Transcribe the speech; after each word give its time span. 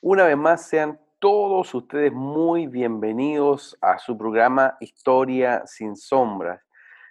Una 0.00 0.26
vez 0.26 0.36
más, 0.36 0.68
sean 0.68 1.00
todos 1.18 1.74
ustedes 1.74 2.12
muy 2.12 2.68
bienvenidos 2.68 3.76
a 3.80 3.98
su 3.98 4.16
programa 4.16 4.76
Historia 4.78 5.64
sin 5.66 5.96
sombras, 5.96 6.62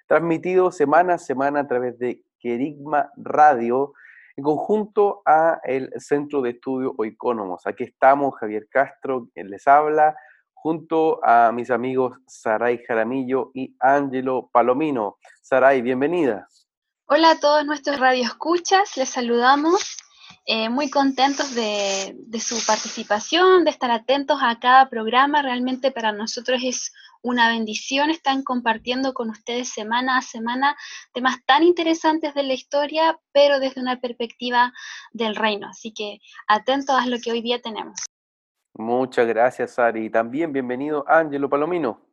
transmitido 0.07 0.71
semana 0.71 1.15
a 1.15 1.17
semana 1.17 1.59
a 1.59 1.67
través 1.67 1.99
de 1.99 2.23
Querigma 2.39 3.11
Radio 3.17 3.91
en 4.37 4.45
conjunto 4.45 5.21
a 5.25 5.59
el 5.65 5.91
Centro 5.97 6.41
de 6.41 6.51
Estudio 6.51 6.93
Oicónomos. 6.97 7.67
Aquí 7.67 7.83
estamos, 7.83 8.35
Javier 8.39 8.69
Castro, 8.69 9.27
quien 9.33 9.49
les 9.49 9.67
habla, 9.67 10.15
junto 10.53 11.19
a 11.25 11.51
mis 11.51 11.69
amigos 11.69 12.17
Saray 12.25 12.81
Jaramillo 12.87 13.51
y 13.53 13.75
Ángelo 13.81 14.49
Palomino. 14.53 15.17
Saray, 15.41 15.81
bienvenida. 15.81 16.47
Hola 17.07 17.31
a 17.31 17.39
todos 17.39 17.65
nuestros 17.65 17.99
radioescuchas, 17.99 18.95
les 18.95 19.09
saludamos. 19.09 19.97
Eh, 20.45 20.69
muy 20.69 20.89
contentos 20.89 21.53
de, 21.55 22.15
su 22.39 22.65
participación, 22.65 23.65
de 23.65 23.71
estar 23.71 23.91
atentos 23.91 24.39
a 24.41 24.59
cada 24.59 24.89
programa. 24.89 25.41
Realmente 25.41 25.91
para 25.91 26.11
nosotros 26.11 26.61
es 26.63 26.93
una 27.21 27.49
bendición 27.49 28.09
estar 28.09 28.41
compartiendo 28.43 29.13
con 29.13 29.29
ustedes 29.29 29.69
semana 29.69 30.17
a 30.17 30.21
semana 30.21 30.77
temas 31.13 31.43
tan 31.45 31.63
interesantes 31.63 32.33
de 32.33 32.43
la 32.43 32.53
historia, 32.53 33.19
pero 33.33 33.59
desde 33.59 33.81
una 33.81 33.99
perspectiva 33.99 34.71
del 35.11 35.35
reino. 35.35 35.67
Así 35.67 35.93
que 35.93 36.19
atentos 36.47 36.95
a 36.95 37.07
lo 37.07 37.17
que 37.19 37.31
hoy 37.31 37.41
día 37.41 37.61
tenemos. 37.61 37.99
Muchas 38.75 39.27
gracias, 39.27 39.73
Sari. 39.73 40.09
También 40.09 40.53
bienvenido, 40.53 41.03
Ángelo 41.07 41.49
Palomino. 41.49 42.06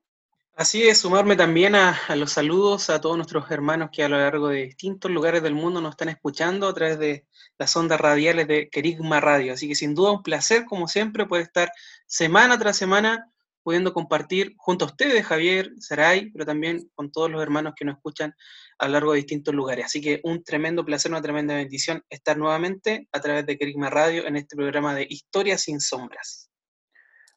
Así 0.57 0.85
es, 0.85 0.99
sumarme 0.99 1.35
también 1.35 1.75
a, 1.75 1.99
los 2.15 2.31
saludos 2.31 2.89
a 2.89 3.01
todos 3.01 3.17
nuestros 3.17 3.51
hermanos 3.51 3.91
que 3.93 4.05
a 4.05 4.09
lo 4.09 4.17
largo 4.17 4.49
de 4.49 4.63
distintos 4.67 5.11
lugares 5.11 5.43
del 5.43 5.55
mundo 5.55 5.81
nos 5.81 5.91
están 5.91 6.11
escuchando 6.11 6.69
a 6.69 6.75
través 6.75 6.97
de 7.01 7.27
las 7.59 7.77
ondas 7.77 8.01
radiales 8.01 8.47
de 8.47 8.69
Kerigma 8.71 9.19
Radio. 9.19 9.53
Así 9.53 9.67
que 9.67 9.75
sin 9.75 9.97
duda 9.97 10.13
un 10.13 10.23
placer, 10.23 10.65
como 10.65 10.87
siempre, 10.87 11.27
poder 11.27 11.47
estar 11.47 11.73
semana 12.07 12.57
tras 12.57 12.77
semana 12.77 13.29
pudiendo 13.65 13.93
compartir 13.93 14.55
junto 14.57 14.85
a 14.85 14.89
ustedes, 14.89 15.27
Javier, 15.27 15.73
Saray, 15.81 16.31
pero 16.31 16.47
también 16.47 16.89
con 16.95 17.11
todos 17.11 17.29
los 17.29 17.43
hermanos 17.43 17.73
que 17.77 17.85
nos 17.85 17.97
escuchan 17.97 18.33
a 18.79 18.87
lo 18.87 18.93
largo 18.93 19.13
de 19.13 19.17
distintos 19.17 19.55
lugares. 19.55 19.87
Así 19.87 20.01
que 20.01 20.21
un 20.23 20.45
tremendo 20.45 20.85
placer, 20.85 21.11
una 21.11 21.23
tremenda 21.23 21.57
bendición 21.57 22.05
estar 22.09 22.37
nuevamente 22.37 23.09
a 23.11 23.21
través 23.21 23.45
de 23.45 23.59
Kerigma 23.59 23.91
Radio 23.91 24.25
en 24.25 24.37
este 24.37 24.55
programa 24.55 24.95
de 24.95 25.05
Historia 25.11 25.59
sin 25.59 25.81
Sombras. 25.81 26.49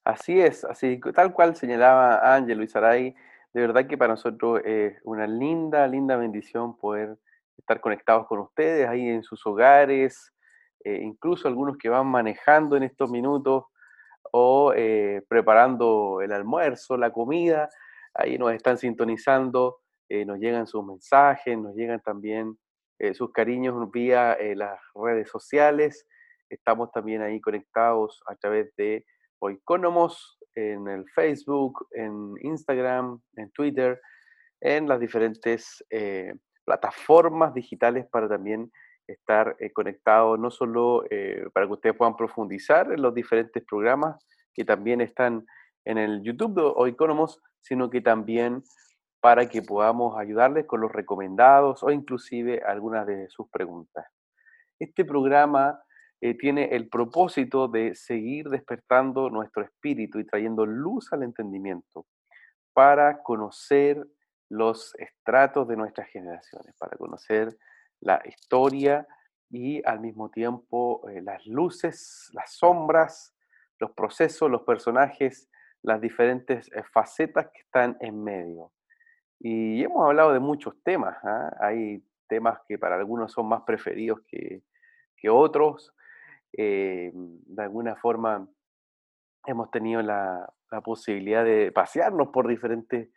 Así 0.07 0.39
es, 0.39 0.63
así 0.63 1.01
tal 1.13 1.33
cual 1.33 1.57
señalaba 1.57 2.33
Ángel 2.33 2.63
y 2.63 2.67
Saray, 2.69 3.13
de 3.53 3.59
verdad 3.59 3.87
que 3.87 3.97
para 3.97 4.13
nosotros 4.13 4.61
es 4.63 4.97
una 5.03 5.27
linda, 5.27 5.85
linda 5.85 6.15
bendición 6.15 6.77
poder 6.77 7.17
estar 7.57 7.81
conectados 7.81 8.25
con 8.25 8.39
ustedes 8.39 8.87
ahí 8.87 9.05
en 9.09 9.21
sus 9.21 9.45
hogares, 9.45 10.33
eh, 10.85 11.01
incluso 11.03 11.49
algunos 11.49 11.77
que 11.77 11.89
van 11.89 12.07
manejando 12.07 12.77
en 12.77 12.83
estos 12.83 13.09
minutos 13.11 13.65
o 14.31 14.71
eh, 14.77 15.23
preparando 15.27 16.21
el 16.21 16.31
almuerzo, 16.31 16.95
la 16.95 17.11
comida, 17.11 17.67
ahí 18.13 18.37
nos 18.37 18.53
están 18.53 18.77
sintonizando, 18.77 19.79
eh, 20.07 20.23
nos 20.23 20.39
llegan 20.39 20.67
sus 20.67 20.85
mensajes, 20.85 21.57
nos 21.57 21.75
llegan 21.75 21.99
también 21.99 22.57
sus 23.13 23.33
cariños 23.33 23.91
vía 23.91 24.37
las 24.55 24.79
redes 24.95 25.29
sociales, 25.29 26.07
estamos 26.49 26.93
también 26.93 27.21
ahí 27.21 27.41
conectados 27.41 28.23
a 28.25 28.35
través 28.35 28.73
de 28.77 29.05
Oikónomos 29.39 30.37
en 30.55 30.87
el 30.87 31.07
Facebook, 31.09 31.87
en 31.91 32.33
Instagram, 32.41 33.21
en 33.35 33.51
Twitter, 33.51 34.01
en 34.59 34.87
las 34.87 34.99
diferentes 34.99 35.85
eh, 35.89 36.33
plataformas 36.65 37.53
digitales 37.53 38.07
para 38.11 38.27
también 38.27 38.71
estar 39.07 39.55
eh, 39.59 39.71
conectados, 39.71 40.39
no 40.39 40.51
solo 40.51 41.03
eh, 41.09 41.47
para 41.53 41.65
que 41.67 41.73
ustedes 41.73 41.95
puedan 41.95 42.17
profundizar 42.17 42.91
en 42.91 43.01
los 43.01 43.13
diferentes 43.13 43.63
programas 43.63 44.17
que 44.53 44.65
también 44.65 45.01
están 45.01 45.45
en 45.85 45.97
el 45.97 46.21
YouTube 46.23 46.55
de 46.55 46.61
Oikónomos, 46.75 47.41
sino 47.61 47.89
que 47.89 48.01
también 48.01 48.63
para 49.21 49.47
que 49.47 49.61
podamos 49.61 50.17
ayudarles 50.17 50.65
con 50.65 50.81
los 50.81 50.91
recomendados 50.91 51.83
o 51.83 51.91
inclusive 51.91 52.61
algunas 52.65 53.07
de 53.07 53.29
sus 53.29 53.47
preguntas. 53.49 54.05
Este 54.79 55.05
programa 55.05 55.79
eh, 56.19 56.35
tiene 56.35 56.75
el 56.75 56.89
propósito 56.89 57.67
de 57.67 57.93
seguir 57.93 58.49
despertando 58.49 59.29
nuestro 59.29 59.63
espíritu 59.63 60.19
y 60.19 60.25
trayendo 60.25 60.65
luz 60.65 61.13
al 61.13 61.23
entendimiento 61.23 62.07
para 62.73 63.21
conocer 63.21 64.05
los 64.49 64.95
estratos 64.95 65.67
de 65.67 65.75
nuestras 65.75 66.07
generaciones, 66.09 66.75
para 66.77 66.97
conocer 66.97 67.55
la 67.99 68.21
historia 68.25 69.07
y 69.49 69.81
al 69.87 69.99
mismo 69.99 70.29
tiempo 70.29 71.07
eh, 71.09 71.21
las 71.21 71.45
luces, 71.45 72.29
las 72.33 72.53
sombras, 72.53 73.35
los 73.79 73.91
procesos, 73.91 74.49
los 74.49 74.63
personajes, 74.63 75.49
las 75.83 76.01
diferentes 76.01 76.67
eh, 76.73 76.83
facetas 76.91 77.47
que 77.53 77.61
están 77.61 77.95
en 77.99 78.23
medio. 78.23 78.71
Y 79.39 79.83
hemos 79.83 80.03
hablado 80.03 80.33
de 80.33 80.39
muchos 80.39 80.73
temas, 80.83 81.15
¿ah? 81.23 81.55
hay 81.59 82.03
temas 82.27 82.59
que 82.67 82.79
para 82.79 82.95
algunos 82.95 83.31
son 83.31 83.47
más 83.47 83.61
preferidos 83.61 84.21
que, 84.27 84.63
que 85.15 85.29
otros, 85.29 85.93
eh, 86.57 87.11
de 87.13 87.63
alguna 87.63 87.95
forma 87.95 88.49
hemos 89.45 89.69
tenido 89.71 90.01
la, 90.01 90.51
posibilidad 90.83 91.45
de 91.45 91.71
pasearnos 91.71 92.27
por 92.27 92.45
diferentes 92.45 93.09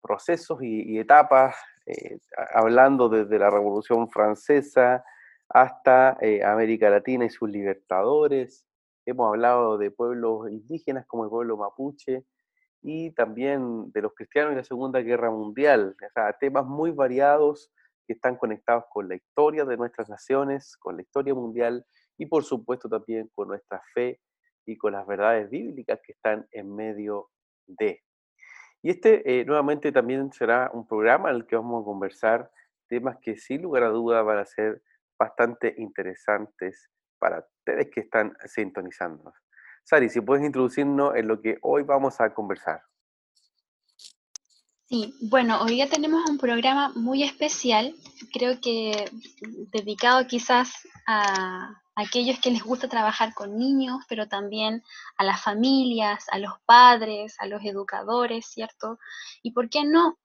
procesos 0.00 0.62
y, 0.62 0.98
etapas, 0.98 1.54
eh, 1.84 2.18
hablando 2.54 3.10
desde 3.10 3.38
la 3.38 3.50
Revolución 3.50 4.08
Francesa 4.08 5.04
hasta 5.50 6.16
eh, 6.22 6.42
América 6.42 6.88
Latina 6.88 7.26
y 7.26 7.30
sus 7.30 7.50
libertadores. 7.50 8.64
Hemos 9.04 9.28
hablado 9.28 9.76
de 9.76 9.90
pueblos 9.90 10.50
indígenas 10.50 11.06
como 11.06 11.24
el 11.24 11.30
pueblo 11.30 11.58
mapuche 11.58 12.24
y 12.82 13.10
también 13.10 13.92
de 13.92 14.02
los 14.02 14.14
cristianos 14.14 14.52
en 14.52 14.58
la 14.58 14.64
Segunda 14.64 15.00
Guerra 15.00 15.30
Mundial. 15.30 15.96
O 16.02 16.10
sea, 16.14 16.32
temas 16.32 16.64
muy 16.64 16.92
variados 16.92 17.70
que 18.06 18.14
están 18.14 18.36
conectados 18.36 18.84
con 18.90 19.08
la 19.08 19.16
historia 19.16 19.64
de 19.64 19.76
nuestras 19.76 20.08
naciones, 20.08 20.76
con 20.78 20.96
la 20.96 21.02
historia 21.02 21.34
mundial 21.34 21.84
y 22.18 22.26
por 22.26 22.44
supuesto 22.44 22.88
también 22.88 23.30
con 23.34 23.48
nuestra 23.48 23.82
fe 23.94 24.20
y 24.66 24.76
con 24.76 24.92
las 24.92 25.06
verdades 25.06 25.48
bíblicas 25.50 26.00
que 26.04 26.12
están 26.12 26.46
en 26.50 26.74
medio 26.74 27.30
de. 27.66 28.02
Y 28.82 28.90
este 28.90 29.40
eh, 29.40 29.44
nuevamente 29.44 29.92
también 29.92 30.32
será 30.32 30.70
un 30.72 30.86
programa 30.86 31.30
en 31.30 31.36
el 31.36 31.46
que 31.46 31.56
vamos 31.56 31.82
a 31.82 31.84
conversar 31.84 32.50
temas 32.88 33.16
que 33.20 33.36
sin 33.36 33.62
lugar 33.62 33.82
a 33.82 33.88
duda 33.88 34.22
van 34.22 34.38
a 34.38 34.46
ser 34.46 34.82
bastante 35.18 35.74
interesantes 35.78 36.88
para 37.18 37.40
ustedes 37.40 37.88
que 37.92 38.00
están 38.00 38.36
sintonizándonos. 38.44 39.34
Sari, 39.84 40.08
si 40.08 40.20
puedes 40.20 40.44
introducirnos 40.44 41.14
en 41.16 41.28
lo 41.28 41.40
que 41.40 41.58
hoy 41.62 41.82
vamos 41.82 42.20
a 42.20 42.34
conversar. 42.34 42.82
Sí, 44.88 45.14
bueno, 45.20 45.62
hoy 45.62 45.72
día 45.72 45.88
tenemos 45.88 46.28
un 46.30 46.38
programa 46.38 46.92
muy 46.94 47.24
especial, 47.24 47.94
creo 48.32 48.60
que 48.60 49.10
dedicado 49.72 50.26
quizás 50.28 50.86
a, 51.08 51.82
aquellos 51.96 52.38
que 52.40 52.50
les 52.50 52.62
gusta 52.62 52.88
trabajar 52.88 53.34
con 53.34 53.56
niños, 53.56 54.04
pero 54.08 54.28
también 54.28 54.84
a 55.16 55.24
las 55.24 55.42
familias, 55.42 56.26
a 56.30 56.38
los 56.38 56.52
padres, 56.66 57.34
a 57.38 57.46
los 57.46 57.64
educadores, 57.64 58.46
¿cierto? 58.46 58.98
Y 59.42 59.52
por 59.52 59.70
qué 59.70 59.84
no, 59.84 60.18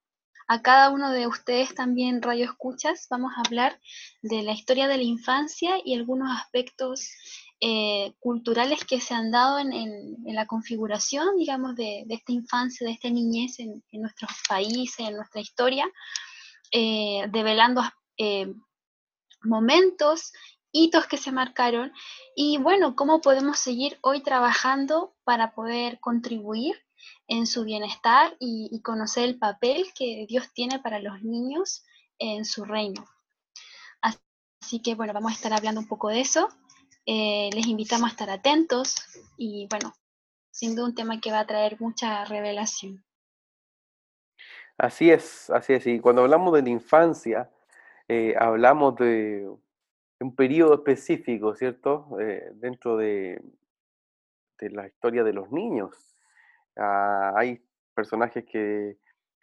a 0.46 0.60
cada 0.60 0.90
uno 0.90 1.10
de 1.10 1.26
ustedes 1.26 1.74
también 1.74 2.20
radio 2.20 2.44
escuchas, 2.44 3.06
vamos 3.10 3.32
a 3.34 3.40
hablar 3.40 3.80
de 4.20 4.42
la 4.42 4.52
historia 4.52 4.86
de 4.86 4.98
la 4.98 5.02
infancia 5.02 5.76
y 5.82 5.94
algunos 5.94 6.30
aspectos 6.30 7.08
eh, 7.60 8.12
culturales 8.18 8.84
que 8.84 9.00
se 9.00 9.14
han 9.14 9.30
dado 9.30 9.58
en, 9.58 9.70
la 10.26 10.46
configuración, 10.46 11.36
digamos, 11.38 11.74
de, 11.74 12.04
esta 12.08 12.32
infancia, 12.32 12.86
de 12.86 12.92
esta 12.92 13.08
niñez 13.08 13.60
en, 13.60 13.82
nuestros 13.92 14.30
países, 14.46 15.06
en 15.06 15.16
nuestra 15.16 15.40
historia, 15.40 15.88
eh, 16.70 17.24
develando 17.30 17.82
eh, 18.18 18.52
momentos 19.44 20.32
hitos 20.72 21.06
que 21.06 21.18
se 21.18 21.32
marcaron 21.32 21.92
y 22.34 22.58
bueno, 22.58 22.96
cómo 22.96 23.20
podemos 23.20 23.58
seguir 23.58 23.98
hoy 24.00 24.22
trabajando 24.22 25.14
para 25.24 25.54
poder 25.54 26.00
contribuir 26.00 26.74
en 27.28 27.46
su 27.46 27.64
bienestar 27.64 28.36
y, 28.38 28.80
conocer 28.82 29.24
el 29.24 29.38
papel 29.38 29.86
que 29.94 30.26
Dios 30.28 30.52
tiene 30.52 30.78
para 30.78 30.98
los 30.98 31.22
niños 31.22 31.84
en 32.18 32.44
su 32.44 32.64
reino. 32.64 33.04
Así 34.00 34.80
que 34.80 34.94
bueno, 34.94 35.12
vamos 35.12 35.32
a 35.32 35.34
estar 35.34 35.52
hablando 35.52 35.80
un 35.80 35.88
poco 35.88 36.08
de 36.08 36.20
eso. 36.20 36.48
Eh, 37.06 37.50
les 37.52 37.66
invitamos 37.66 38.08
a 38.08 38.12
estar 38.12 38.30
atentos 38.30 38.96
y 39.36 39.66
bueno, 39.68 39.92
sin 40.50 40.74
duda 40.74 40.86
un 40.86 40.94
tema 40.94 41.20
que 41.20 41.32
va 41.32 41.40
a 41.40 41.46
traer 41.46 41.80
mucha 41.80 42.24
revelación. 42.24 43.04
Así 44.78 45.10
es, 45.10 45.50
así 45.50 45.74
es. 45.74 45.86
Y 45.86 46.00
cuando 46.00 46.22
hablamos 46.22 46.54
de 46.54 46.62
la 46.62 46.70
infancia, 46.70 47.50
eh, 48.08 48.34
hablamos 48.38 48.96
de 48.96 49.48
un 50.22 50.34
periodo 50.34 50.74
específico, 50.74 51.54
¿cierto? 51.54 52.08
Eh, 52.20 52.50
dentro 52.54 52.96
de, 52.96 53.42
la 54.60 54.86
historia 54.86 55.24
de 55.24 55.32
los 55.32 55.50
niños. 55.50 56.16
Ah, 56.76 57.32
hay 57.36 57.60
personajes 57.94 58.44
que 58.44 58.96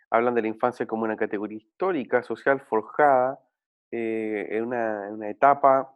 hablan 0.10 0.34
de 0.34 0.42
la 0.44 0.48
infancia 0.48 0.88
como 0.88 1.04
una 1.04 1.18
categoría 1.18 1.58
histórica, 1.58 2.24
social, 2.24 2.62
forjada 2.62 3.38
eh, 3.92 4.48
en, 4.52 4.66
una, 4.66 5.30
etapa 5.30 5.94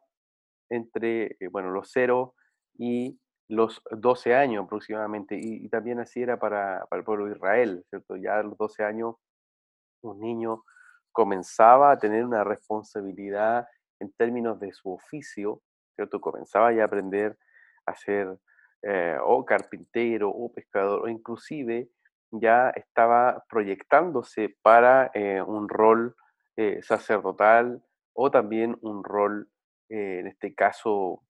entre, 0.69 1.37
bueno, 1.51 1.71
los 1.71 1.89
cero 1.91 2.35
y 2.77 3.17
los 3.47 3.81
12 3.91 4.35
años 4.35 4.65
aproximadamente, 4.65 5.39
y, 5.39 5.69
también 5.69 5.99
así 5.99 6.21
era 6.21 6.37
para, 6.37 6.85
para, 6.89 6.99
el 6.99 7.05
pueblo 7.05 7.25
de 7.25 7.35
Israel, 7.35 7.85
¿cierto? 7.89 8.15
Ya 8.17 8.39
a 8.39 8.43
los 8.43 8.57
12 8.57 8.83
años 8.83 9.15
un 10.01 10.19
niño 10.19 10.63
comenzaba 11.11 11.91
a 11.91 11.97
tener 11.97 12.25
una 12.25 12.43
responsabilidad 12.43 13.67
en 14.03 14.11
términos 14.13 14.59
de 14.59 14.71
su 14.73 14.91
oficio, 14.91 15.61
¿cierto? 15.95 16.21
Comenzaba 16.21 16.71
ya 16.73 16.83
a 16.83 16.85
aprender 16.85 17.37
a 17.85 17.95
ser 17.95 18.37
eh, 18.81 19.17
o 19.21 19.45
carpintero 19.45 20.29
o 20.29 20.51
pescador, 20.51 21.03
o 21.03 21.07
inclusive 21.07 21.89
ya 22.31 22.69
estaba 22.71 23.43
proyectándose 23.49 24.57
para 24.61 25.09
eh, 25.13 25.41
un 25.41 25.69
rol 25.69 26.15
eh, 26.57 26.81
sacerdotal 26.83 27.81
o 28.13 28.29
también 28.29 28.77
un 28.81 29.03
rol, 29.03 29.49
en 29.89 30.27
este 30.27 30.53
caso, 30.53 31.23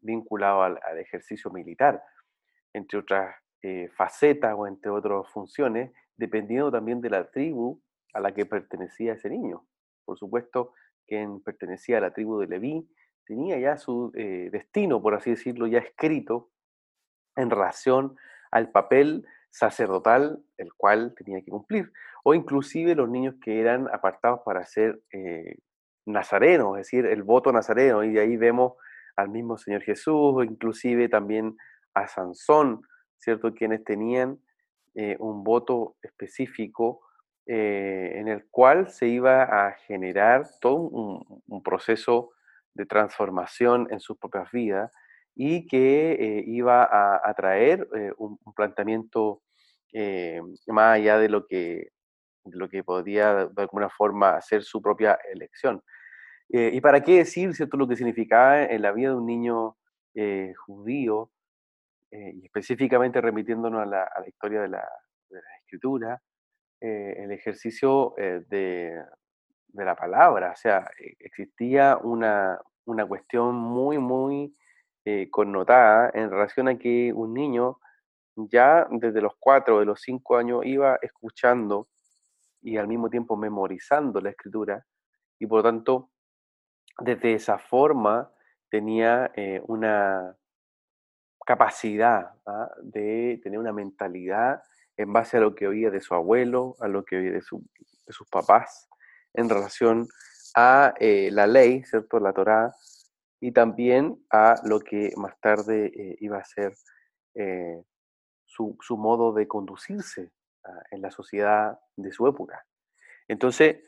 vinculado 0.00 0.62
al, 0.62 0.78
ejercicio 0.98 1.50
militar, 1.50 2.02
entre 2.72 2.98
otras 2.98 3.34
facetas 3.96 4.54
o 4.56 4.66
entre 4.66 4.90
otras 4.90 5.26
funciones, 5.32 5.90
dependiendo 6.16 6.70
también 6.70 7.00
de 7.00 7.10
la 7.10 7.30
tribu 7.30 7.80
a 8.12 8.20
la 8.20 8.32
que 8.32 8.44
pertenecía 8.46 9.14
ese 9.14 9.30
niño. 9.30 9.66
Por 10.04 10.18
supuesto, 10.18 10.72
quien 11.06 11.40
pertenecía 11.40 11.98
a 11.98 12.00
la 12.00 12.12
tribu 12.12 12.38
de 12.38 12.46
Leví 12.46 12.88
tenía 13.24 13.58
ya 13.58 13.76
su 13.76 14.12
eh, 14.14 14.48
destino, 14.52 15.00
por 15.00 15.14
así 15.14 15.30
decirlo, 15.30 15.66
ya 15.66 15.78
escrito 15.78 16.50
en 17.36 17.50
relación 17.50 18.16
al 18.50 18.70
papel 18.70 19.26
sacerdotal 19.50 20.42
el 20.58 20.74
cual 20.74 21.14
tenía 21.16 21.40
que 21.42 21.50
cumplir. 21.50 21.92
O 22.24 22.34
inclusive 22.34 22.94
los 22.94 23.08
niños 23.08 23.36
que 23.40 23.60
eran 23.60 23.88
apartados 23.92 24.40
para 24.44 24.64
ser 24.64 25.00
eh, 25.12 25.58
nazarenos, 26.06 26.78
es 26.78 26.86
decir, 26.86 27.06
el 27.06 27.22
voto 27.22 27.52
nazareno. 27.52 28.02
Y 28.04 28.12
de 28.12 28.20
ahí 28.20 28.36
vemos 28.36 28.74
al 29.16 29.28
mismo 29.28 29.56
Señor 29.56 29.82
Jesús, 29.82 30.44
inclusive 30.44 31.08
también 31.08 31.56
a 31.94 32.08
Sansón, 32.08 32.82
¿cierto? 33.18 33.54
Quienes 33.54 33.84
tenían 33.84 34.38
eh, 34.94 35.16
un 35.18 35.44
voto 35.44 35.96
específico 36.02 37.00
eh, 37.46 38.12
en 38.14 38.28
el 38.28 38.46
cual 38.46 38.88
se 38.88 39.06
iba 39.06 39.42
a 39.42 39.72
generar 39.72 40.48
todo 40.62 40.76
un, 40.76 41.62
proceso 41.62 42.30
de 42.72 42.86
transformación 42.86 43.86
en 43.90 44.00
sus 44.00 44.16
propias 44.16 44.50
vidas 44.50 44.90
y 45.34 45.66
que 45.66 46.12
eh, 46.12 46.44
iba 46.46 46.88
a, 46.90 47.34
traer 47.34 47.86
eh, 47.96 48.12
un, 48.16 48.38
planteamiento 48.56 49.42
más 50.68 50.96
allá 50.96 51.18
de 51.18 51.28
lo 51.28 51.46
que 51.46 51.90
lo 52.46 52.68
que 52.68 52.82
podía 52.82 53.46
de 53.46 53.62
alguna 53.62 53.88
forma 53.90 54.36
hacer 54.36 54.62
su 54.64 54.82
propia 54.82 55.18
elección. 55.32 55.82
¿Y 56.48 56.80
para 56.80 57.02
qué 57.02 57.18
decir 57.18 57.54
cierto, 57.54 57.76
lo 57.76 57.88
que 57.88 57.96
significaba 57.96 58.64
en 58.64 58.82
la 58.82 58.92
vida 58.92 59.10
de 59.10 59.16
un 59.16 59.26
niño 59.26 59.76
judío, 60.66 61.30
y 62.10 62.44
específicamente 62.44 63.20
remitiéndonos 63.20 63.82
a 63.82 63.86
la, 63.86 64.02
a 64.04 64.20
la 64.20 64.28
historia 64.28 64.60
de 64.62 64.68
la, 64.68 64.86
de 65.30 65.36
la 65.36 65.56
escritura, 65.62 66.22
eh, 66.86 67.24
el 67.24 67.32
ejercicio 67.32 68.12
eh, 68.18 68.44
de, 68.46 69.02
la 69.72 69.96
palabra, 69.96 70.50
o 70.52 70.56
sea, 70.56 70.86
e, 71.00 71.16
existía 71.18 71.96
una, 71.96 72.60
cuestión 73.08 73.54
muy, 73.54 73.96
muy 73.96 74.54
eh, 75.06 75.30
connotada 75.30 76.10
en 76.12 76.30
relación 76.30 76.68
a 76.68 76.78
que 76.78 77.10
un 77.14 77.32
niño 77.32 77.80
ya 78.36 78.86
desde 78.90 79.22
los 79.22 79.32
cuatro, 79.40 79.78
de 79.78 79.86
los 79.86 80.02
cinco 80.02 80.36
años 80.36 80.60
iba 80.66 80.98
escuchando 81.00 81.88
y 82.60 82.76
al 82.76 82.86
mismo 82.86 83.08
tiempo 83.08 83.34
memorizando 83.34 84.20
la 84.20 84.28
escritura 84.28 84.84
y 85.38 85.46
por 85.46 85.60
lo 85.60 85.62
tanto 85.62 86.10
desde 86.98 87.32
esa 87.32 87.56
forma 87.56 88.30
tenía 88.68 89.32
una 89.68 90.36
capacidad 91.46 92.34
¿ah? 92.44 92.70
de 92.82 93.40
tener 93.42 93.58
una 93.58 93.72
mentalidad 93.72 94.62
en 94.96 95.12
base 95.12 95.36
a 95.36 95.40
lo 95.40 95.54
que 95.54 95.66
oía 95.66 95.90
de 95.90 96.00
su 96.00 96.14
abuelo, 96.14 96.76
a 96.80 96.88
lo 96.88 97.04
que 97.04 97.16
oía 97.16 97.32
de, 97.32 97.42
sus 97.42 98.28
papás, 98.30 98.88
en 99.32 99.48
relación 99.48 100.06
a 100.54 100.94
eh, 101.00 101.30
la 101.32 101.46
ley, 101.46 101.82
¿cierto? 101.84 102.20
La 102.20 102.32
Torá, 102.32 102.74
y 103.40 103.52
también 103.52 104.24
a 104.30 104.54
lo 104.64 104.80
que 104.80 105.12
más 105.16 105.38
tarde 105.40 105.86
eh, 105.86 106.16
iba 106.20 106.38
a 106.38 106.44
ser 106.44 106.74
eh, 107.34 107.82
su, 108.44 108.76
modo 108.96 109.32
de 109.32 109.48
conducirse 109.48 110.30
ah, 110.64 110.82
en 110.92 111.02
la 111.02 111.10
sociedad 111.10 111.78
de 111.96 112.12
su 112.12 112.28
época. 112.28 112.64
Entonces, 113.26 113.78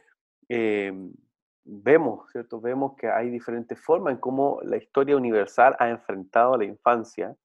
vemos, 1.65 2.31
¿cierto? 2.31 2.61
Vemos 2.61 2.97
que 2.97 3.09
hay 3.09 3.31
diferentes 3.31 3.79
formas 3.79 4.15
en 4.15 4.21
cómo 4.21 4.61
la 4.63 4.77
historia 4.77 5.17
universal 5.17 5.77
ha 5.79 5.91
enfrentado 5.91 6.55
a 6.55 6.59
la 6.59 6.65
infancia 6.65 7.37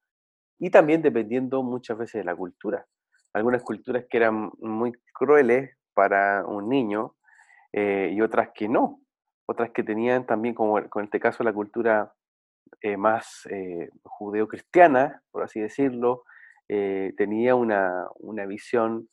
y 0.58 0.70
también 0.70 1.02
dependiendo 1.02 1.64
muchas 1.64 1.98
veces 1.98 2.22
de 2.22 2.26
la 2.26 2.36
cultura 2.36 2.88
algunas 3.34 3.64
culturas 3.64 4.06
que 4.10 4.18
eran 4.18 4.52
muy 4.60 4.94
crueles 5.14 5.76
para 5.94 6.46
un 6.46 6.70
niño 6.70 7.16
eh, 7.74 8.10
y 8.14 8.22
otras 8.22 8.50
que 8.54 8.68
no, 8.68 9.02
otras 9.46 9.72
que 9.72 9.84
tenían 9.84 10.26
también, 10.26 10.54
como 10.54 10.82
con 10.90 11.06
este 11.06 11.20
caso 11.20 11.44
la 11.44 11.54
cultura 11.54 12.14
eh, 12.82 12.98
más 12.98 13.48
eh, 13.50 13.90
judeo-cristiana, 14.04 15.22
por 15.32 15.44
así 15.44 15.60
decirlo, 15.60 16.24
tenía 17.18 17.54
una, 17.54 18.08
visión 18.48 19.10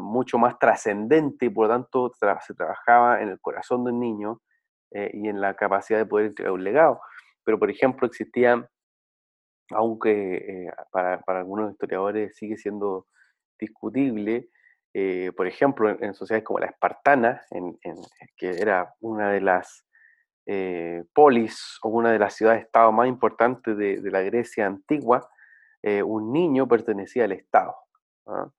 mucho 0.00 0.36
más 0.36 0.58
trascendente 0.58 1.46
y 1.46 1.48
por 1.48 1.68
lo 1.68 1.74
tanto 1.74 2.12
se 2.40 2.54
trabajaba 2.54 3.22
en 3.22 3.28
el 3.28 3.40
corazón 3.40 3.84
del 3.84 4.00
niño 4.00 4.40
y 4.90 5.28
en 5.28 5.40
la 5.40 5.54
capacidad 5.54 6.00
de 6.00 6.06
poder 6.06 6.26
entregar 6.26 6.52
un 6.52 6.64
legado. 6.64 7.00
Pero, 7.44 7.56
por 7.56 7.70
ejemplo, 7.70 8.04
existían, 8.08 8.66
aunque 9.70 10.72
para 10.90 11.22
algunos 11.26 11.70
historiadores 11.70 12.36
sigue 12.36 12.56
siendo 12.56 13.06
discutible, 13.58 14.48
eh, 14.94 15.32
por 15.36 15.46
ejemplo, 15.46 15.90
en, 15.90 16.14
sociedades 16.14 16.44
como 16.44 16.60
la 16.60 16.66
espartana, 16.66 17.42
que 18.36 18.50
era 18.50 18.94
una 19.00 19.30
de 19.30 19.40
las 19.40 19.84
eh, 20.46 21.04
polis 21.12 21.78
o 21.82 21.88
una 21.90 22.10
de 22.10 22.18
las 22.18 22.34
ciudades-estado 22.34 22.90
más 22.90 23.06
importantes 23.06 23.76
de, 23.76 24.00
la 24.10 24.22
Grecia 24.22 24.66
antigua, 24.66 25.28
eh, 25.82 26.02
un 26.02 26.32
niño 26.32 26.66
pertenecía 26.66 27.24
al 27.24 27.32
Estado. 27.32 27.74
¿ah? 28.26 28.50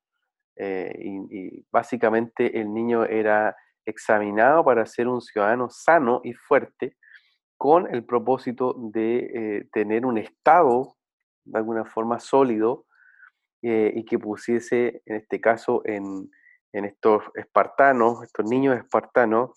Y, 0.56 1.66
básicamente 1.72 2.60
el 2.60 2.74
niño 2.74 3.06
era 3.06 3.56
examinado 3.86 4.64
para 4.64 4.86
ser 4.86 5.08
un 5.08 5.22
ciudadano 5.22 5.70
sano 5.70 6.22
y 6.24 6.34
fuerte 6.34 6.98
con 7.58 7.94
el 7.94 8.06
propósito 8.06 8.76
de 8.78 9.68
tener 9.72 10.06
un 10.06 10.18
Estado 10.18 10.96
de 11.46 11.58
alguna 11.58 11.86
forma 11.86 12.20
sólido 12.20 12.86
eh, 13.62 13.92
y 13.94 14.06
que 14.06 14.18
pusiese, 14.18 15.02
en 15.06 15.18
este 15.18 15.42
caso, 15.42 15.82
en, 15.86 16.30
estos 16.72 17.24
espartanos, 17.34 18.24
estos 18.24 18.46
niños 18.46 18.78
espartanos, 18.78 19.52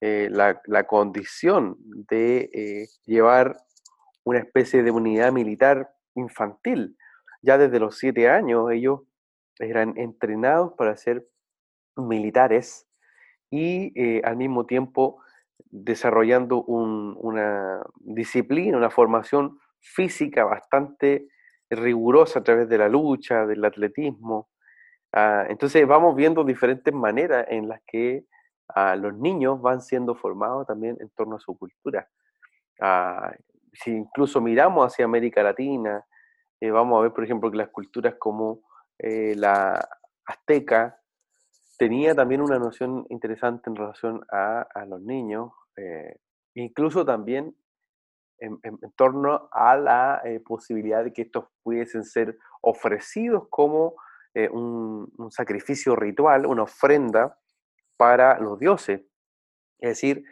eh, 0.00 0.28
la, 0.30 0.86
condición 0.86 1.76
de 1.78 2.50
eh, 2.52 2.86
llevar 3.04 3.56
una 4.24 4.38
especie 4.38 4.82
de 4.82 4.92
unidad 4.92 5.32
militar 5.32 5.90
infantil. 6.14 6.96
Ya 7.42 7.58
desde 7.58 7.80
los 7.80 7.98
siete 7.98 8.28
años 8.28 8.70
ellos 8.70 9.00
eran 9.58 9.94
entrenados 9.96 10.74
para 10.78 10.96
ser 10.96 11.26
militares 11.96 12.86
y 13.50 13.92
al 14.22 14.36
mismo 14.36 14.64
tiempo 14.64 15.20
desarrollando 15.58 16.62
una 16.62 17.82
disciplina, 17.96 18.78
una 18.78 18.90
formación 18.90 19.58
física 19.80 20.44
bastante 20.44 21.26
rigurosa 21.76 22.40
a 22.40 22.42
través 22.42 22.68
de 22.68 22.78
la 22.78 22.88
lucha, 22.88 23.46
del 23.46 23.64
atletismo. 23.64 24.48
Ah, 25.12 25.44
entonces 25.48 25.86
vamos 25.86 26.16
viendo 26.16 26.44
diferentes 26.44 26.92
maneras 26.92 27.46
en 27.48 27.68
las 27.68 27.80
que 27.86 28.24
ah, 28.74 28.96
los 28.96 29.14
niños 29.16 29.60
van 29.60 29.80
siendo 29.80 30.14
formados 30.14 30.66
también 30.66 30.96
en 31.00 31.10
torno 31.10 31.36
a 31.36 31.40
su 31.40 31.56
cultura. 31.56 32.08
Ah, 32.80 33.32
si 33.72 33.90
incluso 33.90 34.40
miramos 34.40 34.86
hacia 34.86 35.04
América 35.04 35.42
Latina, 35.42 36.04
eh, 36.60 36.70
vamos 36.70 36.98
a 36.98 37.02
ver, 37.02 37.12
por 37.12 37.24
ejemplo, 37.24 37.50
que 37.50 37.56
las 37.56 37.70
culturas 37.70 38.14
como 38.18 38.62
eh, 38.98 39.34
la 39.36 39.88
azteca 40.26 41.00
tenía 41.78 42.14
también 42.14 42.40
una 42.40 42.58
noción 42.58 43.06
interesante 43.08 43.68
en 43.68 43.76
relación 43.76 44.24
a, 44.30 44.66
los 44.86 45.02
niños, 45.02 45.50
eh, 45.76 46.16
incluso 46.54 47.04
también 47.04 47.56
en, 48.38 48.60
torno 48.96 49.48
a 49.52 49.76
la 49.76 50.20
eh, 50.24 50.40
posibilidad 50.40 51.04
de 51.04 51.12
que 51.12 51.22
estos 51.22 51.46
pudiesen 51.62 52.04
ser 52.04 52.38
ofrecidos 52.60 53.46
como 53.48 53.94
eh, 54.34 54.48
un, 54.48 55.12
sacrificio 55.30 55.94
ritual, 55.94 56.46
una 56.46 56.64
ofrenda 56.64 57.38
para 57.96 58.38
los 58.38 58.58
dioses. 58.58 59.02
Es 59.78 59.90
decir, 59.90 60.24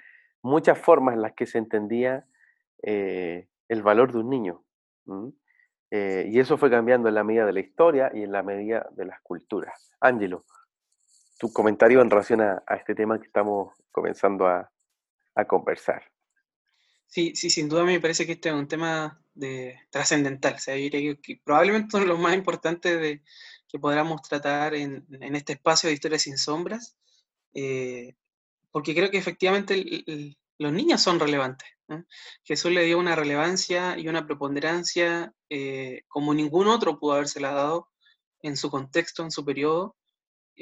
muchas 0.42 0.78
formas 0.78 1.14
en 1.14 1.22
las 1.22 1.34
que 1.34 1.46
se 1.46 1.58
entendía 1.58 2.26
eh, 2.82 3.48
el 3.68 3.82
valor 3.82 4.12
de 4.12 4.18
un 4.18 4.30
niño. 4.30 4.64
y 5.92 6.38
eso 6.38 6.56
fue 6.56 6.70
cambiando 6.70 7.08
en 7.08 7.14
la 7.14 7.24
medida 7.24 7.44
de 7.44 7.52
la 7.52 7.60
historia 7.60 8.10
y 8.14 8.22
en 8.22 8.32
la 8.32 8.42
medida 8.42 8.88
de 8.92 9.04
las 9.06 9.20
culturas. 9.22 9.92
Ángelo, 10.00 10.44
tu 11.40 11.50
comentario 11.52 12.02
en 12.02 12.10
relación 12.10 12.42
a, 12.42 12.62
este 12.76 12.94
tema 12.94 13.18
que 13.18 13.26
estamos 13.26 13.74
comenzando 13.90 14.46
a, 14.46 14.70
conversar. 15.48 16.02
Sí, 17.10 17.34
sí, 17.34 17.50
sin 17.50 17.68
duda 17.68 17.84
me 17.84 18.00
parece 18.00 18.24
que 18.24 18.32
este 18.32 18.50
es 18.50 18.54
un 18.54 18.68
tema 18.68 19.20
de, 19.34 19.78
trascendental. 19.90 20.54
O 20.54 20.58
sea, 20.58 20.76
que, 20.76 21.40
probablemente 21.44 21.96
uno 21.96 22.04
de 22.06 22.08
los 22.08 22.20
más 22.20 22.34
importantes 22.34 23.00
de, 23.00 23.22
que 23.68 23.78
podamos 23.78 24.22
tratar 24.22 24.74
en, 24.74 25.06
este 25.34 25.54
espacio 25.54 25.88
de 25.88 25.94
historias 25.94 26.22
sin 26.22 26.38
sombras, 26.38 26.96
eh, 27.54 28.14
porque 28.70 28.94
creo 28.94 29.10
que 29.10 29.18
efectivamente 29.18 29.84
los 30.58 30.72
niños 30.72 31.02
son 31.02 31.18
relevantes. 31.18 31.68
Jesús 32.44 32.70
le 32.70 32.84
dio 32.84 32.98
una 32.98 33.16
relevancia 33.16 33.98
y 33.98 34.08
una 34.08 34.26
preponderancia 34.26 35.34
eh, 35.48 36.04
como 36.06 36.32
ningún 36.32 36.68
otro 36.68 37.00
pudo 37.00 37.14
habérsela 37.14 37.50
dado 37.52 37.88
en 38.42 38.56
su 38.56 38.70
contexto, 38.70 39.24
en 39.24 39.32
su 39.32 39.44
periodo, 39.44 39.96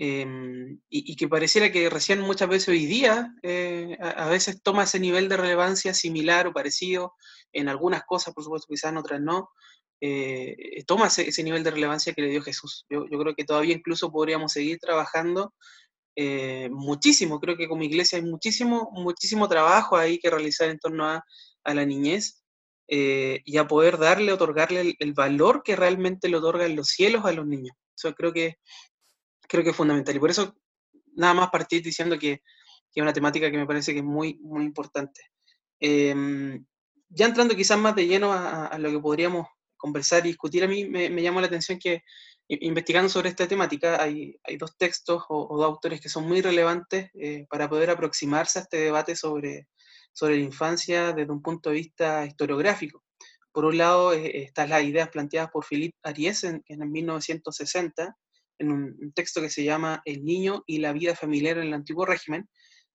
Em, 0.00 0.78
y, 0.88 1.17
que 1.17 1.26
pareciera 1.26 1.73
que 1.73 1.90
recién 1.90 2.21
muchas 2.21 2.49
veces 2.49 2.69
hoy 2.69 2.87
día 2.87 3.35
eh, 3.43 3.99
a, 4.00 4.28
veces 4.28 4.62
toma 4.62 4.85
ese 4.85 5.00
nivel 5.00 5.28
de 5.28 5.37
relevancia 5.37 5.93
similar 5.93 6.47
o 6.47 6.52
parecido 6.52 7.14
en 7.52 7.69
algunas 7.69 8.05
cosas, 8.05 8.33
por 8.33 8.45
supuesto, 8.45 8.69
quizás 8.71 8.93
en 8.93 8.99
otras 8.99 9.21
no, 9.21 9.50
eh, 10.00 10.85
toma 10.87 11.09
ese, 11.09 11.43
nivel 11.43 11.64
de 11.64 11.73
relevancia 11.73 12.12
que 12.12 12.23
le 12.23 12.28
dio 12.28 12.43
Jesús. 12.43 12.87
Yo, 12.88 13.07
creo 13.07 13.35
que 13.35 13.43
todavía 13.43 13.75
incluso 13.75 14.12
podríamos 14.12 14.52
seguir 14.52 14.78
trabajando 14.78 15.52
eh, 16.14 16.69
muchísimo, 16.71 17.40
creo 17.40 17.57
que 17.57 17.67
como 17.67 17.83
iglesia 17.83 18.19
hay 18.19 18.25
muchísimo, 18.25 18.90
muchísimo 18.93 19.49
trabajo 19.49 19.97
ahí 19.97 20.21
que 20.21 20.31
realizar 20.31 20.71
en 20.71 20.78
torno 20.78 21.07
a, 21.07 21.25
la 21.64 21.85
niñez. 21.85 22.45
y 22.87 23.57
a 23.59 23.67
poder 23.67 23.99
darle, 23.99 24.33
otorgarle 24.33 24.95
el, 24.97 25.12
valor 25.12 25.62
que 25.64 25.75
realmente 25.75 26.28
le 26.28 26.37
otorgan 26.37 26.76
los 26.76 26.88
cielos 26.88 27.25
a 27.25 27.33
los 27.33 27.47
niños. 27.47 27.75
Eso 27.97 28.14
creo 28.14 28.33
que 28.33 28.59
creo 29.49 29.64
que 29.64 29.71
es 29.71 29.76
fundamental. 29.76 30.14
Y 30.14 30.19
por 30.19 30.31
eso 30.31 30.57
nada 31.14 31.35
más 31.35 31.50
partir 31.50 31.83
diciendo 31.83 32.19
que, 32.19 32.43
es 32.95 33.02
una 33.02 33.12
temática 33.12 33.49
que 33.49 33.57
me 33.57 33.67
parece 33.67 33.93
que 33.93 34.00
es 34.00 34.05
muy, 34.05 34.38
muy 34.40 34.64
importante. 34.64 35.21
Em, 35.78 36.64
ya 37.09 37.26
entrando 37.26 37.55
quizás 37.55 37.78
más 37.78 37.95
de 37.95 38.09
lleno 38.09 38.33
a, 38.33 38.76
lo 38.78 38.90
que 38.90 38.99
podríamos 38.99 39.47
conversar 39.76 40.26
y 40.26 40.31
discutir, 40.31 40.64
a 40.64 40.69
mí 40.69 40.85
me, 40.85 41.09
me 41.09 41.23
llamó 41.23 41.40
la 41.40 41.47
atención 41.47 41.78
que 41.78 42.02
investigando 42.49 43.09
sobre 43.09 43.28
esta 43.28 43.47
temática 43.47 44.02
hay, 44.02 44.38
hay 44.43 44.57
dos 44.57 44.76
textos 44.76 45.23
o, 45.28 45.57
dos 45.57 45.67
autores 45.67 46.00
que 46.00 46.09
son 46.09 46.26
muy 46.26 46.40
relevantes 46.40 47.11
eh, 47.14 47.47
para 47.50 47.69
poder 47.69 47.90
aproximarse 47.90 48.59
a 48.59 48.62
este 48.62 48.78
debate 48.78 49.14
sobre, 49.14 49.69
sobre 50.12 50.37
la 50.37 50.43
infancia 50.43 51.12
desde 51.12 51.31
un 51.31 51.43
punto 51.43 51.69
de 51.71 51.76
vista 51.76 52.25
historiográfico. 52.25 53.05
Por 53.52 53.67
un 53.67 53.76
lado, 53.78 54.12
eh, 54.14 54.45
están 54.45 54.71
las 54.71 54.83
ideas 54.83 55.11
planteadas 55.11 55.50
por 55.50 55.64
Philippe 55.64 55.97
Ariès 56.02 56.45
en, 56.45 56.62
en 56.67 56.90
1960, 56.90 58.17
en 58.59 58.73
un, 58.73 59.12
texto 59.12 59.41
que 59.41 59.50
se 59.50 59.65
llama 59.65 60.03
El 60.05 60.25
niño 60.25 60.65
y 60.67 60.79
la 60.79 60.93
vida 60.93 61.15
familiar 61.15 61.59
en 61.59 61.69
el 61.69 61.75
antiguo 61.75 62.05
régimen, 62.05 62.49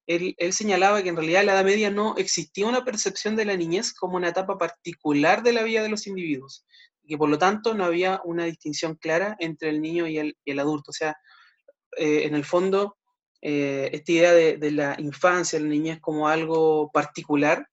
él, 0.06 0.36
señalaba 0.52 1.02
que 1.02 1.10
en 1.10 1.16
realidad 1.16 1.42
en 1.42 1.48
la 1.48 1.54
Edad 1.54 1.66
Media 1.66 1.90
no 1.90 2.16
existía 2.18 2.68
una 2.68 2.84
percepción 2.84 3.36
de 3.36 3.46
la 3.46 3.56
niñez 3.56 3.94
como 3.94 4.18
una 4.18 4.30
etapa 4.30 4.58
particular 4.58 5.44
de 5.44 5.54
la 5.54 5.64
vida 5.64 5.82
de 5.82 5.90
los 5.90 6.08
individuos, 6.08 6.66
y 7.04 7.10
que 7.10 7.18
por 7.18 7.30
lo 7.30 7.38
tanto 7.38 7.74
no 7.74 7.86
había 7.86 8.22
una 8.26 8.46
distinción 8.46 8.96
clara 8.96 9.36
entre 9.40 9.70
el 9.70 9.82
niño 9.82 10.08
y 10.08 10.18
el, 10.18 10.60
adulto. 10.60 10.92
O 10.92 10.94
sea, 10.94 11.16
eh, 11.98 12.24
en 12.26 12.36
el 12.36 12.44
fondo, 12.44 12.98
eh, 13.42 13.90
esta 13.94 14.12
idea 14.12 14.34
de, 14.34 14.72
la 14.72 14.96
infancia, 15.00 15.60
la 15.60 15.68
niñez 15.68 16.00
como 16.02 16.28
algo 16.28 16.92
particular, 16.92 17.68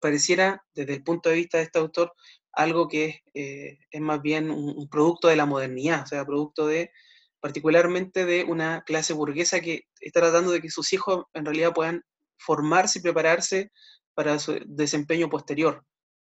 pareciera, 0.00 0.64
desde 0.74 0.94
el 0.94 1.02
punto 1.02 1.28
de 1.28 1.36
vista 1.36 1.58
de 1.58 1.64
este 1.64 1.78
autor, 1.80 2.12
algo 2.52 2.88
que 2.88 3.22
eh, 3.34 3.78
es 3.90 4.00
más 4.00 4.20
bien 4.20 4.50
un, 4.50 4.88
producto 4.88 5.28
de 5.28 5.36
la 5.36 5.46
modernidad, 5.46 6.02
o 6.02 6.06
sea, 6.06 6.24
producto 6.24 6.66
de 6.66 6.90
particularmente 7.40 8.24
de 8.24 8.44
una 8.44 8.82
clase 8.82 9.12
burguesa 9.12 9.60
que 9.60 9.82
está 10.00 10.20
tratando 10.20 10.52
de 10.52 10.60
que 10.60 10.70
sus 10.70 10.92
hijos 10.92 11.24
en 11.34 11.44
realidad 11.44 11.72
puedan 11.72 12.02
formarse 12.36 12.98
y 12.98 13.02
prepararse 13.02 13.70
para 14.14 14.38
su 14.38 14.58
desempeño 14.66 15.28
posterior. 15.28 15.84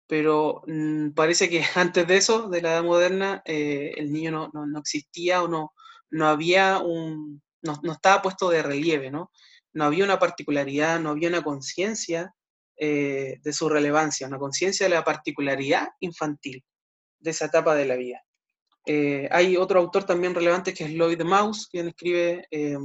Pero 0.07 0.63
mm, 0.67 1.11
parece 1.11 1.49
que 1.49 1.63
antes 1.75 2.07
de 2.07 2.17
eso, 2.17 2.49
de 2.49 2.61
la 2.61 2.73
edad 2.73 2.83
moderna, 2.83 3.41
eh, 3.45 3.93
el 3.97 4.11
niño 4.11 4.31
no, 4.31 4.49
no, 4.53 4.79
existía 4.79 5.43
o 5.43 5.47
no, 5.47 5.73
no 6.09 6.27
había 6.27 6.79
un, 6.79 7.41
no, 7.61 7.79
no, 7.83 7.93
estaba 7.93 8.21
puesto 8.21 8.49
de 8.49 8.63
relieve, 8.63 9.11
¿no? 9.11 9.31
No 9.73 9.85
había 9.85 10.03
una 10.03 10.19
particularidad, 10.19 10.99
no 10.99 11.09
había 11.09 11.29
una 11.29 11.43
conciencia 11.43 12.33
eh, 12.77 13.39
de 13.43 13.53
su 13.53 13.69
relevancia, 13.69 14.27
una 14.27 14.39
conciencia 14.39 14.87
de 14.87 14.95
la 14.95 15.03
particularidad 15.03 15.89
infantil 15.99 16.63
de 17.19 17.31
esa 17.31 17.45
etapa 17.45 17.75
de 17.75 17.85
la 17.85 17.95
vida. 17.95 18.23
Eh, 18.86 19.27
hay 19.31 19.57
otro 19.57 19.79
autor 19.79 20.03
también 20.03 20.33
relevante 20.33 20.74
que 20.74 20.86
es 20.86 20.91
Lloyd 20.91 21.21
Mouse, 21.21 21.67
quien 21.67 21.89
escribe 21.89 22.48
eh, 22.50 22.77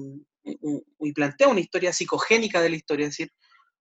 y 0.42 1.12
plantea 1.12 1.48
una 1.48 1.60
historia 1.60 1.92
psicogénica 1.92 2.60
de 2.60 2.70
la 2.70 2.76
historia, 2.76 3.06
es 3.06 3.12
decir, 3.12 3.32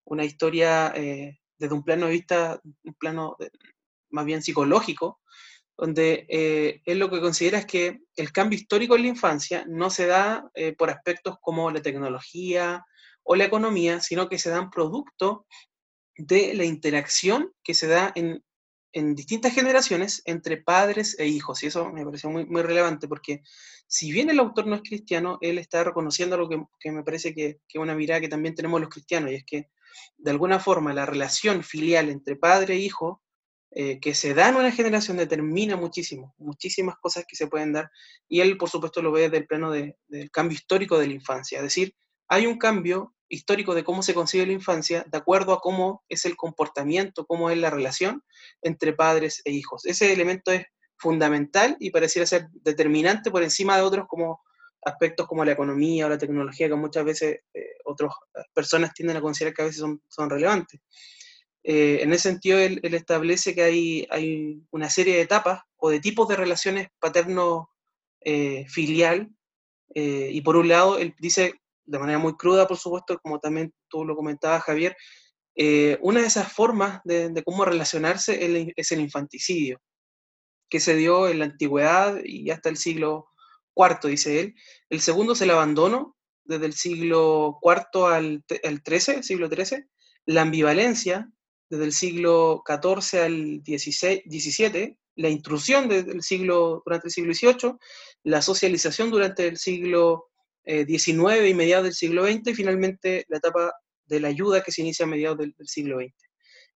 una 0.05 0.23
historia 0.23 0.93
eh, 0.95 1.39
desde 1.57 1.73
un 1.73 1.83
plano 1.83 2.05
de 2.05 2.11
vista, 2.13 2.61
un 2.83 2.93
plano 2.93 3.35
más 4.09 4.25
bien 4.25 4.41
psicológico, 4.41 5.21
donde 5.75 6.27
él 6.85 6.99
lo 6.99 7.09
que 7.09 7.19
considera 7.19 7.57
es 7.57 7.65
que 7.65 8.01
el 8.15 8.31
cambio 8.31 8.59
histórico 8.59 8.95
en 8.95 9.01
la 9.01 9.07
infancia 9.07 9.65
no 9.67 9.89
se 9.89 10.05
da 10.05 10.49
por 10.77 10.91
aspectos 10.91 11.37
como 11.41 11.71
la 11.71 11.81
tecnología 11.81 12.85
o 13.23 13.35
la 13.35 13.45
economía, 13.45 13.99
sino 13.99 14.29
que 14.29 14.37
se 14.37 14.51
dan 14.51 14.69
producto 14.69 15.47
de 16.15 16.53
la 16.53 16.63
interacción 16.63 17.51
que 17.63 17.73
se 17.73 17.87
da 17.87 18.11
en 18.13 18.43
en 18.93 19.15
distintas 19.15 19.53
generaciones 19.53 20.21
entre 20.25 20.57
padres 20.57 21.17
e 21.19 21.27
hijos. 21.27 21.63
Y 21.63 21.67
eso 21.67 21.91
me 21.91 22.05
pareció 22.05 22.29
muy, 22.29 22.45
muy 22.45 22.61
relevante 22.61 23.07
porque 23.07 23.41
si 23.87 24.11
bien 24.11 24.29
el 24.29 24.39
autor 24.39 24.67
no 24.67 24.75
es 24.75 24.81
cristiano, 24.81 25.37
él 25.41 25.57
está 25.57 25.83
reconociendo 25.83 26.35
algo 26.35 26.67
que, 26.79 26.91
me 26.91 27.03
parece 27.03 27.33
que 27.33 27.59
es 27.67 27.79
una 27.79 27.95
mirada 27.95 28.21
que 28.21 28.29
también 28.29 28.55
tenemos 28.55 28.79
los 28.79 28.89
cristianos, 28.89 29.31
y 29.31 29.35
es 29.35 29.43
que 29.45 29.69
de 30.17 30.31
alguna 30.31 30.59
forma 30.59 30.93
la 30.93 31.05
relación 31.05 31.63
filial 31.63 32.09
entre 32.09 32.35
padre 32.35 32.75
e 32.75 32.79
hijo 32.79 33.21
eh, 33.71 33.99
que 33.99 34.13
se 34.13 34.33
da 34.33 34.49
en 34.49 34.55
una 34.55 34.71
generación 34.71 35.17
determina 35.17 35.75
muchísimo, 35.75 36.35
muchísimas 36.37 36.95
cosas 36.97 37.25
que 37.27 37.35
se 37.35 37.47
pueden 37.47 37.73
dar, 37.73 37.89
y 38.27 38.41
él 38.41 38.57
por 38.57 38.69
supuesto 38.69 39.01
lo 39.01 39.11
ve 39.11 39.23
desde 39.23 39.37
el 39.37 39.47
plano 39.47 39.71
del 39.71 39.95
cambio 40.31 40.55
histórico 40.55 40.97
de 40.99 41.07
la 41.07 41.13
infancia, 41.13 41.57
es 41.57 41.63
decir, 41.63 41.95
hay 42.27 42.47
un 42.47 42.57
cambio 42.57 43.13
histórico 43.29 43.73
de 43.73 43.83
cómo 43.83 44.03
se 44.03 44.13
concibe 44.13 44.45
la 44.45 44.53
infancia 44.53 45.05
de 45.09 45.17
acuerdo 45.17 45.53
a 45.53 45.59
cómo 45.59 46.03
es 46.07 46.25
el 46.25 46.35
comportamiento, 46.35 47.25
cómo 47.25 47.49
es 47.49 47.57
la 47.57 47.69
relación 47.69 48.23
entre 48.61 48.93
padres 48.93 49.41
e 49.45 49.51
hijos. 49.51 49.85
Ese 49.85 50.13
elemento 50.13 50.51
es 50.51 50.65
fundamental 50.97 51.75
y 51.79 51.89
pareciera 51.89 52.25
ser 52.25 52.47
determinante 52.53 53.31
por 53.31 53.43
encima 53.43 53.75
de 53.75 53.83
otros 53.83 54.05
como 54.07 54.41
aspectos 54.85 55.27
como 55.27 55.45
la 55.45 55.53
economía 55.53 56.05
o 56.05 56.09
la 56.09 56.17
tecnología 56.17 56.67
que 56.67 56.75
muchas 56.75 57.05
veces 57.05 57.39
eh, 57.53 57.77
otras 57.85 58.11
personas 58.53 58.93
tienden 58.93 59.15
a 59.17 59.21
considerar 59.21 59.53
que 59.53 59.61
a 59.61 59.65
veces 59.65 59.79
son, 59.79 60.29
relevantes. 60.29 60.81
Eh, 61.63 61.99
en 62.01 62.11
ese 62.11 62.29
sentido, 62.29 62.59
él, 62.59 62.81
establece 62.83 63.55
que 63.55 63.63
hay, 63.63 64.05
hay, 64.09 64.61
una 64.71 64.89
serie 64.89 65.15
de 65.15 65.21
etapas 65.21 65.61
o 65.77 65.89
de 65.89 66.01
tipos 66.01 66.27
de 66.27 66.35
relaciones 66.35 66.89
paterno-filial, 66.99 69.29
eh, 69.95 70.29
y 70.31 70.41
por 70.41 70.57
un 70.57 70.67
lado, 70.67 70.97
él 70.97 71.13
dice 71.19 71.53
de 71.85 71.99
manera 71.99 72.19
muy 72.19 72.35
cruda, 72.35 72.67
por 72.67 72.77
supuesto, 72.77 73.19
como 73.21 73.39
también 73.39 73.73
tú 73.89 74.05
lo 74.05 74.15
comentabas, 74.15 74.63
Javier, 74.63 74.95
eh, 75.55 75.97
una 76.01 76.21
de 76.21 76.27
esas 76.27 76.51
formas 76.51 77.01
de, 77.03 77.43
cómo 77.45 77.65
relacionarse 77.65 78.73
es 78.75 78.91
el 78.91 78.99
infanticidio, 79.01 79.79
que 80.69 80.79
se 80.79 80.95
dio 80.95 81.27
en 81.27 81.39
la 81.39 81.45
antigüedad 81.45 82.19
y 82.23 82.49
hasta 82.49 82.69
el 82.69 82.77
siglo 82.77 83.27
IV, 83.75 84.09
dice 84.09 84.39
él. 84.39 84.55
El 84.89 85.01
segundo 85.01 85.33
es 85.33 85.41
el 85.41 85.51
abandono, 85.51 86.15
desde 86.45 86.65
el 86.65 86.73
siglo 86.73 87.59
IV 87.61 88.07
al, 88.07 88.43
XIII, 88.47 89.23
siglo 89.23 89.49
XIII. 89.49 89.85
La 90.25 90.41
ambivalencia, 90.41 91.29
desde 91.69 91.85
el 91.85 91.93
siglo 91.93 92.63
XIV 92.67 93.21
al 93.21 93.61
XVII. 93.65 94.97
La 95.15 95.29
intrusión 95.29 95.87
desde 95.87 96.11
el 96.11 96.23
siglo, 96.23 96.81
durante 96.85 97.07
el 97.07 97.11
siglo 97.11 97.33
XVIII. 97.33 97.73
La 98.23 98.41
socialización 98.41 99.11
durante 99.11 99.47
el 99.47 99.57
siglo 99.57 100.31
19 100.65 101.45
eh, 101.45 101.49
y 101.49 101.53
mediados 101.53 101.85
del 101.85 101.93
siglo 101.93 102.25
XX, 102.25 102.47
y 102.47 102.53
finalmente 102.53 103.25
la 103.27 103.37
etapa 103.37 103.73
de 104.05 104.19
la 104.19 104.29
ayuda 104.29 104.61
que 104.61 104.71
se 104.71 104.81
inicia 104.81 105.05
a 105.05 105.09
mediados 105.09 105.37
del, 105.37 105.55
siglo 105.65 105.99
XX. 105.99 106.13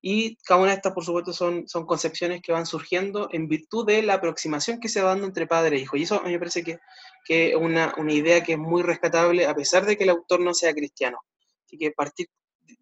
Y 0.01 0.38
cada 0.38 0.62
una 0.62 0.72
de 0.72 0.77
estas, 0.77 0.94
por 0.94 1.03
supuesto, 1.03 1.34
son, 1.34 1.67
son 1.67 1.86
concepciones 1.86 2.41
que 2.41 2.51
van 2.51 2.65
surgiendo 2.65 3.29
en 3.32 3.48
virtud 3.48 3.86
de 3.86 4.03
la 4.03 4.15
aproximación 4.15 4.79
que 4.79 4.89
se 4.89 5.01
va 5.01 5.10
dando 5.10 5.25
entre 5.25 5.48
padre 5.48 5.77
e 5.77 5.79
hijo. 5.79 5.98
Y 5.98 6.03
eso 6.03 6.22
a 6.22 6.24
mí 6.24 6.32
me 6.32 6.39
parece 6.39 6.63
que 6.63 6.79
es 7.27 7.56
una, 7.56 7.94
una, 7.98 8.13
idea 8.13 8.44
que 8.44 8.53
es 8.53 8.60
muy 8.60 8.84
rescatable, 8.84 9.46
a 9.46 9.56
pesar 9.56 9.86
de 9.86 9.98
que 9.98 10.03
el 10.03 10.12
autor 10.12 10.39
no 10.39 10.53
sea 10.53 10.74
cristiano. 10.74 11.17
Así 11.65 11.77
que 11.77 11.91
partir 11.91 12.27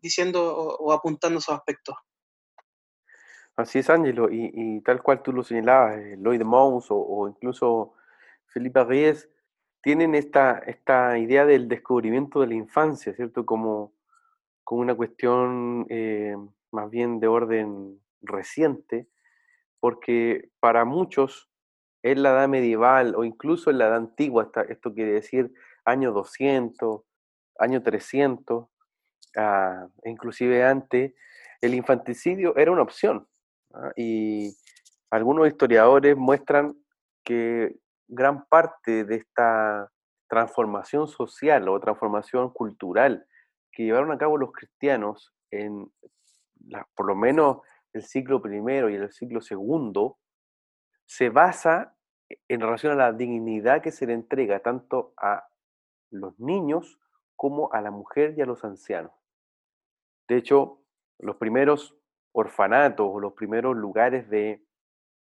diciendo 0.02 0.56
o, 0.56 0.92
apuntando 0.92 1.40
esos 1.40 1.56
aspectos. 1.56 1.96
Así 3.56 3.80
es, 3.80 3.90
Ángelo, 3.90 4.28
y, 4.30 4.82
tal 4.82 5.02
cual 5.02 5.24
tú 5.24 5.32
lo 5.32 5.44
señalabas, 5.44 5.98
eh, 5.98 6.16
Lloyd 6.18 6.42
Mons 6.42 6.88
o, 6.90 7.28
incluso 7.30 7.94
Felipe 8.48 8.84
Ries 8.84 9.30
tienen 9.86 10.16
esta, 10.16 10.58
esta 10.66 11.16
idea 11.20 11.46
del 11.46 11.68
descubrimiento 11.68 12.42
de 12.42 12.48
la 12.48 12.56
infancia, 12.56 13.14
¿cierto? 13.14 13.46
Como, 13.46 13.94
como 14.64 14.82
una 14.82 14.96
cuestión 14.96 15.86
eh, 15.90 16.36
más 16.72 16.90
bien 16.90 17.20
de 17.20 17.28
orden 17.28 18.02
reciente, 18.24 19.08
porque 19.80 20.50
para 20.60 20.86
muchos 20.86 21.52
en 22.02 22.24
la 22.24 22.32
edad 22.32 22.48
medieval 22.48 23.14
o 23.16 23.24
incluso 23.24 23.70
en 23.70 23.78
la 23.78 23.86
edad 23.86 23.98
antigua, 23.98 24.50
esto 24.68 24.92
quiere 24.92 25.12
decir 25.12 25.54
año 25.86 26.12
200, 26.12 27.04
año 27.60 27.84
300, 27.84 28.66
ah, 29.38 29.88
e 30.02 30.10
inclusive 30.10 30.66
antes, 30.66 31.14
el 31.62 31.76
infanticidio 31.76 32.58
era 32.58 32.72
una 32.72 32.82
opción. 32.82 33.28
¿ah? 33.76 33.92
Y 33.96 34.52
algunos 35.12 35.48
historiadores 35.48 36.18
muestran 36.18 36.76
que 37.24 37.76
gran 38.08 38.46
parte 38.46 39.04
de 39.04 39.16
esta 39.16 39.92
transformación 40.28 41.08
social 41.08 41.68
o 41.70 41.80
transformación 41.80 42.52
cultural 42.52 43.28
que 43.72 43.84
llevaron 43.84 44.12
a 44.12 44.18
cabo 44.18 44.38
los 44.38 44.52
cristianos 44.52 45.34
en 45.52 45.92
por 46.96 47.08
lo 47.08 47.16
menos 47.16 47.58
el 47.94 48.04
siglo 48.04 48.42
primero 48.42 48.90
y 48.90 48.96
el 48.96 49.12
siglo 49.12 49.42
segundo, 49.42 50.18
se 51.06 51.30
basa 51.30 51.96
en 52.48 52.60
relación 52.60 52.94
a 52.94 52.96
la 52.96 53.14
dignidad 53.14 53.82
que 53.82 53.92
se 53.92 54.08
le 54.08 54.14
entrega 54.14 54.60
tanto 54.60 55.14
a 55.18 55.48
los 56.10 56.40
niños 56.40 57.00
como 57.36 57.72
a 57.72 57.82
la 57.82 57.92
mujer 57.92 58.34
y 58.38 58.42
a 58.42 58.46
los 58.46 58.64
ancianos. 58.64 59.12
De 60.28 60.38
hecho, 60.38 60.82
los 61.20 61.36
primeros 61.38 61.96
orfanatos 62.32 63.08
o 63.10 63.20
los 63.20 63.34
primeros 63.34 63.76
lugares 63.78 64.30
de 64.30 64.65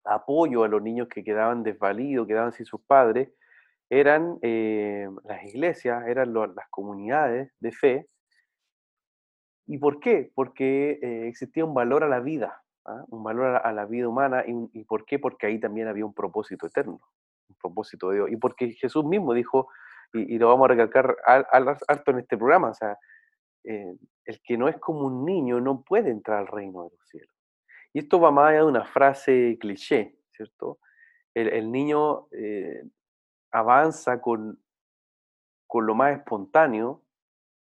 apoyo 0.05 0.63
a 0.63 0.67
los 0.67 0.81
niños 0.81 1.07
que 1.07 1.23
quedaban 1.23 1.63
desvalidos, 1.63 2.27
quedaban 2.27 2.51
sin 2.51 2.65
sus 2.65 2.81
padres, 2.81 3.29
eran 3.89 4.37
eh, 4.41 5.09
las 5.23 5.43
iglesias, 5.43 6.07
eran 6.07 6.33
las 6.33 6.69
comunidades 6.69 7.51
de 7.59 7.71
fe. 7.71 8.07
¿Y 9.65 9.77
por 9.77 9.99
qué? 9.99 10.31
Porque 10.33 10.99
eh, 11.01 11.27
existía 11.27 11.65
un 11.65 11.73
valor 11.73 12.03
a 12.03 12.07
la 12.07 12.19
vida, 12.19 12.63
¿ah? 12.85 13.03
un 13.09 13.23
valor 13.23 13.61
a 13.63 13.71
la, 13.71 13.85
vida 13.85 14.07
humana. 14.07 14.43
Y, 14.47 14.83
por 14.83 15.05
qué? 15.05 15.19
Porque 15.19 15.47
ahí 15.47 15.59
también 15.59 15.87
había 15.87 16.05
un 16.05 16.13
propósito 16.13 16.67
eterno, 16.67 16.99
un 17.49 17.55
propósito 17.55 18.09
de 18.09 18.17
Dios. 18.17 18.31
Y 18.31 18.37
porque 18.37 18.71
Jesús 18.73 19.05
mismo 19.05 19.33
dijo, 19.33 19.69
y, 20.13 20.37
lo 20.37 20.47
vamos 20.47 20.65
a 20.65 20.73
recalcar 20.73 21.15
harto 21.25 22.11
en 22.11 22.19
este 22.19 22.37
programa, 22.37 22.69
o 22.69 22.73
sea, 22.73 22.97
eh, 23.63 23.95
el 24.25 24.41
que 24.41 24.57
no 24.57 24.67
es 24.67 24.77
como 24.77 25.01
un 25.05 25.25
niño 25.25 25.59
no 25.59 25.81
puede 25.81 26.09
entrar 26.11 26.39
al 26.39 26.47
reino 26.47 26.83
de 26.83 26.89
los 26.91 27.07
cielos. 27.07 27.38
Y 27.93 27.99
esto 27.99 28.19
va 28.19 28.31
más 28.31 28.49
allá 28.49 28.59
de 28.59 28.65
una 28.65 28.85
frase 28.85 29.57
cliché, 29.59 30.17
¿cierto? 30.31 30.79
El, 31.33 31.71
niño 31.71 32.27
eh, 32.31 32.83
avanza 33.51 34.21
con, 34.21 34.59
con 35.67 35.85
lo 35.85 35.95
más 35.95 36.17
espontáneo 36.17 37.03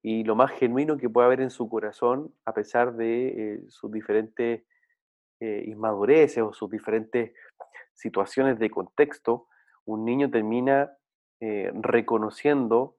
y 0.03 0.23
lo 0.25 0.37
más 0.37 0.53
genuino 0.53 0.97
que 0.97 1.11
puede 1.11 1.27
haber 1.27 1.41
en 1.41 1.51
su 1.51 1.69
corazón, 1.69 2.33
a 2.45 2.55
pesar 2.55 2.95
de 2.95 3.29
eh, 3.29 3.65
sus 3.69 3.91
diferentes 3.91 4.65
inmadureces 5.39 6.43
o 6.43 6.55
sus 6.55 6.71
diferentes 6.71 7.35
situaciones 7.93 8.59
de 8.59 8.71
contexto, 8.71 9.49
un 9.85 10.07
niño 10.07 10.31
termina 10.31 10.97
reconociendo 11.75 12.97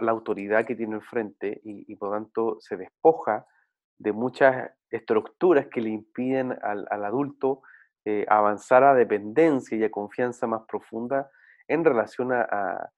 la 0.00 0.10
autoridad 0.10 0.66
que 0.66 0.74
tiene 0.74 0.96
el 0.96 1.02
frente 1.02 1.60
y, 1.64 1.94
por 1.96 2.10
tanto 2.10 2.56
se 2.60 2.76
despoja 2.76 3.46
de 4.00 4.12
muchas 4.12 4.72
estructuras 4.90 5.66
que 5.68 5.82
le 5.82 5.90
impiden 5.90 6.56
al, 6.62 6.86
adulto 7.04 7.62
eh, 8.04 8.24
avanzar 8.28 8.82
a 8.82 8.94
dependencia 8.94 9.76
y 9.76 9.84
a 9.84 9.90
confianza 9.90 10.46
más 10.46 10.62
profunda 10.66 11.30
en 11.68 11.84
relación 11.84 12.32
a, 12.32 12.90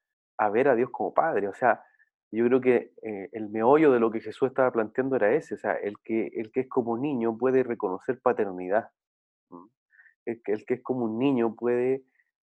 ver 0.52 0.68
a 0.68 0.74
Dios 0.74 0.90
como 0.90 1.12
Padre. 1.12 1.48
O 1.48 1.54
sea, 1.54 1.82
yo 2.30 2.46
creo 2.46 2.60
que 2.60 2.92
eh, 3.02 3.28
el 3.32 3.50
meollo 3.50 3.92
de 3.92 4.00
lo 4.00 4.10
que 4.10 4.20
Jesús 4.20 4.48
estaba 4.48 4.70
planteando 4.72 5.16
era 5.16 5.34
ese, 5.34 5.56
o 5.56 5.58
sea, 5.58 5.74
el 5.74 5.98
que, 6.02 6.28
el 6.34 6.50
que 6.52 6.60
es 6.60 6.68
como 6.68 6.96
niño 6.96 7.36
puede 7.36 7.62
reconocer 7.64 8.20
paternidad, 8.20 8.88
el 10.24 10.40
que, 10.42 10.52
el 10.52 10.64
que 10.64 10.74
es 10.74 10.82
como 10.82 11.04
un 11.04 11.18
niño 11.18 11.54
puede 11.56 12.04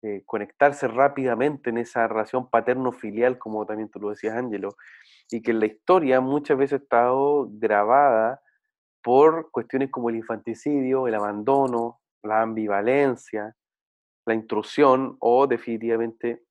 eh, 0.04 0.24
conectarse 0.26 0.88
rápidamente 0.88 1.69
en 1.69 1.80
esa 1.80 2.08
relación 2.08 2.50
paterno-filial, 2.50 3.38
como 3.38 3.65
también 3.65 3.89
tú 3.89 4.00
lo 4.00 4.10
decías, 4.10 4.38
Ángelo, 4.38 4.76
y 5.30 5.41
que 5.41 5.54
la 5.54 5.65
historia 5.65 6.21
muchas 6.21 6.58
veces 6.58 6.80
ha 6.80 6.84
estado 6.84 7.50
grabada 7.52 8.39
por 9.08 9.52
cuestiones 9.52 9.89
como 9.89 10.10
el 10.10 10.17
infanticidio, 10.17 11.08
el 11.08 11.15
abandono, 11.15 12.02
la 12.24 12.41
ambivalencia, 12.41 13.56
la 14.26 14.34
intrusión 14.34 15.15
o 15.22 15.48
definitivamente 15.48 16.43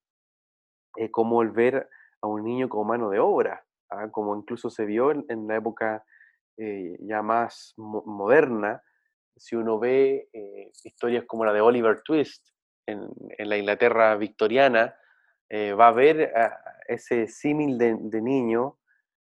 eh, 0.97 1.11
como 1.11 1.45
ver 1.53 1.87
a 2.23 2.27
un 2.27 2.43
niño 2.45 2.71
como 2.71 2.85
mano 2.85 3.11
de 3.11 3.19
obra, 3.19 3.63
¿ah? 3.91 4.09
como 4.11 4.35
incluso 4.35 4.71
se 4.71 4.87
vio 4.87 5.11
en, 5.11 5.47
la 5.47 5.57
época 5.57 6.03
eh, 6.57 6.97
ya 7.01 7.21
más 7.21 7.75
moderna, 7.77 8.83
si 9.37 9.55
uno 9.55 9.79
ve 9.79 10.31
historias 10.83 11.27
como 11.27 11.45
la 11.45 11.53
de 11.53 11.61
Oliver 11.61 12.01
Twist, 12.03 12.49
en, 12.87 13.07
la 13.37 13.59
Inglaterra 13.59 14.17
victoriana, 14.17 14.95
eh, 15.51 15.75
va 15.75 15.89
a 15.89 15.93
ver 15.93 16.33
ese 16.89 17.29
símil 17.29 17.77
de, 17.77 18.23
niño 18.23 18.79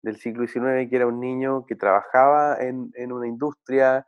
del 0.06 0.18
siglo 0.18 0.48
XIX, 0.48 0.88
que 0.88 0.96
era 0.96 1.08
un 1.08 1.20
niño 1.20 1.65
que 1.65 1.76
trabajaba 1.76 2.58
en, 2.60 2.91
una 3.12 3.28
industria, 3.28 4.06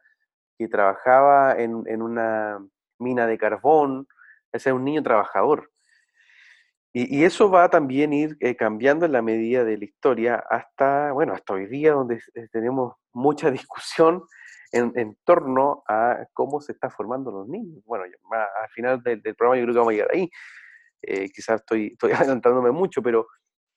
que 0.58 0.68
trabajaba 0.68 1.56
en, 1.58 2.02
una 2.02 2.60
mina 3.00 3.26
de 3.26 3.38
carbón, 3.38 4.08
ese 4.54 4.70
es 4.70 4.76
un 4.76 4.86
niño 4.86 5.02
trabajador. 5.02 5.72
Y, 6.94 7.24
eso 7.26 7.50
va 7.50 7.66
a 7.66 7.70
también 7.70 8.14
ir 8.14 8.38
eh, 8.40 8.56
cambiando 8.56 9.06
en 9.06 9.12
la 9.12 9.22
medida 9.22 9.64
de 9.64 9.78
la 9.78 9.86
historia 9.86 10.44
hasta, 10.50 11.12
bueno, 11.12 11.34
hasta 11.34 11.54
hoy 11.54 11.66
día, 11.68 11.94
donde 11.94 12.20
tenemos 12.52 12.94
mucha 13.12 13.52
discusión 13.52 14.24
en, 14.72 15.18
torno 15.24 15.84
a 15.88 16.28
cómo 16.34 16.62
se 16.62 16.74
está 16.74 16.92
formando 16.92 17.32
los 17.32 17.48
niños. 17.48 17.84
Bueno, 17.86 18.04
al 18.04 18.70
final 18.70 19.02
del, 19.02 19.22
programa 19.36 19.58
yo 19.58 19.64
creo 19.64 19.74
que 19.74 19.80
vamos 19.80 19.92
a 19.92 19.96
llegar 19.96 20.12
ahí. 20.14 20.30
Eh, 21.02 21.30
quizás 21.30 21.62
estoy, 21.62 21.88
estoy 21.88 22.12
adelantándome 22.42 22.72
mucho, 22.72 23.02
pero, 23.02 23.28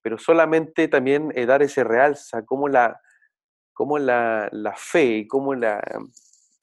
pero 0.03 0.19
solamente 0.19 0.89
también 0.89 1.33
eh, 1.35 1.47
dar 1.47 1.63
ese 1.63 1.85
realza, 1.85 2.45
cómo 2.45 2.69
la, 2.69 3.01
cómo 3.73 3.99
la, 3.99 4.49
la 4.53 4.75
fe 4.77 5.19
y 5.19 5.29
cómo 5.29 5.55
la, 5.55 5.81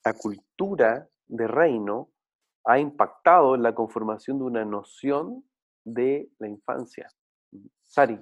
la 0.04 0.12
cultura 0.14 1.08
de 1.26 1.46
reino 1.46 2.10
ha 2.64 2.78
impactado 2.78 3.54
en 3.54 3.62
la 3.62 3.74
conformación 3.74 4.38
de 4.38 4.44
una 4.44 4.64
noción 4.64 5.44
de 5.84 6.28
la 6.38 6.48
infancia. 6.48 7.08
Sari. 7.86 8.20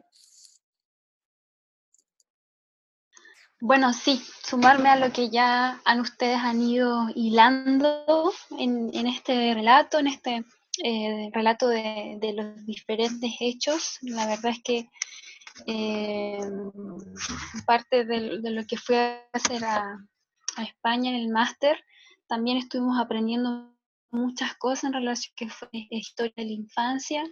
Bueno, 3.60 3.92
sí, 3.94 4.22
sumarme 4.44 4.90
a 4.90 4.96
lo 4.96 5.12
que 5.12 5.30
ya 5.30 5.80
han 5.84 6.00
ustedes 6.00 6.38
han 6.38 6.60
ido 6.60 7.06
hilando 7.14 8.32
en, 8.58 9.06
este 9.06 9.54
relato, 9.54 9.98
en 9.98 10.08
este 10.08 10.44
eh, 10.82 11.30
relato 11.32 11.68
de, 11.68 12.18
los 12.34 12.66
diferentes 12.66 13.30
hechos. 13.40 13.98
La 14.02 14.26
verdad 14.26 14.52
es 14.52 14.62
que 14.62 14.88
eh, 15.66 16.38
parte 17.66 18.04
de, 18.04 18.50
lo 18.50 18.64
que 18.66 18.76
fui 18.76 18.96
a 18.96 19.22
hacer 19.32 19.64
a, 19.64 19.96
España 20.58 21.10
en 21.10 21.16
el 21.16 21.28
máster, 21.28 21.76
también 22.28 22.56
estuvimos 22.56 22.98
aprendiendo 22.98 23.76
muchas 24.10 24.54
cosas 24.56 24.84
en 24.84 24.94
relación 24.94 25.34
a 25.38 25.52
fue 25.52 25.68
historia 25.90 26.32
de 26.34 26.46
la 26.46 26.52
infancia. 26.52 27.22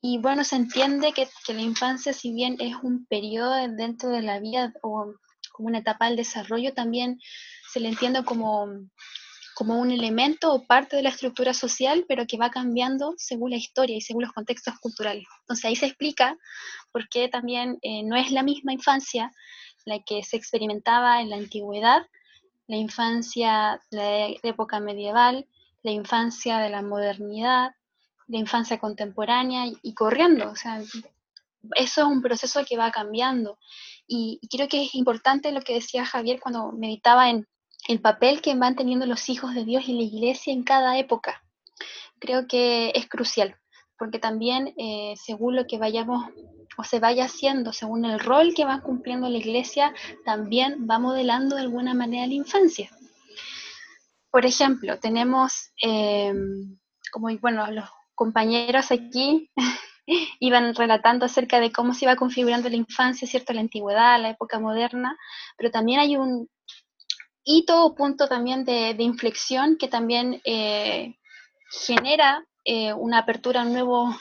Y 0.00 0.18
bueno, 0.18 0.44
se 0.44 0.54
entiende 0.54 1.12
que, 1.12 1.26
que 1.44 1.54
la 1.54 1.62
infancia, 1.62 2.12
si 2.12 2.32
bien 2.32 2.56
es 2.60 2.76
un 2.80 3.04
periodo 3.06 3.54
dentro 3.74 4.10
de 4.10 4.22
la 4.22 4.38
vida 4.38 4.72
o 4.82 5.12
como 5.50 5.66
una 5.66 5.78
etapa 5.78 6.06
del 6.06 6.16
desarrollo, 6.16 6.72
también 6.72 7.18
se 7.72 7.80
le 7.80 7.88
entiende 7.88 8.24
como, 8.24 8.68
como 9.58 9.80
un 9.80 9.90
elemento 9.90 10.52
o 10.52 10.62
parte 10.62 10.94
de 10.94 11.02
la 11.02 11.08
estructura 11.08 11.52
social, 11.52 12.04
pero 12.06 12.28
que 12.28 12.36
va 12.36 12.48
cambiando 12.48 13.14
según 13.16 13.50
la 13.50 13.56
historia 13.56 13.96
y 13.96 14.00
según 14.00 14.22
los 14.22 14.32
contextos 14.32 14.78
culturales. 14.78 15.26
Entonces 15.40 15.64
ahí 15.64 15.74
se 15.74 15.86
explica 15.86 16.38
por 16.92 17.08
qué 17.08 17.28
también 17.28 17.76
eh, 17.82 18.04
no 18.04 18.14
es 18.14 18.30
la 18.30 18.44
misma 18.44 18.72
infancia 18.72 19.32
la 19.84 19.98
que 19.98 20.22
se 20.22 20.36
experimentaba 20.36 21.20
en 21.20 21.30
la 21.30 21.38
antigüedad, 21.38 22.06
la 22.68 22.76
infancia 22.76 23.80
de 23.90 24.38
la 24.44 24.48
época 24.48 24.78
medieval, 24.78 25.44
la 25.82 25.90
infancia 25.90 26.58
de 26.58 26.70
la 26.70 26.82
modernidad, 26.82 27.72
la 28.28 28.38
infancia 28.38 28.78
contemporánea 28.78 29.64
y 29.82 29.92
corriendo. 29.92 30.50
O 30.50 30.54
sea, 30.54 30.80
eso 31.74 32.00
es 32.02 32.06
un 32.06 32.22
proceso 32.22 32.64
que 32.64 32.76
va 32.76 32.92
cambiando. 32.92 33.58
Y, 34.06 34.38
creo 34.48 34.68
que 34.68 34.84
es 34.84 34.94
importante 34.94 35.50
lo 35.50 35.62
que 35.62 35.74
decía 35.74 36.06
Javier 36.06 36.38
cuando 36.38 36.70
meditaba 36.70 37.28
en 37.28 37.48
el 37.86 38.00
papel 38.00 38.42
que 38.42 38.54
van 38.54 38.76
teniendo 38.76 39.06
los 39.06 39.28
hijos 39.28 39.54
de 39.54 39.64
Dios 39.64 39.88
y 39.88 39.94
la 39.94 40.02
iglesia 40.02 40.52
en 40.52 40.64
cada 40.64 40.98
época. 40.98 41.42
Creo 42.18 42.48
que 42.48 42.90
es 42.94 43.08
crucial, 43.08 43.56
porque 43.98 44.18
también 44.18 44.74
eh, 44.76 45.14
según 45.16 45.54
lo 45.54 45.66
que 45.66 45.78
vayamos 45.78 46.24
o 46.76 46.84
se 46.84 47.00
vaya 47.00 47.24
haciendo, 47.24 47.72
según 47.72 48.04
el 48.04 48.20
rol 48.20 48.54
que 48.54 48.64
va 48.64 48.80
cumpliendo 48.80 49.28
la 49.28 49.38
iglesia, 49.38 49.92
también 50.24 50.86
va 50.88 50.98
modelando 50.98 51.56
de 51.56 51.62
alguna 51.62 51.94
manera 51.94 52.26
la 52.26 52.34
infancia. 52.34 52.90
por 54.30 54.44
ejemplo, 54.44 54.98
tenemos, 55.00 55.72
em, 55.82 56.78
como 57.10 57.28
bueno, 57.38 57.70
los 57.70 57.88
compañeros 58.14 58.92
aquí 58.92 59.50
iban 60.40 60.74
relatando 60.74 61.24
acerca 61.24 61.60
de 61.60 61.72
cómo 61.72 61.94
se 61.94 62.04
iba 62.04 62.14
configurando 62.14 62.68
la 62.68 62.76
infancia, 62.76 63.26
¿cierto? 63.26 63.52
La 63.54 63.60
antigüedad, 63.62 64.20
la 64.20 64.30
época 64.30 64.60
moderna, 64.60 65.16
pero 65.56 65.70
también 65.70 66.00
hay 66.00 66.16
un 66.16 66.48
hito 67.48 67.82
o 67.82 67.94
punto 67.94 68.28
también 68.28 68.64
de, 68.64 68.94
inflexión 68.98 69.78
que 69.78 69.88
también 69.88 70.42
eh, 70.44 71.16
genera 71.70 72.44
eh, 72.64 72.92
una 72.92 73.18
apertura 73.20 73.64
nuevo 73.64 74.14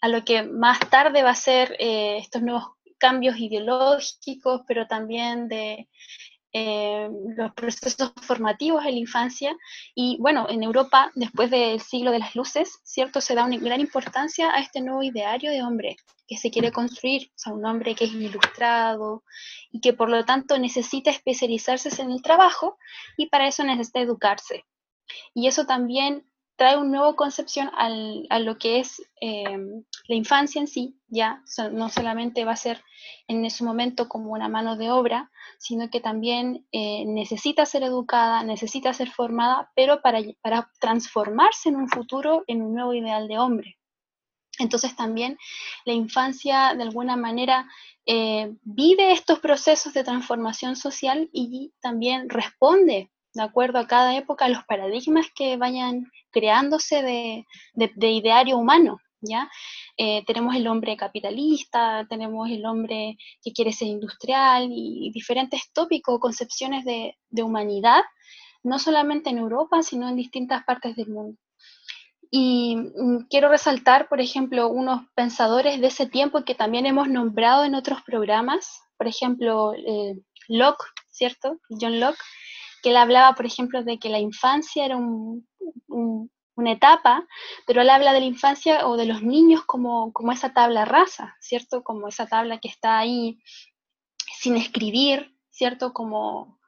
a 0.00 0.08
lo 0.08 0.24
que 0.24 0.42
más 0.42 0.80
tarde 0.88 1.22
va 1.22 1.30
a 1.30 1.34
ser 1.34 1.76
eh, 1.78 2.16
estos 2.16 2.40
nuevos 2.40 2.64
cambios 2.98 3.36
ideológicos, 3.38 4.62
pero 4.66 4.86
también 4.86 5.48
de 5.48 5.88
eh, 6.52 7.08
los 7.36 7.52
procesos 7.54 8.12
formativos 8.22 8.84
en 8.84 8.92
la 8.92 9.00
infancia. 9.00 9.56
Y 9.94 10.16
bueno, 10.20 10.46
en 10.48 10.62
Europa, 10.62 11.12
después 11.14 11.50
del 11.50 11.80
siglo 11.80 12.10
de 12.10 12.18
las 12.18 12.34
luces, 12.34 12.80
¿cierto? 12.84 13.20
Se 13.20 13.34
da 13.34 13.44
una 13.44 13.56
gran 13.56 13.80
importancia 13.80 14.50
a 14.52 14.60
este 14.60 14.80
nuevo 14.80 15.02
ideario 15.02 15.50
de 15.50 15.62
hombre 15.62 15.96
que 16.26 16.36
se 16.36 16.50
quiere 16.50 16.70
construir, 16.70 17.28
o 17.34 17.38
sea, 17.38 17.52
un 17.52 17.66
hombre 17.66 17.96
que 17.96 18.04
es 18.04 18.12
ilustrado 18.12 19.24
y 19.72 19.80
que 19.80 19.92
por 19.92 20.08
lo 20.08 20.24
tanto 20.24 20.58
necesita 20.58 21.10
especializarse 21.10 21.90
en 22.00 22.12
el 22.12 22.22
trabajo 22.22 22.78
y 23.16 23.26
para 23.26 23.48
eso 23.48 23.64
necesita 23.64 24.00
educarse. 24.00 24.64
Y 25.34 25.48
eso 25.48 25.66
también 25.66 26.29
trae 26.60 26.76
una 26.76 26.98
nueva 26.98 27.16
concepción 27.16 27.70
a 27.74 28.38
lo 28.38 28.58
que 28.58 28.80
es 28.80 29.00
em, 29.18 29.82
la 30.08 30.14
infancia 30.14 30.60
en 30.60 30.66
sí, 30.66 30.94
ya, 31.08 31.42
no 31.72 31.88
solamente 31.88 32.44
va 32.44 32.52
a 32.52 32.56
ser 32.56 32.84
en 33.28 33.46
ese 33.46 33.64
momento 33.64 34.10
como 34.10 34.32
una 34.32 34.50
mano 34.50 34.76
de 34.76 34.90
obra, 34.90 35.30
sino 35.58 35.88
que 35.88 36.00
también 36.00 36.66
eh, 36.70 37.06
necesita 37.06 37.64
ser 37.64 37.82
educada, 37.82 38.42
necesita 38.42 38.92
ser 38.92 39.10
formada, 39.10 39.72
pero 39.74 40.02
para, 40.02 40.20
para 40.42 40.70
transformarse 40.78 41.70
en 41.70 41.76
un 41.76 41.88
futuro 41.88 42.44
en 42.46 42.60
un 42.60 42.74
nuevo 42.74 42.92
ideal 42.92 43.26
de 43.26 43.38
hombre. 43.38 43.78
Entonces 44.58 44.94
también 44.94 45.38
la 45.86 45.94
infancia 45.94 46.74
de 46.74 46.82
alguna 46.82 47.16
manera 47.16 47.70
eh, 48.04 48.54
vive 48.64 49.12
estos 49.12 49.38
procesos 49.38 49.94
de 49.94 50.04
transformación 50.04 50.76
social 50.76 51.30
y 51.32 51.72
también 51.80 52.28
responde 52.28 53.10
de 53.34 53.42
acuerdo 53.42 53.78
a 53.78 53.86
cada 53.86 54.16
época, 54.16 54.48
los 54.48 54.64
paradigmas 54.64 55.26
que 55.34 55.56
vayan 55.56 56.10
creándose 56.30 57.02
de, 57.02 57.44
ideario 57.76 58.56
humano. 58.58 58.98
¿ya? 59.20 59.50
Eh, 59.96 60.24
tenemos 60.26 60.54
el 60.56 60.66
hombre 60.66 60.96
capitalista, 60.96 62.06
tenemos 62.08 62.48
el 62.50 62.64
hombre 62.64 63.16
que 63.42 63.52
quiere 63.52 63.72
ser 63.72 63.88
industrial 63.88 64.68
y 64.70 65.10
diferentes 65.12 65.70
tópicos, 65.72 66.18
concepciones 66.20 66.84
de, 66.84 67.16
de 67.28 67.42
humanidad, 67.42 68.02
no 68.62 68.78
solamente 68.78 69.30
en 69.30 69.38
Europa, 69.38 69.82
sino 69.82 70.08
en 70.08 70.16
distintas 70.16 70.64
partes 70.64 70.96
del 70.96 71.08
mundo. 71.08 71.38
Y 72.30 72.76
mm, 72.76 73.26
quiero 73.28 73.48
resaltar, 73.48 74.08
por 74.08 74.20
ejemplo, 74.20 74.68
unos 74.68 75.02
pensadores 75.14 75.80
de 75.80 75.88
ese 75.88 76.06
tiempo 76.06 76.44
que 76.44 76.54
también 76.54 76.86
hemos 76.86 77.08
nombrado 77.08 77.64
en 77.64 77.74
otros 77.74 78.02
programas, 78.02 78.80
por 78.96 79.08
ejemplo, 79.08 79.74
eh, 79.74 80.14
Locke, 80.48 80.84
¿cierto? 81.10 81.58
John 81.68 81.98
Locke, 81.98 82.20
que 82.82 82.90
él 82.90 82.96
hablaba, 82.96 83.34
por 83.34 83.46
ejemplo, 83.46 83.82
de 83.82 83.98
que 83.98 84.08
la 84.08 84.18
infancia 84.18 84.84
era 84.84 84.96
una 84.96 86.72
etapa, 86.72 87.26
pero 87.66 87.82
él 87.82 87.90
habla 87.90 88.12
de 88.12 88.20
la 88.20 88.26
infancia 88.26 88.86
o 88.86 88.96
de 88.96 89.06
los 89.06 89.22
niños 89.22 89.64
como, 89.64 90.12
como 90.12 90.32
esa 90.32 90.52
tabla 90.52 90.84
rasa, 90.84 91.36
¿cierto? 91.40 91.82
Como 91.82 92.08
esa 92.08 92.26
tabla 92.26 92.58
que 92.58 92.68
está 92.68 92.98
ahí 92.98 93.38
sin 94.38 94.56
escribir, 94.56 95.34
¿cierto? 95.50 95.92
Como, 95.92 96.58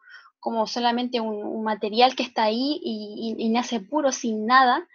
como 0.41 0.67
solamente 0.67 1.21
un, 1.21 1.63
material 1.63 2.17
que 2.17 2.25
está 2.25 2.45
ahí 2.45 2.81
y, 2.83 3.49
nace 3.51 3.81
puro 3.81 4.11
sin 4.13 4.47
nada. 4.47 4.87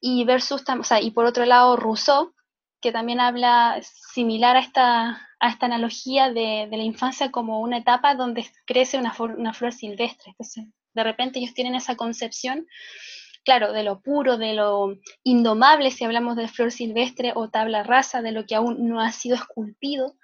Y 0.00 0.24
versus, 0.24 0.62
o 0.68 0.98
y 1.00 1.10
por 1.10 1.24
otro 1.24 1.44
lado, 1.44 1.76
Rousseau, 1.76 2.32
que 2.80 2.92
también 2.92 3.20
habla 3.20 3.80
similar 3.82 4.56
a 4.56 4.60
esta, 4.60 5.28
a 5.44 5.50
esta 5.50 5.66
analogía 5.66 6.32
de, 6.32 6.68
la 6.70 6.82
infancia 6.82 7.30
como 7.30 7.60
una 7.60 7.76
etapa 7.76 8.14
donde 8.14 8.46
crece 8.64 8.96
una, 8.96 9.12
flor 9.12 9.72
silvestre. 9.74 10.30
Entonces, 10.30 10.64
de 10.94 11.04
repente 11.04 11.38
ellos 11.38 11.52
tienen 11.52 11.74
esa 11.74 11.96
concepción, 11.96 12.66
claro, 13.44 13.74
de 13.74 13.82
lo 13.82 14.00
puro, 14.00 14.38
de 14.38 14.54
lo 14.54 14.96
indomable, 15.22 15.90
si 15.90 16.02
hablamos 16.02 16.36
de 16.36 16.48
flor 16.48 16.72
silvestre 16.72 17.32
o 17.34 17.50
tabla 17.50 17.82
rasa, 17.82 18.22
de 18.22 18.32
lo 18.32 18.46
que 18.46 18.54
aún 18.54 18.88
no 18.88 19.02
ha 19.02 19.12
sido 19.12 19.36
esculpido. 19.36 20.16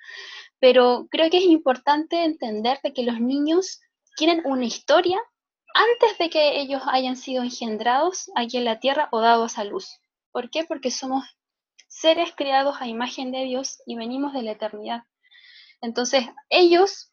Pero 0.59 1.06
creo 1.11 1.28
que 1.28 1.37
es 1.37 1.44
importante 1.44 2.24
entender 2.24 2.78
de 2.83 2.94
que 2.94 3.02
los 3.02 3.20
niños 3.20 3.80
quieren 4.16 4.40
una 4.46 4.64
historia 4.64 5.20
antes 5.74 6.16
de 6.16 6.30
que 6.30 6.62
ellos 6.62 6.80
hayan 6.87 7.16
sido 7.16 7.42
engendrados 7.42 8.30
aquí 8.35 8.56
en 8.56 8.64
la 8.64 8.80
tierra 8.80 9.11
o 9.12 9.20
dados 9.20 9.59
a 9.59 9.64
luz. 9.64 10.00
¿Por 10.33 10.48
qué? 10.48 10.64
Porque 10.64 10.90
somos 10.90 11.24
seres 11.88 12.33
creados 12.35 12.76
a 12.80 12.87
imagen 12.87 13.33
de 13.33 13.44
Dios 13.44 13.83
y 13.85 13.96
venimos 13.96 14.33
de 14.33 14.42
la 14.42 14.52
eternidad. 14.52 15.02
Entonces, 15.81 16.25
ellos, 16.49 17.11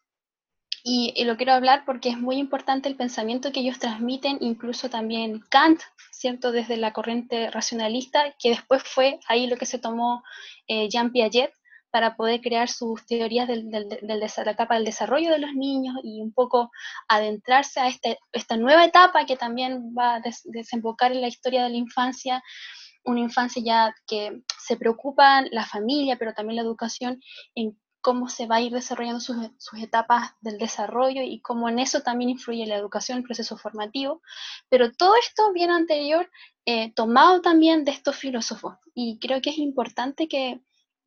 y, 0.84 1.24
lo 1.24 1.36
quiero 1.36 1.52
hablar 1.52 1.84
porque 1.84 2.08
es 2.10 2.18
muy 2.18 2.36
importante 2.36 2.88
el 2.88 2.96
pensamiento 2.96 3.52
que 3.52 3.60
ellos 3.60 3.78
transmiten, 3.78 4.38
incluso 4.40 4.88
también 4.90 5.40
Kant, 5.50 5.80
¿cierto? 6.12 6.52
Desde 6.52 6.76
la 6.76 6.92
corriente 6.92 7.50
racionalista, 7.50 8.34
que 8.38 8.50
después 8.50 8.82
fue 8.82 9.18
ahí 9.28 9.46
lo 9.46 9.56
que 9.56 9.66
se 9.66 9.78
tomó 9.78 10.22
eh, 10.66 10.88
Jean 10.88 11.12
Piaget 11.12 11.52
para 11.90 12.16
poder 12.16 12.40
crear 12.42 12.68
sus 12.68 13.06
teorías 13.06 13.48
de 13.48 13.64
la 14.02 14.52
etapa 14.52 14.74
del 14.74 14.84
desarrollo 14.84 15.30
de 15.30 15.38
los 15.38 15.54
niños 15.54 15.96
y 16.02 16.20
un 16.20 16.32
poco 16.32 16.70
adentrarse 17.08 17.80
a 17.80 17.88
este, 17.88 18.18
esta 18.32 18.58
nueva 18.58 18.84
etapa 18.84 19.24
que 19.24 19.36
también 19.36 19.94
va 19.96 20.16
a 20.16 20.22
desembocar 20.44 21.12
en 21.12 21.22
la 21.22 21.28
historia 21.28 21.64
de 21.64 21.70
la 21.70 21.76
infancia 21.76 22.42
una 23.04 23.20
infancia 23.20 23.62
ya 23.64 23.94
que 24.06 24.42
se 24.58 24.76
preocupa 24.76 25.42
la 25.50 25.64
familia, 25.64 26.16
pero 26.18 26.34
también 26.34 26.56
la 26.56 26.62
educación 26.62 27.20
en 27.54 27.78
cómo 28.08 28.30
se 28.30 28.46
va 28.46 28.56
a 28.56 28.62
ir 28.62 28.72
desarrollando 28.72 29.20
sus, 29.20 29.36
etapas 29.82 30.30
del 30.40 30.56
desarrollo 30.56 31.20
y 31.20 31.42
cómo 31.42 31.68
en 31.68 31.78
eso 31.78 32.00
también 32.00 32.30
influye 32.30 32.64
la 32.64 32.76
educación, 32.76 33.18
el 33.18 33.24
proceso 33.24 33.58
formativo. 33.58 34.22
Pero 34.70 34.92
todo 34.92 35.14
esto 35.16 35.52
viene 35.52 35.74
anterior, 35.74 36.30
eh, 36.64 36.90
tomado 36.94 37.42
también 37.42 37.84
de 37.84 37.90
estos 37.90 38.16
filósofos. 38.16 38.76
Y 38.94 39.18
creo 39.18 39.42
que 39.42 39.50
es 39.50 39.58
importante 39.58 40.26
que 40.26 40.62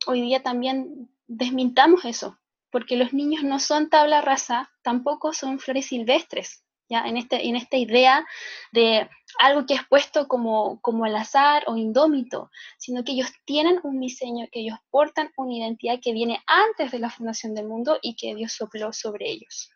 hoy 0.06 0.20
día 0.20 0.44
también 0.44 1.10
desmintamos 1.26 2.04
eso, 2.04 2.38
porque 2.70 2.96
los 2.96 3.12
niños 3.12 3.42
no 3.42 3.58
son 3.58 3.90
tabla 3.90 4.20
rasa, 4.20 4.70
tampoco 4.82 5.32
son 5.32 5.58
flores 5.58 5.86
silvestres. 5.86 6.62
En, 6.92 7.16
este, 7.16 7.46
en 7.46 7.56
esta 7.56 7.76
idea 7.76 8.26
de 8.72 9.08
algo 9.38 9.64
que 9.66 9.74
es 9.74 9.80
puesto 9.88 10.28
como, 10.28 10.80
como 10.80 11.04
al 11.04 11.16
azar 11.16 11.64
o 11.66 11.76
indómito, 11.76 12.50
sino 12.78 13.02
que 13.02 13.12
ellos 13.12 13.28
tienen 13.44 13.80
un 13.82 14.00
diseño, 14.00 14.46
que 14.52 14.60
ellos 14.60 14.78
portan 14.90 15.30
una 15.36 15.54
identidad 15.54 15.98
que 16.02 16.12
viene 16.12 16.42
antes 16.46 16.92
de 16.92 16.98
la 16.98 17.10
fundación 17.10 17.54
del 17.54 17.66
mundo 17.66 17.98
y 18.02 18.14
que 18.14 18.34
Dios 18.34 18.52
sopló 18.52 18.92
sobre 18.92 19.30
ellos. 19.30 19.70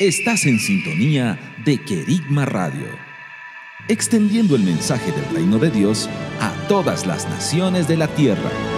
Estás 0.00 0.46
en 0.46 0.58
sintonía 0.58 1.38
de 1.64 1.82
Querigma 1.84 2.44
Radio, 2.44 2.88
extendiendo 3.88 4.56
el 4.56 4.62
mensaje 4.62 5.12
del 5.12 5.28
reino 5.30 5.58
de 5.58 5.70
Dios 5.70 6.08
a 6.40 6.52
todas 6.68 7.06
las 7.06 7.28
naciones 7.28 7.86
de 7.86 7.96
la 7.96 8.08
tierra. 8.08 8.77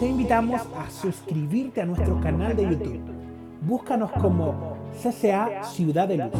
te 0.00 0.06
invitamos 0.06 0.66
a 0.74 0.88
suscribirte 0.88 1.82
a 1.82 1.84
nuestro 1.84 2.18
canal 2.22 2.56
de 2.56 2.62
YouTube. 2.62 3.02
Búscanos 3.60 4.10
como 4.12 4.78
CCA 4.94 5.62
Ciudad 5.62 6.08
de 6.08 6.16
Luz. 6.16 6.32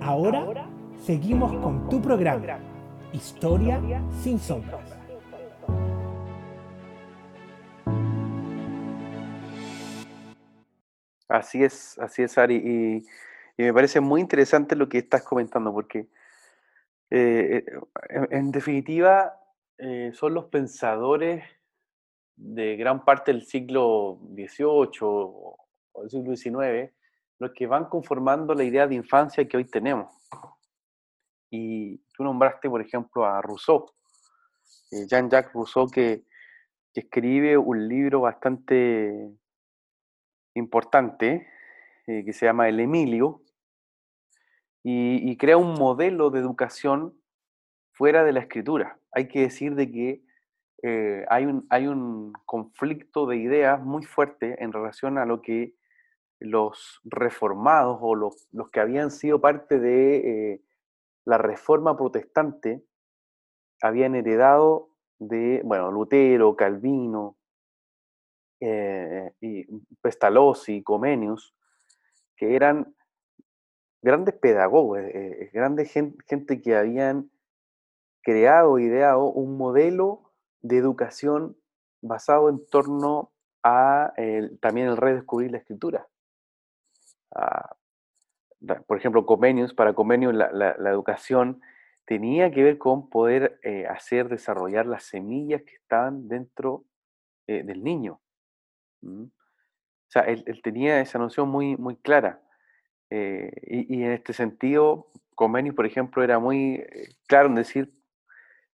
Ahora 0.00 0.66
seguimos 0.98 1.52
con 1.62 1.90
tu 1.90 2.00
programa, 2.00 2.58
Historia 3.12 3.82
sin 4.22 4.38
sombras. 4.38 4.80
Así 11.28 11.62
es, 11.62 11.98
así 11.98 12.22
es, 12.22 12.38
Ari. 12.38 12.56
Y, 13.58 13.62
me 13.62 13.74
parece 13.74 14.00
muy 14.00 14.22
interesante 14.22 14.74
lo 14.74 14.88
que 14.88 14.96
estás 14.96 15.22
comentando, 15.22 15.70
porque 15.70 16.08
eh, 17.10 17.62
eh, 18.08 18.26
en, 18.30 18.50
definitiva 18.50 19.38
eh, 19.76 20.12
son 20.14 20.32
los 20.32 20.46
pensadores 20.46 21.44
de 22.42 22.76
gran 22.76 23.04
parte 23.04 23.32
del 23.32 23.44
siglo 23.44 24.18
XVIII 24.34 24.98
o 25.02 25.56
del 26.00 26.10
siglo 26.10 26.36
XIX, 26.36 26.92
los 27.38 27.52
que 27.52 27.66
van 27.66 27.86
conformando 27.86 28.54
la 28.54 28.64
idea 28.64 28.86
de 28.86 28.94
infancia 28.94 29.46
que 29.46 29.56
hoy 29.56 29.64
tenemos. 29.64 30.12
Y 31.50 31.98
tú 32.16 32.24
nombraste, 32.24 32.70
por 32.70 32.80
ejemplo, 32.80 33.26
a 33.26 33.42
Rousseau, 33.42 33.86
eh, 34.92 35.06
Jean-Jacques 35.06 35.52
Rousseau, 35.52 35.88
que, 35.88 36.24
escribe 36.92 37.56
un 37.56 37.88
libro 37.88 38.22
bastante 38.22 39.30
importante, 40.54 41.46
eh, 42.08 42.24
que 42.24 42.32
se 42.32 42.46
llama 42.46 42.68
El 42.68 42.80
Emilio, 42.80 43.42
y, 44.82 45.36
crea 45.36 45.56
un 45.56 45.74
modelo 45.74 46.30
de 46.30 46.40
educación 46.40 47.16
fuera 47.92 48.24
de 48.24 48.32
la 48.32 48.40
escritura. 48.40 48.98
Hay 49.12 49.28
que 49.28 49.42
decir 49.42 49.76
de 49.76 49.90
que 49.90 50.24
eh, 50.82 51.26
hay, 51.28 51.44
un, 51.44 51.66
hay 51.68 51.86
un 51.86 52.32
conflicto 52.46 53.26
de 53.26 53.36
ideas 53.36 53.82
muy 53.82 54.02
fuerte 54.02 54.62
en 54.62 54.72
relación 54.72 55.18
a 55.18 55.26
lo 55.26 55.42
que 55.42 55.74
los 56.38 57.00
reformados 57.04 57.98
o 58.00 58.14
los, 58.14 58.48
los 58.52 58.70
que 58.70 58.80
habían 58.80 59.10
sido 59.10 59.42
parte 59.42 59.78
de 59.78 60.52
eh, 60.54 60.62
la 61.26 61.36
reforma 61.36 61.98
protestante 61.98 62.82
habían 63.82 64.14
heredado 64.14 64.88
de, 65.18 65.60
bueno, 65.64 65.90
Lutero, 65.90 66.56
Calvino, 66.56 67.36
eh, 68.60 69.32
y 69.40 69.66
Pestalozzi, 70.00 70.82
Comenius, 70.82 71.54
que 72.36 72.56
eran 72.56 72.94
grandes 74.02 74.34
pedagogos, 74.34 74.98
grandes 75.52 75.92
gente, 75.92 76.62
que 76.62 76.74
habían 76.74 77.30
creado, 78.22 78.78
ideado 78.78 79.24
un 79.26 79.58
modelo 79.58 80.29
de 80.62 80.76
educación 80.76 81.56
basado 82.02 82.48
en 82.48 82.64
torno 82.66 83.32
a 83.62 84.14
también 84.60 84.88
el 84.88 84.96
redescubrir 84.96 85.50
la 85.50 85.58
escritura. 85.58 86.06
Ah, 87.34 87.76
por 88.86 88.98
ejemplo, 88.98 89.24
Comenius, 89.24 89.72
para 89.74 89.94
Comenius 89.94 90.34
la, 90.34 90.90
educación 90.90 91.60
tenía 92.04 92.50
que 92.50 92.62
ver 92.62 92.78
con 92.78 93.08
poder 93.08 93.58
eh, 93.62 93.86
hacer 93.86 94.28
desarrollar 94.28 94.86
las 94.86 95.04
semillas 95.04 95.62
que 95.62 95.74
estaban 95.74 96.28
dentro 96.28 96.84
eh, 97.46 97.62
del 97.62 97.82
niño. 97.82 98.20
O 99.02 99.30
sea, 100.08 100.22
él, 100.22 100.44
tenía 100.62 101.00
esa 101.00 101.18
noción 101.18 101.48
muy, 101.48 101.76
muy 101.76 101.96
clara. 101.96 102.42
Eh, 103.08 103.50
y, 103.62 104.02
en 104.02 104.12
este 104.12 104.32
sentido, 104.32 105.10
Comenius, 105.34 105.74
por 105.74 105.86
ejemplo, 105.86 106.22
era 106.22 106.38
muy 106.38 106.84
claro 107.26 107.48
en 107.48 107.54
decir 107.54 107.94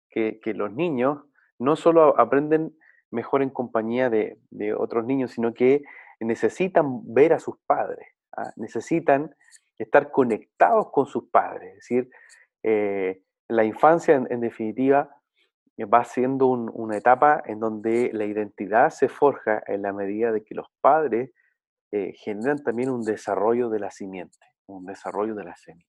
que, 0.08 0.40
los 0.54 0.72
niños 0.72 1.24
no 1.64 1.76
solo 1.76 2.18
aprenden 2.18 2.76
mejor 3.10 3.42
en 3.42 3.50
compañía 3.50 4.10
de, 4.10 4.38
otros 4.76 5.04
niños, 5.04 5.32
sino 5.32 5.54
que 5.54 5.82
necesitan 6.20 7.14
ver 7.14 7.32
a 7.32 7.38
sus 7.38 7.56
padres. 7.66 8.06
¿ah? 8.36 8.52
necesitan 8.56 9.34
estar 9.78 10.10
conectados 10.10 10.90
con 10.92 11.06
sus 11.06 11.28
padres. 11.30 11.70
Es 11.70 11.76
decir, 11.76 12.10
eh, 12.62 13.22
la 13.48 13.64
infancia, 13.64 14.14
en, 14.14 14.40
definitiva, 14.40 15.10
va 15.92 16.04
siendo 16.04 16.46
una 16.46 16.96
etapa 16.96 17.42
en 17.46 17.60
donde 17.60 18.10
la 18.12 18.24
identidad 18.24 18.90
se 18.90 19.08
forja 19.08 19.62
en 19.66 19.82
la 19.82 19.92
medida 19.92 20.32
de 20.32 20.44
que 20.44 20.54
los 20.54 20.68
padres 20.80 21.30
eh, 21.90 22.12
generan 22.16 22.62
también 22.62 22.90
un 22.90 23.02
desarrollo 23.02 23.68
de 23.68 23.80
la 23.80 23.90
simiente, 23.90 24.38
un 24.66 24.84
desarrollo 24.86 25.34
de 25.34 25.44
la 25.44 25.56
semilla. 25.56 25.88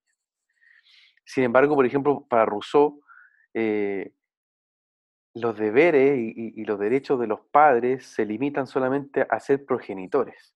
Sin 1.24 1.44
embargo, 1.44 1.76
por 1.76 1.86
ejemplo, 1.86 2.26
para 2.30 2.46
Rousseau, 2.46 3.02
eh, 3.54 4.12
los 5.36 5.58
deberes 5.58 6.18
y, 6.18 6.64
los 6.66 6.80
derechos 6.80 7.20
de 7.20 7.28
los 7.28 7.42
padres 7.52 8.06
se 8.08 8.26
limitan 8.26 8.66
solamente 8.66 9.28
a 9.30 9.40
ser 9.40 9.66
progenitores 9.66 10.56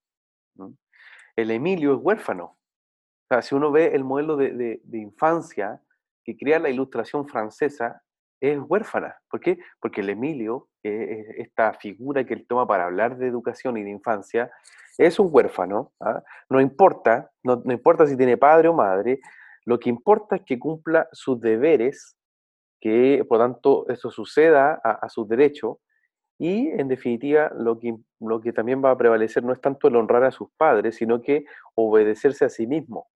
el 1.40 1.50
Emilio 1.50 1.94
es 1.94 2.00
huérfano. 2.02 2.44
O 2.44 3.26
sea, 3.28 3.42
si 3.42 3.54
uno 3.54 3.70
ve 3.70 3.94
el 3.94 4.04
modelo 4.04 4.36
de, 4.36 4.80
infancia 4.92 5.80
que 6.24 6.36
crea 6.36 6.58
la 6.58 6.68
ilustración 6.68 7.26
francesa, 7.26 8.02
es 8.40 8.58
huérfana. 8.58 9.16
¿Por 9.28 9.40
qué? 9.40 9.58
Porque 9.80 10.00
el 10.00 10.10
Emilio, 10.10 10.68
esta 10.82 11.74
figura 11.74 12.24
que 12.24 12.34
él 12.34 12.46
toma 12.48 12.66
para 12.66 12.84
hablar 12.84 13.16
de 13.18 13.26
educación 13.26 13.76
y 13.76 13.82
de 13.82 13.90
infancia, 13.90 14.50
es 14.98 15.18
un 15.18 15.28
huérfano. 15.30 15.92
¿ah? 16.00 16.22
No 16.48 16.60
importa, 16.60 17.30
no, 17.42 17.62
importa 17.66 18.06
si 18.06 18.16
tiene 18.16 18.36
padre 18.36 18.68
o 18.68 18.74
madre, 18.74 19.20
lo 19.66 19.78
que 19.78 19.90
importa 19.90 20.36
es 20.36 20.42
que 20.42 20.58
cumpla 20.58 21.08
sus 21.12 21.38
deberes, 21.40 22.16
que 22.80 23.24
por 23.28 23.38
tanto 23.38 23.86
eso 23.88 24.10
suceda 24.10 24.80
a, 24.82 24.92
a 24.92 25.08
sus 25.08 25.28
derechos, 25.28 25.78
y 26.40 26.68
en 26.68 26.88
definitiva, 26.88 27.52
lo 27.54 27.78
que, 27.78 27.94
lo 28.18 28.40
que 28.40 28.54
también 28.54 28.82
va 28.82 28.92
a 28.92 28.96
prevalecer 28.96 29.44
no 29.44 29.52
es 29.52 29.60
tanto 29.60 29.88
el 29.88 29.96
honrar 29.96 30.24
a 30.24 30.30
sus 30.30 30.50
padres, 30.56 30.96
sino 30.96 31.20
que 31.20 31.44
obedecerse 31.74 32.46
a 32.46 32.48
sí 32.48 32.66
mismo. 32.66 33.10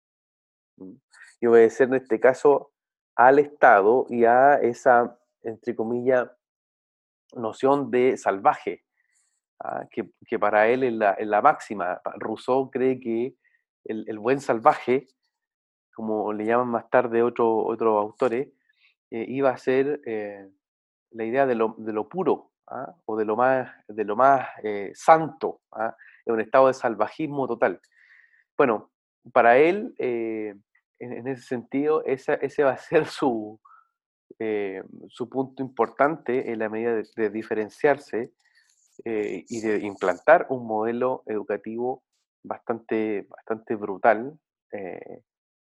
Y 1.39 1.47
obedecer 1.47 1.87
en 1.87 1.93
este 1.93 2.19
caso 2.19 2.73
al 3.15 3.39
Estado 3.39 4.05
y 4.09 4.25
a 4.25 4.55
esa, 4.55 5.17
entre 5.41 5.73
comillas, 5.73 6.29
noción 7.33 7.89
de 7.91 8.17
salvaje, 8.17 8.83
¿ah? 9.61 9.87
que, 9.89 10.37
para 10.37 10.67
él 10.67 10.83
es 10.83 10.93
la, 11.25 11.41
máxima. 11.41 12.01
Rousseau 12.17 12.69
cree 12.69 12.99
que 12.99 13.37
el, 13.85 14.19
buen 14.19 14.41
salvaje, 14.41 15.07
como 15.95 16.33
le 16.33 16.43
llaman 16.43 16.67
más 16.67 16.89
tarde 16.89 17.23
otros 17.23 17.47
otro 17.67 17.99
autores, 17.99 18.49
eh, 19.13 19.25
iba 19.27 19.51
a 19.51 19.57
ser 19.57 20.01
eh, 20.07 20.49
la 21.11 21.23
idea 21.23 21.45
de 21.45 21.53
lo, 21.53 21.75
de 21.77 21.93
lo 21.93 22.09
puro, 22.09 22.49
¿ah? 22.65 22.95
o 23.05 23.15
de 23.15 23.25
lo 23.25 23.35
más, 23.35 23.71
de 23.87 24.03
lo 24.05 24.15
más 24.15 24.49
eh, 24.63 24.91
santo, 24.95 25.61
¿ah? 25.71 25.95
en 26.25 26.33
un 26.33 26.41
estado 26.41 26.65
de 26.65 26.73
salvajismo 26.73 27.47
total. 27.47 27.79
Bueno, 28.57 28.91
para 29.31 29.59
él, 29.59 29.93
eh, 29.99 30.55
en, 30.97 31.27
ese 31.27 31.43
sentido, 31.43 32.03
ese, 32.05 32.39
ese 32.41 32.63
va 32.63 32.71
a 32.71 32.77
ser 32.77 33.05
su, 33.05 33.61
su 35.09 35.29
punto 35.29 35.61
importante 35.61 36.51
en 36.51 36.57
la 36.57 36.69
medida 36.69 36.99
de, 37.15 37.29
diferenciarse 37.29 38.33
y 39.05 39.61
de 39.61 39.77
implantar 39.79 40.47
un 40.49 40.65
modelo 40.65 41.23
educativo 41.27 42.03
bastante, 42.43 43.27
bastante 43.29 43.75
brutal 43.75 44.39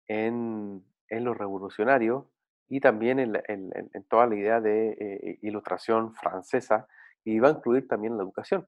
en, 0.09 0.85
en 1.09 1.25
los 1.25 1.37
revolucionarios 1.37 2.25
y 2.69 2.81
también 2.81 3.19
en, 3.19 4.05
toda 4.09 4.27
la 4.27 4.35
idea 4.35 4.61
de 4.61 4.91
eh, 4.91 5.39
ilustración 5.43 6.15
francesa, 6.15 6.87
y 7.25 7.39
va 7.39 7.49
a 7.49 7.53
incluir 7.53 7.87
también 7.89 8.17
la 8.17 8.23
educación. 8.23 8.67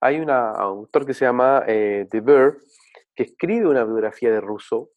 Hay 0.00 0.18
un 0.18 0.30
autor 0.30 1.06
que 1.06 1.14
se 1.14 1.24
llama 1.24 1.64
eh, 1.66 2.06
De 2.10 2.54
que 3.14 3.22
escribe 3.22 3.66
una 3.66 3.84
biografía 3.84 4.30
de 4.30 4.40
Rousseau, 4.40 4.90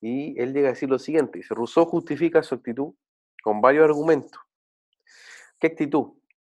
y 0.00 0.40
él 0.40 0.52
llega 0.52 0.68
a 0.68 0.72
decir 0.72 0.88
lo 0.88 0.98
siguiente, 0.98 1.38
dice, 1.38 1.54
Rousseau 1.54 1.86
justifica 1.86 2.42
su 2.42 2.54
actitud 2.54 2.94
con 3.42 3.60
varios 3.60 3.84
argumentos. 3.84 4.40
¿Qué 5.58 5.68
actitud? 5.68 6.12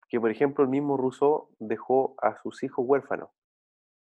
Que, 0.10 0.20
por 0.20 0.32
ejemplo, 0.32 0.64
el 0.64 0.70
mismo 0.70 0.98
Rousseau 0.98 1.50
dejó 1.60 2.16
a 2.22 2.42
sus 2.42 2.64
hijos 2.64 2.86
huérfanos, 2.88 3.30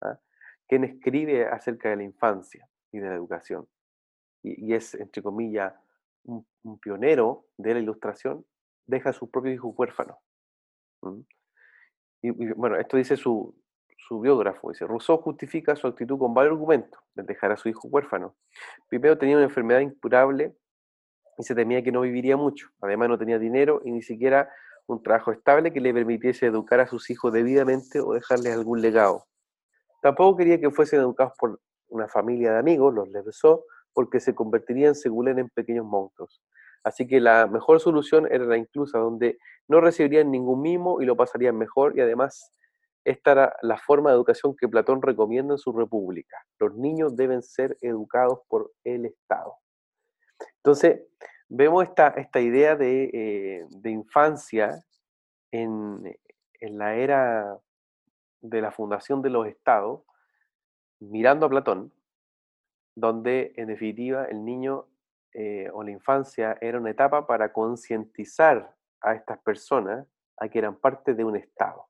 ¿ah? 0.02 0.20
quien 0.68 0.84
escribe 0.84 1.48
acerca 1.48 1.90
de 1.90 1.98
la 1.98 2.04
infancia 2.04 2.70
y 2.92 3.00
de 3.00 3.10
la 3.10 3.16
educación. 3.16 3.68
Y, 4.44 4.70
y 4.70 4.74
es, 4.76 4.94
entre 4.96 5.22
comillas, 5.22 5.74
un, 6.24 6.46
pionero 6.80 7.46
de 7.58 7.74
la 7.74 7.80
ilustración, 7.80 8.46
deja 8.86 9.10
a 9.10 9.14
sus 9.14 9.30
propios 9.30 9.56
hijos 9.56 9.74
huérfanos. 9.78 10.18
Y, 12.22 12.32
bueno, 12.54 12.78
esto 12.78 12.98
dice 12.98 13.18
su, 13.18 13.56
su 14.08 14.20
biógrafo, 14.20 14.70
dice, 14.70 14.86
Rousseau 14.86 15.18
justifica 15.18 15.76
su 15.76 15.88
actitud 15.88 16.18
con 16.18 16.34
varios 16.34 16.54
argumentos 16.54 17.02
de 17.16 17.24
dejar 17.24 17.52
a 17.52 17.58
su 17.58 17.70
hijo 17.70 17.88
huérfano. 17.90 18.36
Primero 18.88 19.18
tenía 19.18 19.36
una 19.36 19.46
enfermedad 19.46 19.82
incurable 19.82 20.56
y 21.38 21.44
se 21.44 21.56
temía 21.56 21.84
que 21.84 21.92
no 21.92 22.02
viviría 22.02 22.38
mucho. 22.38 22.70
Además 22.82 23.10
no 23.10 23.18
tenía 23.18 23.40
dinero 23.40 23.82
y 23.84 23.92
ni 23.92 24.02
siquiera 24.02 24.50
un 24.88 25.02
trabajo 25.02 25.32
estable 25.32 25.72
que 25.72 25.80
le 25.80 25.94
permitiese 25.94 26.46
educar 26.46 26.80
a 26.80 26.88
sus 26.88 27.10
hijos 27.10 27.32
debidamente 27.32 28.00
o 28.00 28.14
dejarles 28.14 28.54
algún 28.54 28.82
legado. 28.82 29.26
Tampoco 30.02 30.38
quería 30.38 30.60
que 30.60 30.70
fuesen 30.70 31.00
educados 31.00 31.34
por 31.38 31.60
una 31.88 32.08
familia 32.08 32.54
de 32.54 32.60
amigos, 32.60 32.94
los 32.94 33.08
Leveson, 33.10 33.60
porque 33.94 34.20
se 34.20 34.36
convertirían 34.36 34.96
según 34.96 35.28
en 35.28 35.50
pequeños 35.50 35.86
monstruos. 35.86 36.42
Así 36.84 37.08
que 37.08 37.20
la 37.20 37.48
mejor 37.48 37.80
solución 37.80 38.28
era 38.30 38.46
la 38.46 38.58
inclusa, 38.58 39.00
donde 39.00 39.38
no 39.68 39.80
recibirían 39.80 40.32
ningún 40.32 40.62
mimo 40.62 41.02
y 41.02 41.06
lo 41.06 41.16
pasarían 41.16 41.58
mejor 41.58 41.98
y 41.98 42.02
además 42.02 42.52
esta 43.06 43.32
era 43.32 43.56
la 43.62 43.78
forma 43.78 44.10
de 44.10 44.16
educación 44.16 44.56
que 44.56 44.68
Platón 44.68 45.02
recomienda 45.02 45.54
en 45.54 45.58
su 45.58 45.74
República. 45.74 46.38
Los 46.60 46.76
niños 46.76 47.16
deben 47.16 47.42
ser 47.42 47.78
educados 47.82 48.40
por 48.48 48.72
el 48.84 49.06
Estado. 49.06 49.56
Entonces, 50.58 51.02
vemos 51.50 51.84
esta, 51.84 52.40
idea 52.40 52.76
de, 52.76 53.10
eh, 53.14 53.90
infancia 53.90 54.84
en, 55.52 56.04
la 56.62 56.96
era 56.96 57.60
de 58.42 58.62
la 58.62 58.72
fundación 58.72 59.22
de 59.22 59.30
los 59.30 59.48
estados, 59.48 60.02
mirando 61.00 61.46
a 61.46 61.50
Platón, 61.50 61.92
donde 62.96 63.54
en 63.56 63.68
definitiva 63.68 64.26
el 64.26 64.46
niño 64.46 64.88
eh, 65.34 65.70
o 65.74 65.84
la 65.84 65.92
infancia 65.92 66.58
era 66.62 66.80
una 66.80 66.92
etapa 66.92 67.26
para 67.26 67.52
concientizar 67.52 68.76
a 69.02 69.16
estas 69.16 69.40
personas 69.40 70.08
a 70.38 70.48
que 70.48 70.60
eran 70.60 70.76
parte 70.80 71.16
de 71.16 71.24
un 71.24 71.36
Estado 71.36 71.88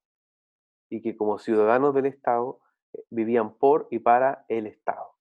y 0.89 1.01
que 1.01 1.17
como 1.17 1.37
ciudadanos 1.37 1.93
del 1.93 2.05
Estado 2.05 2.59
eh, 2.93 3.03
vivían 3.09 3.55
por 3.55 3.87
y 3.91 3.99
para 3.99 4.45
el 4.47 4.67
Estado. 4.67 5.11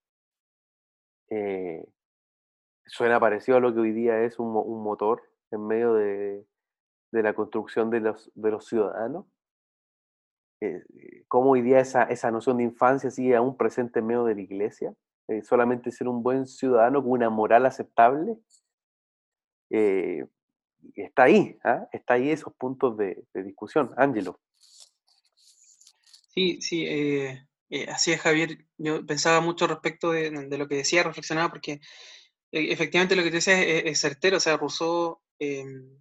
eh, 1.30 1.84
suena 2.86 3.18
parecido 3.18 3.56
a 3.58 3.60
lo 3.60 3.72
que 3.72 3.80
hoy 3.80 3.92
día 3.92 4.22
es 4.22 4.38
un, 4.38 4.52
motor 4.82 5.22
en 5.50 5.66
medio 5.66 5.94
de, 5.94 6.46
de, 7.10 7.22
la 7.22 7.32
construcción 7.34 7.90
de 7.90 8.00
los, 8.00 8.30
de 8.34 8.50
los 8.50 8.66
ciudadanos. 8.66 9.26
Cómo 11.26 11.50
hoy 11.50 11.62
día 11.62 11.80
esa, 11.80 12.04
esa 12.04 12.30
noción 12.30 12.58
de 12.58 12.64
infancia 12.64 13.10
sigue 13.10 13.34
aún 13.34 13.56
presente 13.56 13.98
en 13.98 14.06
medio 14.06 14.24
de 14.24 14.34
la 14.36 14.42
iglesia. 14.42 14.94
Eh, 15.32 15.42
solamente 15.42 15.90
ser 15.90 16.08
un 16.08 16.22
buen 16.22 16.46
ciudadano 16.46 17.02
con 17.02 17.12
una 17.12 17.30
moral 17.30 17.64
aceptable. 17.64 18.36
Eh, 19.70 20.26
está 20.94 21.24
ahí, 21.24 21.58
¿ah? 21.64 21.86
está 21.92 22.14
ahí 22.14 22.30
esos 22.30 22.52
puntos 22.54 22.96
de, 22.96 23.24
discusión. 23.34 23.90
Ángelo. 23.96 24.40
Sí, 26.34 26.60
sí, 26.60 26.84
eh, 26.86 27.46
eh, 27.70 27.86
así 27.88 28.12
es, 28.12 28.20
Javier. 28.20 28.66
Yo 28.76 29.04
pensaba 29.06 29.40
mucho 29.40 29.66
respecto 29.66 30.12
de, 30.12 30.30
lo 30.30 30.68
que 30.68 30.76
decía, 30.76 31.02
reflexionaba, 31.02 31.50
porque 31.50 31.80
eh, 32.52 32.72
efectivamente 32.72 33.16
lo 33.16 33.22
que 33.22 33.30
te 33.30 33.36
decía 33.36 33.60
es, 33.62 34.00
certero. 34.00 34.36
O 34.36 34.40
sea, 34.40 34.56
Rousseau 34.56 35.20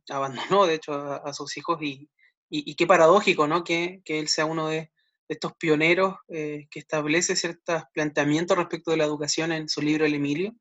abandonó, 0.10 0.66
de 0.66 0.76
hecho, 0.76 0.94
a, 0.94 1.34
sus 1.34 1.56
hijos 1.58 1.82
y, 1.82 2.10
y, 2.50 2.72
y, 2.72 2.76
qué 2.76 2.86
paradójico, 2.86 3.48
¿no? 3.48 3.64
Que, 3.64 4.02
que 4.04 4.20
él 4.20 4.28
sea 4.28 4.46
uno 4.46 4.68
de 4.68 4.92
estos 5.32 5.54
pioneros 5.58 6.16
que 6.28 6.68
establece 6.74 7.36
ciertos 7.36 7.84
planteamientos 7.94 8.58
respecto 8.58 8.92
de 8.92 8.98
la 8.98 9.06
educación 9.06 9.52
en 9.52 9.70
su 9.70 9.82
libro 9.82 10.06
El 10.06 10.16
Emilio. 10.16 10.54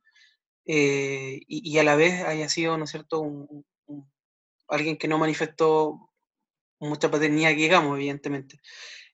Y, 0.65 1.43
y, 1.49 1.79
a 1.79 1.83
la 1.83 1.97
vez 1.97 2.23
haya 2.23 2.49
sido, 2.49 2.79
¿no 2.79 2.87
cierto?, 2.87 3.25
alguien 4.69 4.97
que 4.97 5.09
no 5.09 5.19
manifestó 5.19 6.11
mucha 6.81 7.11
paternidad, 7.11 7.51
digamos, 7.55 7.97
evidentemente. 7.97 8.61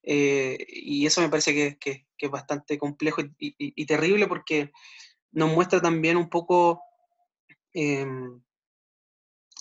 Eh, 0.03 0.57
y 0.69 1.05
eso 1.07 1.21
me 1.21 1.29
parece 1.29 1.53
que, 1.53 1.79
que, 1.79 2.07
es 2.19 2.31
bastante 2.31 2.79
complejo 2.79 3.23
y, 3.23 3.33
y, 3.39 3.87
terrible 3.87 4.27
porque 4.27 4.73
nos 5.33 5.53
muestra 5.53 5.83
también 5.83 6.17
un 6.17 6.31
poco 6.31 6.81
eh, 7.75 8.07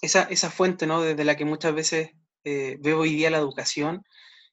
esa, 0.01 0.23
esa, 0.23 0.51
fuente 0.51 0.85
¿no? 0.87 1.01
desde 1.01 1.25
la 1.25 1.35
que 1.35 1.45
muchas 1.45 1.73
veces 1.73 2.11
eh, 2.43 2.77
veo 2.79 2.99
hoy 2.99 3.15
día 3.15 3.31
la 3.31 3.39
educación 3.39 4.03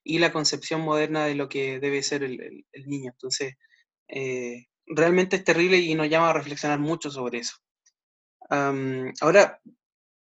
y 0.05 0.19
la 0.19 0.33
concepción 0.33 0.81
moderna 0.81 1.27
de 1.27 1.35
lo 1.35 1.49
que 1.49 1.79
debe 1.79 2.03
ser 2.03 2.23
el, 2.23 2.41
el, 2.41 2.67
el 2.73 2.87
niño. 2.87 3.13
Entonces, 3.13 3.55
eh, 4.09 4.67
realmente 4.87 5.37
es 5.37 5.45
terrible 5.45 5.79
y 5.79 5.95
nos 5.95 6.09
llama 6.09 6.31
a 6.31 6.35
reflexionar 6.35 6.79
mucho 6.79 7.11
sobre 7.11 7.39
eso. 7.39 7.57
Ahora, 9.21 9.59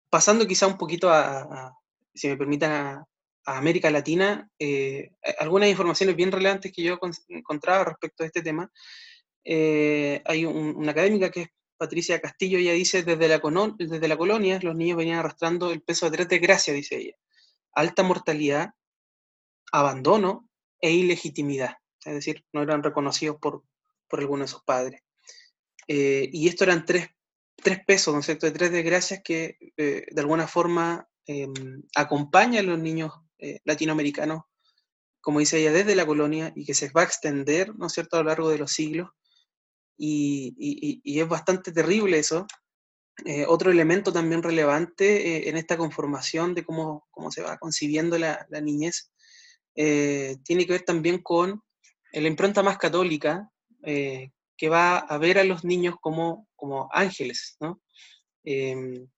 pasando 0.08 0.46
quizá 0.46 0.68
un 0.68 0.78
poquito 0.78 1.10
a, 1.10 1.74
si 2.14 2.28
me 2.28 2.36
permitan, 2.36 2.72
a, 2.72 3.06
América 3.46 3.90
Latina, 3.90 4.48
eh, 4.58 5.10
algunas 5.38 5.68
informaciones 5.68 6.14
bien 6.14 6.30
relevantes 6.30 6.70
que 6.70 6.82
yo 6.82 7.00
encontraba 7.28 7.84
respecto 7.84 8.22
a 8.22 8.26
este 8.26 8.42
tema. 8.42 8.70
Eh, 9.44 10.22
hay 10.24 10.44
un, 10.44 10.76
una 10.76 10.92
académica 10.92 11.30
que 11.30 11.42
es 11.42 11.48
Patricia 11.76 12.20
Castillo, 12.20 12.58
ella 12.58 12.74
dice, 12.74 13.02
desde 13.02 13.26
la, 13.26 13.40
desde 13.76 14.08
la 14.08 14.16
colonia 14.16 14.60
los 14.62 14.76
niños 14.76 14.98
venían 14.98 15.18
arrastrando 15.18 15.72
el 15.72 15.82
peso 15.82 16.06
de 16.06 16.18
tres 16.18 16.28
desgracias, 16.28 16.76
dice 16.76 16.98
ella. 16.98 17.14
Alta 17.72 18.02
mortalidad, 18.02 18.74
abandono 19.72 20.48
e 20.80 20.92
ilegitimidad. 20.92 21.76
Es 22.04 22.14
decir, 22.14 22.44
no 22.52 22.62
eran 22.62 22.82
reconocidos 22.82 23.36
por, 23.40 23.64
por 24.08 24.20
alguno 24.20 24.44
de 24.44 24.48
sus 24.48 24.62
padres. 24.62 25.02
Eh, 25.86 26.28
y 26.32 26.48
esto 26.48 26.64
eran 26.64 26.84
tres, 26.84 27.08
tres 27.56 27.80
pesos, 27.84 28.14
¿no 28.14 28.20
es 28.20 28.26
cierto?, 28.26 28.46
de 28.46 28.52
tres 28.52 28.72
desgracias 28.72 29.20
que 29.22 29.58
eh, 29.76 30.06
de 30.10 30.20
alguna 30.20 30.46
forma 30.46 31.08
eh, 31.26 31.48
acompañan 31.94 32.64
a 32.64 32.68
los 32.70 32.78
niños 32.78 33.12
eh, 33.38 33.60
latinoamericanos, 33.64 34.44
como 35.20 35.40
dice 35.40 35.58
ella, 35.58 35.72
desde 35.72 35.94
la 35.94 36.06
colonia 36.06 36.52
y 36.56 36.64
que 36.64 36.74
se 36.74 36.90
va 36.90 37.02
a 37.02 37.04
extender, 37.04 37.74
¿no 37.76 37.88
es 37.88 37.92
cierto?, 37.92 38.16
a 38.16 38.22
lo 38.22 38.28
largo 38.28 38.48
de 38.48 38.58
los 38.58 38.72
siglos. 38.72 39.10
Y, 39.98 40.54
y, 40.58 41.00
y 41.04 41.20
es 41.20 41.28
bastante 41.28 41.72
terrible 41.72 42.18
eso. 42.18 42.46
Otro 43.48 43.70
elemento 43.70 44.14
también 44.14 44.42
relevante 44.42 45.46
en 45.50 45.58
esta 45.58 45.76
conformación 45.76 46.54
de 46.54 46.64
cómo, 46.64 47.06
cómo 47.10 47.30
se 47.30 47.42
va 47.42 47.58
concibiendo 47.58 48.16
la, 48.16 48.46
la 48.48 48.62
niñez 48.62 49.09
eh, 49.74 50.36
tiene 50.44 50.66
que 50.66 50.72
ver 50.72 50.82
también 50.82 51.18
con 51.22 51.62
la 52.12 52.26
impronta 52.26 52.62
más 52.62 52.78
católica 52.78 53.50
eh, 53.84 54.30
que 54.56 54.68
va 54.68 54.98
a 54.98 55.16
ver 55.18 55.38
a 55.38 55.44
los 55.44 55.64
niños 55.64 55.94
como, 56.00 56.46
como 56.54 56.88
ángeles, 56.92 57.56
¿no? 57.60 57.80
Em, 58.44 59.08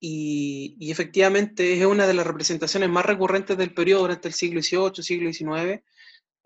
y, 0.00 0.90
efectivamente 0.90 1.78
es 1.78 1.86
una 1.86 2.08
de 2.08 2.14
las 2.14 2.26
representaciones 2.26 2.88
más 2.90 3.06
recurrentes 3.06 3.56
del 3.56 3.72
periodo 3.72 4.02
durante 4.02 4.26
el 4.26 4.34
siglo 4.34 4.60
XVIII, 4.60 5.02
siglo 5.02 5.32
XIX. 5.32 5.80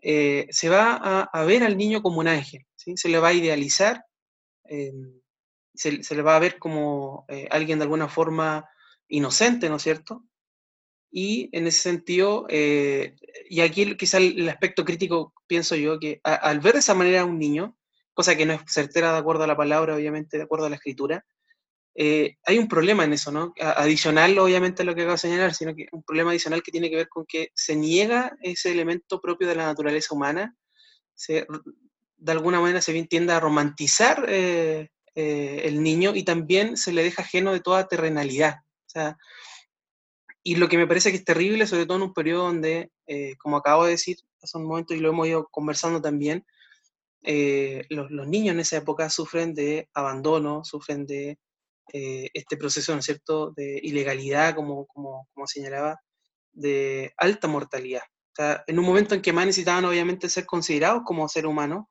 Eh, 0.03 0.47
se 0.51 0.69
va 0.69 0.97
a, 1.23 1.45
ver 1.45 1.63
al 1.65 1.79
niño 1.79 2.03
como 2.03 2.21
un 2.21 2.29
ángel, 2.29 2.67
se 2.77 3.09
le 3.09 3.19
va 3.19 3.29
a 3.29 3.33
idealizar, 3.33 4.05
eh, 4.69 4.93
se, 5.75 6.03
se, 6.03 6.15
le 6.15 6.23
va 6.23 6.37
a 6.37 6.41
ver 6.41 6.59
como 6.59 7.25
eh, 7.29 7.49
alguien 7.51 7.79
de 7.79 7.85
alguna 7.85 8.09
forma 8.09 8.69
inocente, 9.09 9.71
¿no 9.71 9.77
es 9.77 9.83
cierto? 9.83 10.23
Y 11.11 11.49
en 11.53 11.67
ese 11.67 11.81
sentido, 11.81 12.47
eh, 12.49 13.17
y 13.49 13.61
aquí 13.61 13.97
quizá 13.97 14.19
el, 14.19 14.49
aspecto 14.49 14.85
crítico, 14.85 15.33
pienso 15.47 15.77
yo, 15.77 15.99
que 15.99 16.21
a, 16.25 16.35
al 16.35 16.61
ver 16.61 16.75
de 16.75 16.81
esa 16.81 16.95
manera 16.95 17.23
a 17.23 17.25
un 17.25 17.39
niño, 17.39 17.77
cosa 18.13 18.37
que 18.37 18.47
no 18.47 18.55
es 18.55 18.61
certera 18.67 19.13
de 19.13 19.19
acuerdo 19.19 19.45
a 19.45 19.47
la 19.47 19.57
palabra, 19.57 19.95
obviamente, 19.95 20.37
de 20.37 20.45
acuerdo 20.45 20.67
a 20.67 20.71
la 20.71 20.77
escritura, 20.77 21.25
eh, 21.99 22.37
hay 22.45 22.59
un 22.59 22.69
problema 22.69 23.05
en 23.05 23.15
eso, 23.15 23.33
¿no? 23.33 23.55
Adicional, 23.59 24.39
obviamente, 24.39 24.83
a 24.83 24.85
lo 24.85 24.95
que 24.95 25.01
acabo 25.01 25.15
de 25.15 25.19
señalar, 25.19 25.55
sino 25.55 25.75
que 25.75 25.87
un 25.93 26.03
problema 26.03 26.31
adicional 26.31 26.63
que 26.63 26.71
tiene 26.71 26.91
que 26.91 26.97
ver 26.97 27.09
con 27.09 27.25
que 27.27 27.49
se 27.55 27.75
niega 27.75 28.37
ese 28.43 28.71
elemento 28.71 29.19
propio 29.19 29.49
de 29.49 29.55
la 29.55 29.65
naturaleza 29.65 30.15
humana, 30.15 30.55
se, 31.15 31.47
de 32.19 32.33
alguna 32.33 32.61
manera 32.61 32.83
se 32.83 32.93
tiende 33.05 33.33
a 33.33 33.41
romantizar 33.41 34.27
eh, 34.29 34.91
eh, 35.15 35.63
el 35.65 35.83
niño 35.83 36.15
y 36.15 36.23
también 36.23 36.77
se 36.77 36.93
le 36.93 37.03
deja 37.03 37.23
ajeno 37.23 37.55
de 37.55 37.61
toda 37.61 37.89
terrenalidad. 37.89 38.57
O 38.59 38.89
sea, 38.91 39.17
y 40.47 40.55
lo 40.55 40.69
que 40.69 40.79
me 40.79 40.87
parece 40.87 41.11
que 41.11 41.17
es 41.17 41.25
terrible, 41.25 41.67
sobre 41.67 41.87
todo 41.87 41.97
en 41.97 42.05
un 42.05 42.15
periodo 42.15 42.45
donde, 42.45 42.93
eh, 43.09 43.35
como 43.37 43.57
acabo 43.57 43.85
de 43.85 43.91
decir 43.91 44.17
hace 44.41 44.57
un 44.57 44.69
momento 44.69 44.95
y 44.95 45.01
lo 45.01 45.09
hemos 45.09 45.27
ido 45.27 45.49
conversando 45.51 46.01
también, 46.01 46.47
eh, 47.25 47.85
los, 47.89 48.29
niños 48.29 48.55
en 48.55 48.61
esa 48.61 48.77
época 48.77 49.11
sufren 49.11 49.55
de 49.55 49.89
abandono, 49.93 50.63
sufren 50.63 51.05
de 51.05 51.41
eh, 51.93 52.31
este 52.33 52.57
proceso, 52.57 52.93
¿no 52.93 53.01
es 53.01 53.07
cierto?, 53.07 53.51
de 53.57 53.81
ilegalidad, 53.83 54.55
como, 54.55 54.87
como, 54.87 55.27
como 55.35 55.49
señalaba, 55.49 55.99
de 56.53 57.13
alta 57.17 57.49
mortalidad. 57.49 58.03
En 58.69 58.79
un 58.79 58.85
momento 58.85 59.17
en 59.17 59.23
que 59.23 59.33
más 59.33 59.47
necesitaban 59.47 59.85
obviamente 59.85 60.29
ser 60.29 60.47
considerados 60.47 61.03
como 61.05 61.29
seres 61.29 61.51
humanos, 61.51 61.87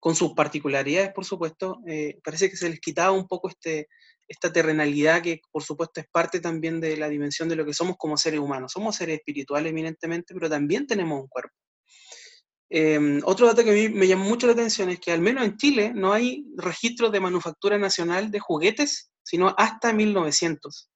con 0.00 0.14
sus 0.14 0.32
particularidades, 0.32 1.12
por 1.12 1.26
supuesto, 1.26 1.82
parece 2.24 2.48
que 2.48 2.56
se 2.56 2.70
les 2.70 2.80
quitaba 2.80 3.12
un 3.12 3.28
poco 3.28 3.50
este, 3.50 3.86
esta 4.28 4.52
terrenalidad 4.52 5.22
que, 5.22 5.40
por 5.50 5.62
supuesto, 5.62 6.00
es 6.00 6.06
parte 6.12 6.40
también 6.40 6.80
de 6.80 6.96
la 6.96 7.08
dimensión 7.08 7.48
de 7.48 7.56
lo 7.56 7.64
que 7.64 7.74
somos 7.74 7.96
como 7.96 8.16
seres 8.16 8.40
humanos. 8.40 8.72
Somos 8.72 8.96
seres 8.96 9.18
espirituales, 9.18 9.70
eminentemente, 9.70 10.34
pero 10.34 10.50
también 10.50 10.86
tenemos 10.86 11.22
un 11.22 11.28
cuerpo. 11.28 11.54
Eh, 12.70 13.20
otro 13.24 13.46
dato 13.46 13.64
que 13.64 13.70
a 13.70 13.74
mí 13.74 13.88
me 13.88 14.06
llamó 14.06 14.24
mucho 14.24 14.46
la 14.46 14.52
atención 14.52 14.90
es 14.90 15.00
que 15.00 15.10
al 15.10 15.22
menos 15.22 15.44
en 15.44 15.56
Chile 15.56 15.92
no 15.94 16.12
hay 16.12 16.44
registros 16.56 17.10
de 17.10 17.20
manufactura 17.20 17.78
nacional 17.78 18.30
de 18.30 18.40
juguetes 18.40 19.10
sino 19.28 19.54
hasta 19.58 19.92
1900. 19.92 20.90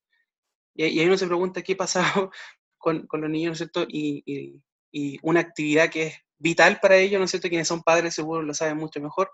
Y, 0.75 0.87
y 0.87 1.01
ahí 1.01 1.07
uno 1.07 1.18
se 1.18 1.27
pregunta 1.27 1.61
qué 1.61 1.75
ha 1.75 1.77
pasado 1.77 2.31
con, 2.79 3.07
con 3.07 3.21
los 3.21 3.31
niños, 3.31 3.49
¿no 3.49 3.53
es 3.53 3.59
cierto? 3.59 3.85
Y, 3.87 4.23
y, 4.25 4.62
y, 4.90 5.18
una 5.23 5.40
actividad 5.40 5.90
que 5.90 6.07
es 6.07 6.14
vital 6.38 6.79
para 6.81 6.97
ellos, 6.97 7.18
¿no 7.18 7.27
es 7.27 7.31
cierto? 7.31 7.51
Quienes 7.51 7.68
son 7.68 7.83
padres 7.83 8.14
seguro 8.14 8.42
lo 8.42 8.55
saben 8.55 8.79
mucho 8.79 9.01
mejor, 9.01 9.31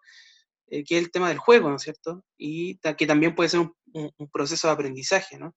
eh, 0.71 0.85
que 0.85 0.99
es 0.99 1.05
el 1.05 1.11
tema 1.11 1.29
del 1.29 1.39
juego, 1.39 1.71
¿no 1.71 1.77
es 1.77 1.83
cierto? 1.83 2.25
Y 2.37 2.77
ta, 2.79 2.97
que 2.97 3.07
también 3.07 3.35
puede 3.35 3.49
ser 3.49 3.61
un, 3.61 3.75
un, 3.93 4.11
un 4.17 4.31
proceso 4.31 4.69
de 4.69 4.75
aprendizaje, 4.75 5.39
¿no? 5.39 5.55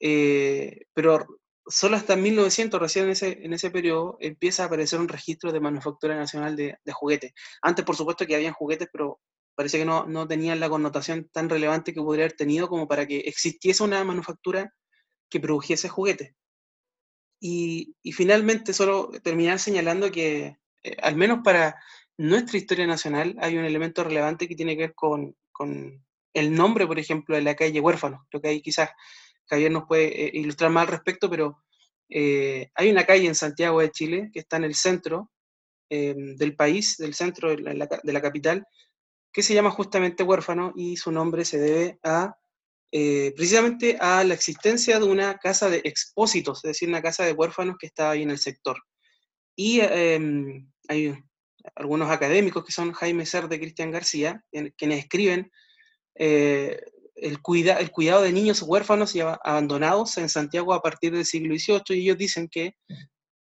Eh, 0.00 0.86
pero 0.94 1.26
solo 1.66 1.96
hasta 1.96 2.16
1900, 2.16 2.80
recién 2.80 3.06
en 3.06 3.10
ese, 3.12 3.44
en 3.44 3.52
ese 3.52 3.70
periodo, 3.70 4.16
empieza 4.20 4.62
a 4.62 4.66
aparecer 4.66 5.00
un 5.00 5.08
registro 5.08 5.52
de 5.52 5.60
manufactura 5.60 6.16
nacional 6.16 6.56
de, 6.56 6.78
de 6.84 6.92
juguetes. 6.92 7.32
Antes, 7.62 7.84
por 7.84 7.96
supuesto, 7.96 8.26
que 8.26 8.34
habían 8.34 8.54
juguetes, 8.54 8.88
pero 8.92 9.20
parece 9.54 9.78
que 9.78 9.84
no, 9.84 10.06
no 10.06 10.26
tenían 10.26 10.60
la 10.60 10.68
connotación 10.68 11.28
tan 11.32 11.48
relevante 11.48 11.92
que 11.92 12.00
podría 12.00 12.24
haber 12.26 12.36
tenido 12.36 12.68
como 12.68 12.88
para 12.88 13.06
que 13.06 13.18
existiese 13.20 13.82
una 13.82 14.02
manufactura 14.04 14.72
que 15.28 15.40
produjese 15.40 15.88
juguetes. 15.88 16.34
Y, 17.40 17.94
y 18.02 18.12
finalmente, 18.12 18.72
solo 18.72 19.10
terminar 19.22 19.58
señalando 19.58 20.10
que, 20.10 20.58
eh, 20.82 20.96
al 21.02 21.16
menos 21.16 21.40
para 21.44 21.76
nuestra 22.18 22.58
historia 22.58 22.86
nacional, 22.86 23.36
hay 23.40 23.56
un 23.56 23.64
elemento 23.64 24.04
relevante 24.04 24.48
que 24.48 24.56
tiene 24.56 24.76
que 24.76 24.88
ver 24.88 24.94
con, 24.94 25.36
con 25.52 26.04
el 26.34 26.54
nombre, 26.54 26.86
por 26.86 26.98
ejemplo, 26.98 27.34
de 27.34 27.42
la 27.42 27.54
calle 27.54 27.80
Huérfano. 27.80 28.26
Creo 28.28 28.42
que 28.42 28.48
ahí 28.48 28.60
quizás 28.60 28.90
Javier 29.46 29.70
nos 29.70 29.86
puede 29.86 30.26
eh, 30.26 30.30
ilustrar 30.34 30.70
más 30.70 30.82
al 30.82 30.92
respecto, 30.92 31.30
pero 31.30 31.62
eh, 32.10 32.70
hay 32.74 32.90
una 32.90 33.06
calle 33.06 33.26
en 33.26 33.34
Santiago 33.34 33.80
de 33.80 33.90
Chile 33.90 34.30
que 34.32 34.40
está 34.40 34.56
en 34.56 34.64
el 34.64 34.74
centro 34.74 35.30
eh, 35.90 36.14
del 36.36 36.54
país, 36.54 36.96
del 36.98 37.14
centro 37.14 37.50
de 37.50 37.62
la, 37.62 37.88
de 38.02 38.12
la 38.12 38.20
capital, 38.20 38.66
que 39.32 39.42
se 39.42 39.54
llama 39.54 39.70
justamente 39.70 40.24
huérfano 40.24 40.72
y 40.76 40.96
su 40.96 41.12
nombre 41.12 41.44
se 41.44 41.58
debe 41.58 41.98
a 42.02 42.36
precisamente 42.90 43.98
a 44.00 44.24
la 44.24 44.32
existencia 44.32 44.98
de 44.98 45.04
una 45.04 45.36
casa 45.36 45.68
de 45.68 45.82
expósitos, 45.84 46.64
es 46.64 46.70
decir, 46.70 46.88
una 46.88 47.02
casa 47.02 47.22
de 47.22 47.34
huérfanos 47.34 47.76
que 47.78 47.86
estaba 47.86 48.12
ahí 48.12 48.22
en 48.22 48.30
el 48.30 48.38
sector. 48.38 48.82
Y 49.60 49.80
eh, 49.80 50.18
hay, 50.86 51.20
algunos 51.74 52.10
académicos 52.10 52.64
que 52.64 52.72
son 52.72 52.92
Jaime 52.92 53.26
Cerda 53.26 53.54
y 53.56 53.60
Cristian 53.60 53.90
García, 53.90 54.44
quienes 54.76 54.98
escriben 55.00 55.50
eh, 56.14 56.80
el, 57.14 57.40
cuida, 57.40 57.78
el 57.80 57.90
cuidado 57.90 58.22
de 58.22 58.32
niños 58.32 58.62
huérfanos 58.62 59.14
y 59.14 59.20
abandonados 59.20 60.18
en 60.18 60.28
Santiago 60.28 60.74
a 60.74 60.82
partir 60.82 61.12
del 61.12 61.24
siglo 61.24 61.54
XVIII, 61.56 61.96
y 61.96 62.00
ellos 62.00 62.18
dicen 62.18 62.48
que 62.48 62.76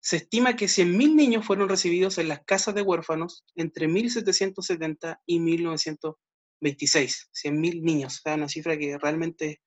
se 0.00 0.16
estima 0.16 0.56
que 0.56 0.66
100.000 0.66 1.14
niños 1.14 1.46
fueron 1.46 1.68
recibidos 1.68 2.18
en 2.18 2.28
las 2.28 2.42
casas 2.44 2.74
de 2.74 2.82
huérfanos 2.82 3.44
entre 3.54 3.86
1770 3.86 5.20
y 5.26 5.38
1926. 5.38 7.30
100.000 7.32 7.82
niños, 7.82 8.16
o 8.16 8.20
sea, 8.22 8.34
una 8.34 8.48
cifra 8.48 8.76
que 8.76 8.98
realmente 8.98 9.60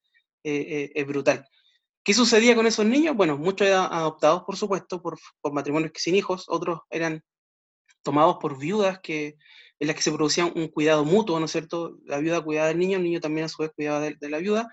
eh, 0.44 0.92
es 0.94 1.08
brutal. 1.08 1.48
¿Qué 2.06 2.14
sucedía 2.14 2.56
con 2.56 2.68
esos 2.68 2.86
niños? 2.86 3.16
Bueno, 3.16 3.36
muchos 3.36 3.68
eran 3.68 3.92
adoptados, 3.92 4.44
por 4.44 4.56
supuesto, 4.56 5.02
por, 5.02 5.18
por 5.42 5.54
matrimonios 5.54 5.92
sin 5.96 6.16
hijos, 6.16 6.46
otros 6.48 6.82
eran 6.92 7.24
tomados 8.06 8.38
por 8.40 8.58
viudas 8.58 9.00
que, 9.00 9.36
en 9.80 9.88
las 9.88 9.96
que 9.96 10.04
se 10.04 10.12
producía 10.12 10.46
un 10.46 10.68
cuidado 10.70 11.04
mutuo, 11.04 11.40
¿no 11.40 11.48
es 11.48 11.52
cierto? 11.52 11.98
La 12.06 12.20
viuda 12.20 12.42
cuidaba 12.42 12.70
del 12.70 12.78
niño, 12.78 12.98
el 12.98 13.04
niño 13.04 13.20
también 13.20 13.46
a 13.46 13.50
su 13.50 13.62
vez 13.62 13.72
cuidaba 13.76 14.00
de, 14.00 14.30
la 14.30 14.38
viuda, 14.38 14.70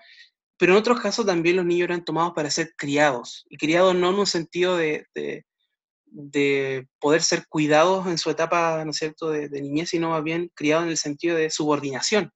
pero 0.57 0.73
en 0.73 0.77
otros 0.77 1.01
casos 1.01 1.25
también 1.25 1.57
los 1.57 1.65
niños 1.65 1.85
eran 1.85 2.05
tomados 2.05 2.33
para 2.33 2.49
ser 2.51 2.73
criados, 2.77 3.45
y 3.49 3.57
criados 3.57 3.95
no 3.95 4.11
en 4.11 4.15
un 4.15 4.27
sentido 4.27 4.77
de, 4.77 5.07
de, 6.05 6.87
poder 6.99 7.23
ser 7.23 7.47
cuidados 7.49 8.05
en 8.07 8.19
su 8.19 8.29
etapa, 8.29 8.85
¿no 8.85 8.91
es 8.91 8.97
cierto?, 8.97 9.31
de, 9.31 9.49
niñez, 9.49 9.89
sino 9.89 10.11
más 10.11 10.23
bien 10.23 10.51
criados 10.53 10.85
en 10.85 10.91
el 10.91 10.97
sentido 10.97 11.35
de 11.35 11.49
subordinación, 11.49 12.31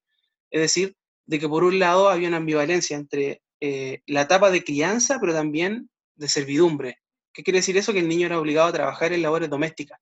es 0.50 0.60
decir, 0.60 0.96
de 1.26 1.38
que 1.38 1.48
por 1.48 1.62
un 1.62 1.78
lado 1.78 2.08
había 2.08 2.28
una 2.28 2.38
ambivalencia 2.38 2.96
entre 2.96 3.40
eh, 3.60 4.00
la 4.06 4.22
etapa 4.22 4.50
de 4.50 4.64
crianza, 4.64 5.18
pero 5.20 5.32
también 5.32 5.88
de 6.16 6.28
servidumbre. 6.28 6.98
¿Qué 7.32 7.44
quiere 7.44 7.60
decir 7.60 7.76
eso? 7.76 7.92
Que 7.92 8.00
el 8.00 8.08
niño 8.08 8.26
era 8.26 8.40
obligado 8.40 8.68
a 8.68 8.72
trabajar 8.72 9.12
en 9.12 9.22
labores 9.22 9.48
domésticas. 9.48 10.00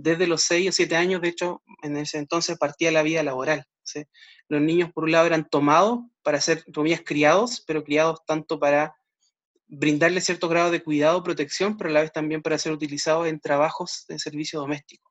Desde 0.00 0.28
los 0.28 0.42
6 0.42 0.68
o 0.68 0.72
7 0.72 0.94
años, 0.94 1.20
de 1.20 1.28
hecho, 1.28 1.60
en 1.82 1.96
ese 1.96 2.18
entonces 2.18 2.56
partía 2.56 2.92
la 2.92 3.02
vida 3.02 3.24
laboral. 3.24 3.66
Los 4.48 4.60
niños, 4.60 4.92
por 4.92 5.04
un 5.04 5.10
lado, 5.10 5.26
eran 5.26 5.48
tomados 5.48 6.00
para 6.22 6.40
ser, 6.40 6.62
comillas, 6.72 7.02
criados, 7.04 7.64
pero 7.66 7.82
criados 7.82 8.20
tanto 8.24 8.60
para 8.60 8.94
brindarle 9.66 10.20
cierto 10.20 10.48
grado 10.48 10.70
de 10.70 10.84
cuidado, 10.84 11.24
protección, 11.24 11.76
pero 11.76 11.90
a 11.90 11.94
la 11.94 12.02
vez 12.02 12.12
también 12.12 12.42
para 12.42 12.58
ser 12.58 12.70
utilizados 12.70 13.26
en 13.26 13.40
trabajos 13.40 14.04
de 14.06 14.20
servicio 14.20 14.60
doméstico. 14.60 15.10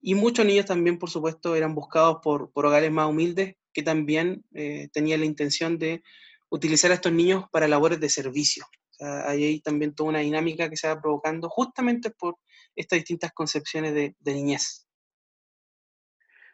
Y 0.00 0.14
muchos 0.14 0.46
niños 0.46 0.66
también, 0.66 0.96
por 0.96 1.10
supuesto, 1.10 1.56
eran 1.56 1.74
buscados 1.74 2.18
por, 2.22 2.52
por 2.52 2.66
hogares 2.66 2.92
más 2.92 3.08
humildes 3.08 3.56
que 3.72 3.82
también 3.82 4.44
eh, 4.54 4.90
tenían 4.92 5.20
la 5.20 5.26
intención 5.26 5.76
de 5.76 6.04
utilizar 6.50 6.92
a 6.92 6.94
estos 6.94 7.10
niños 7.10 7.46
para 7.50 7.66
labores 7.66 7.98
de 7.98 8.08
servicio. 8.08 8.64
hay 9.00 9.42
ahí 9.42 9.60
también 9.60 9.92
toda 9.92 10.10
una 10.10 10.20
dinámica 10.20 10.70
que 10.70 10.76
se 10.76 10.86
va 10.86 11.00
provocando 11.00 11.48
justamente 11.48 12.10
por 12.10 12.36
estas 12.76 12.98
distintas 12.98 13.32
concepciones 13.32 13.94
de, 13.94 14.14
niñez. 14.24 14.86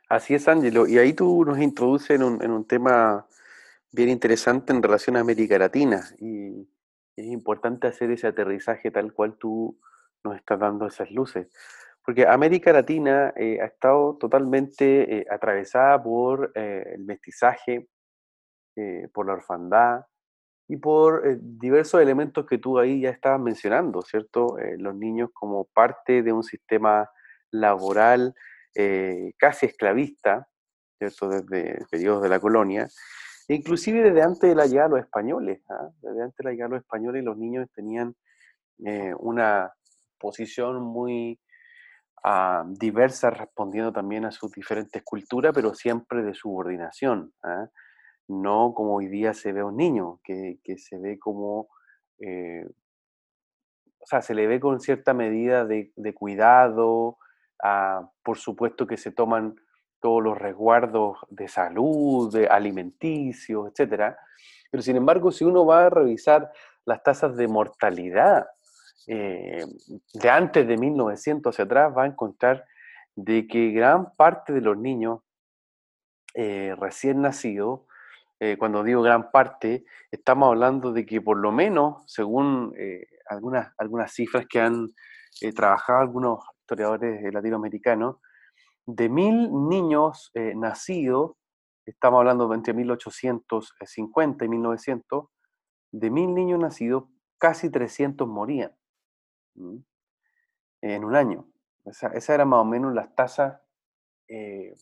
Así 0.09 0.35
es, 0.35 0.49
Ángelo. 0.49 0.87
Y 0.87 0.99
ahí 0.99 1.12
tú 1.12 1.45
nos 1.45 1.59
introduces 1.59 2.11
en 2.11 2.23
un, 2.23 2.66
tema 2.66 3.27
bien 3.93 4.09
interesante 4.09 4.73
en 4.73 4.83
relación 4.83 5.16
a 5.16 5.21
América 5.21 5.59
Latina. 5.59 6.03
Y 6.18 6.68
es 7.16 7.27
importante 7.27 7.87
hacer 7.87 8.11
ese 8.11 8.27
aterrizaje 8.27 8.91
tal 8.91 9.12
cual 9.12 9.37
tú 9.39 9.79
nos 10.25 10.37
estás 10.37 10.59
dando 10.59 10.87
esas 10.87 11.11
luces. 11.11 11.49
Porque 12.05 12.27
América 12.27 12.73
Latina 12.73 13.33
eh, 13.37 13.61
ha 13.61 13.66
estado 13.66 14.16
totalmente 14.16 15.18
eh, 15.18 15.27
atravesada 15.31 16.03
por 16.03 16.53
eh, 16.55 16.93
el 16.95 17.05
mestizaje, 17.05 17.89
por 19.12 19.27
la 19.27 19.35
orfandad 19.35 20.07
y 20.71 20.77
por 20.77 21.27
eh, 21.27 21.37
diversos 21.41 22.01
elementos 22.01 22.47
que 22.47 22.59
tú 22.59 22.79
ahí 22.79 23.01
ya 23.01 23.11
estabas 23.11 23.41
mencionando, 23.41 24.03
¿cierto? 24.03 24.57
Eh, 24.57 24.77
los 24.79 24.95
niños 24.95 25.31
como 25.35 25.64
parte 25.64 26.23
de 26.23 26.33
un 26.33 26.45
sistema 26.45 27.11
laboral 27.51 28.35
casi 29.37 29.66
esclavista, 29.66 30.47
¿cierto? 30.97 31.29
Desde 31.29 31.85
periodos 31.91 32.23
de 32.23 32.29
la 32.29 32.39
colonia, 32.39 32.87
e 33.49 33.55
inclusive 33.57 34.01
desde 34.01 34.23
antes 34.23 34.49
de 34.49 34.55
la 34.55 34.66
llegada 34.66 34.89
de 34.89 34.95
los 34.95 35.05
españoles, 35.05 35.61
¿ah? 35.68 35.89
desde 36.01 36.23
antes 36.23 36.37
de 36.37 36.45
la 36.45 36.51
llegada 36.53 36.68
de 36.68 36.75
los 36.77 36.83
españoles 36.85 37.25
los 37.25 37.37
niños 37.37 37.68
tenían 37.75 38.14
una 39.18 39.75
posición 40.18 40.81
muy 40.83 41.41
ah, 42.23 42.64
diversa 42.66 43.31
respondiendo 43.31 43.93
también 43.93 44.25
a 44.25 44.31
sus 44.31 44.53
diferentes 44.53 45.03
culturas, 45.03 45.53
pero 45.53 45.75
siempre 45.75 46.23
de 46.23 46.33
subordinación. 46.33 47.35
¿ah? 47.43 47.68
No 48.31 48.72
como 48.74 48.95
hoy 48.95 49.09
día 49.09 49.35
se 49.35 49.53
ve 49.53 49.61
a 49.61 49.64
un 49.66 49.76
niño, 49.76 50.20
que, 50.22 50.59
se 50.78 50.99
ve 50.99 51.18
como, 51.18 51.68
eh, 52.20 52.64
o 53.99 54.07
sea, 54.07 54.22
se 54.22 54.35
le 54.35 54.47
ve 54.47 54.61
con 54.61 54.81
cierta 54.81 55.12
medida 55.14 55.64
de, 55.64 56.14
cuidado, 56.14 57.18
ah, 57.62 58.09
por 58.22 58.39
supuesto 58.39 58.87
que 58.87 58.97
se 58.97 59.11
toman 59.11 59.57
todos 60.01 60.22
los 60.22 60.39
resguardos 60.39 61.18
de 61.28 61.49
salud, 61.49 62.33
de 62.33 62.47
alimenticios, 62.47 63.68
etc. 63.68 64.14
Pero 64.70 64.83
sin 64.83 64.97
embargo, 64.97 65.33
si 65.33 65.45
uno 65.45 65.66
va 65.66 65.87
a 65.87 65.91
revisar 65.91 66.53
las 66.87 67.03
tasas 67.03 67.37
de 67.37 67.49
mortalidad 67.49 68.47
eh, 69.09 69.66
de 70.14 70.31
antes 70.31 70.66
de 70.66 70.76
1900 70.76 71.53
hacia 71.53 71.64
atrás, 71.64 71.93
va 71.97 72.05
a 72.05 72.07
encontrar 72.07 72.64
de 73.16 73.49
que 73.49 73.72
gran 73.72 74.14
parte 74.14 74.53
de 74.53 74.61
los 74.61 74.78
niños 74.78 75.20
eh, 76.35 76.76
recién 76.78 77.20
nacidos 77.22 77.81
eh, 78.43 78.57
cuando 78.57 78.82
digo 78.82 79.03
gran 79.03 79.30
parte, 79.30 79.84
estamos 80.11 80.49
hablando 80.49 80.95
de 80.95 81.05
que 81.05 81.20
por 81.20 81.36
lo 81.36 81.53
menos, 81.53 82.03
según 82.07 82.72
eh, 82.78 83.07
algunas, 83.28 83.74
algunas 83.76 84.12
cifras 84.14 84.47
que 84.49 84.59
han 84.59 84.88
eh, 85.43 85.53
trabajado 85.53 85.99
algunos 85.99 86.38
historiadores 86.62 87.34
latinoamericanos, 87.34 88.16
de 88.86 89.11
mil 89.11 89.51
niños 89.68 90.32
nacidos, 90.57 91.32
estamos 91.84 92.18
hablando 92.18 92.49
de 92.49 92.57
entre 92.57 92.72
1850 92.72 94.45
y 94.45 94.49
1900, 94.49 95.26
de 95.93 96.11
mil 96.11 96.34
niños 96.34 96.59
nacidos, 96.59 97.05
casi 97.36 97.70
300 97.70 98.26
morían 98.26 98.74
en 100.80 101.05
un 101.05 101.14
año. 101.14 101.47
Esa, 101.84 102.09
esa 102.09 102.34
eran 102.34 102.49
más 102.49 102.61
o 102.61 102.64
menos 102.64 102.95
las 102.95 103.14
tasas 103.14 103.61
que 104.26 104.74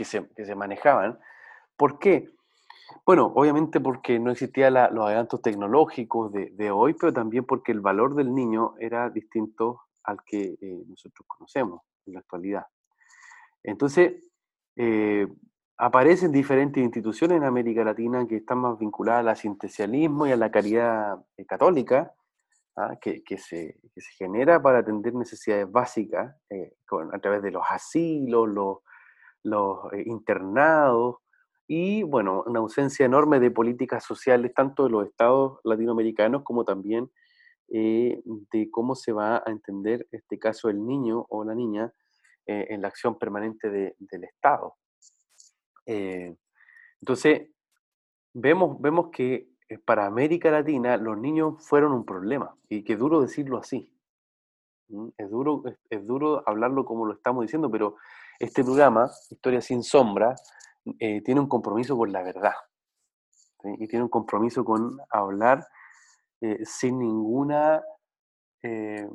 se, 0.00 0.28
que, 0.34 0.44
se, 0.44 0.54
manejaban. 0.54 1.18
¿Por 1.76 1.98
qué? 1.98 2.34
Bueno, 3.06 3.32
obviamente 3.34 3.80
porque 3.80 4.18
no 4.18 4.30
existían 4.30 4.74
los 4.74 5.06
adelantos 5.06 5.42
tecnológicos 5.42 6.32
de, 6.32 6.70
hoy, 6.70 6.94
pero 6.94 7.12
también 7.12 7.44
porque 7.44 7.72
el 7.72 7.80
valor 7.80 8.14
del 8.14 8.34
niño 8.34 8.74
era 8.78 9.10
distinto 9.10 9.82
al 10.04 10.18
que 10.24 10.56
eh, 10.60 10.84
nosotros 10.86 11.26
conocemos 11.26 11.82
en 12.06 12.14
la 12.14 12.20
actualidad. 12.20 12.66
Entonces, 13.62 14.30
eh, 14.76 15.26
aparecen 15.78 16.32
diferentes 16.32 16.82
instituciones 16.82 17.38
en 17.38 17.44
América 17.44 17.84
Latina 17.84 18.26
que 18.26 18.36
están 18.36 18.58
más 18.58 18.78
vinculadas 18.78 19.20
al 19.20 19.28
asistencialismo 19.28 20.26
y 20.26 20.32
a 20.32 20.36
la 20.36 20.50
caridad 20.50 21.24
eh, 21.36 21.46
católica, 21.46 22.14
¿ah? 22.76 22.96
que, 23.00 23.22
se, 23.38 23.80
genera 24.18 24.62
para 24.62 24.78
atender 24.78 25.14
necesidades 25.14 25.70
básicas 25.70 26.36
a 27.12 27.18
través 27.18 27.42
de 27.42 27.50
los 27.50 27.64
asilos, 27.68 28.48
los, 28.48 28.78
los 29.42 29.92
internados, 30.06 31.23
y 31.66 32.02
bueno, 32.02 32.44
una 32.46 32.60
ausencia 32.60 33.06
enorme 33.06 33.40
de 33.40 33.50
políticas 33.50 34.04
sociales, 34.04 34.52
tanto 34.54 34.84
de 34.84 34.90
los 34.90 35.06
estados 35.06 35.60
latinoamericanos 35.64 36.42
como 36.42 36.64
también 36.64 37.10
eh, 37.68 38.22
de 38.24 38.70
cómo 38.70 38.94
se 38.94 39.12
va 39.12 39.38
a 39.38 39.50
entender 39.50 40.06
este 40.12 40.38
caso 40.38 40.68
del 40.68 40.84
niño 40.84 41.24
o 41.30 41.44
la 41.44 41.54
niña 41.54 41.92
eh, 42.46 42.66
en 42.68 42.82
la 42.82 42.88
acción 42.88 43.18
permanente 43.18 43.70
del 43.70 44.24
Estado. 44.24 44.76
Eh, 45.86 46.36
entonces, 47.00 47.48
vemos, 48.34 48.80
vemos 48.80 49.10
que 49.10 49.48
para 49.86 50.06
América 50.06 50.50
Latina 50.50 50.98
los 50.98 51.18
niños 51.18 51.66
fueron 51.66 51.92
un 51.92 52.04
problema, 52.04 52.54
y 52.68 52.84
que 52.84 52.96
duro 52.96 53.22
decirlo 53.22 53.56
así. 53.56 53.90
Es 55.16 55.30
duro, 55.30 55.62
es 55.88 56.06
duro 56.06 56.42
hablarlo 56.46 56.84
como 56.84 57.06
lo 57.06 57.14
estamos 57.14 57.42
diciendo, 57.42 57.70
pero 57.70 57.96
este 58.38 58.62
programa, 58.62 59.10
Historia 59.30 59.62
sin 59.62 59.82
sombra, 59.82 60.34
eh, 60.98 61.22
tiene 61.22 61.40
un 61.40 61.48
compromiso 61.48 61.96
con 61.96 62.12
la 62.12 62.22
verdad 62.22 62.52
y 63.78 63.88
tiene 63.88 64.02
un 64.02 64.10
compromiso 64.10 64.64
con 64.64 64.98
hablar 65.08 65.66
eh, 66.42 66.60
sin 66.66 66.98
ninguna 66.98 67.82
eh, 68.62 69.08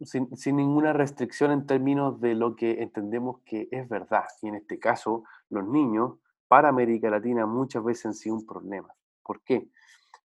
sin, 0.00 0.36
sin, 0.36 0.56
ninguna 0.56 0.92
restricción 0.92 1.50
en 1.50 1.66
términos 1.66 2.20
de 2.20 2.34
lo 2.36 2.54
que 2.54 2.82
entendemos 2.82 3.40
que 3.44 3.68
es 3.70 3.88
verdad. 3.88 4.24
Y 4.40 4.48
en 4.48 4.56
este 4.56 4.78
caso, 4.78 5.24
los 5.48 5.66
niños 5.66 6.18
para 6.48 6.68
América 6.68 7.10
Latina 7.10 7.46
muchas 7.46 7.84
veces 7.84 8.06
han 8.06 8.14
sido 8.14 8.36
un 8.36 8.46
problema. 8.46 8.92
¿Por 9.22 9.42
qué? 9.42 9.68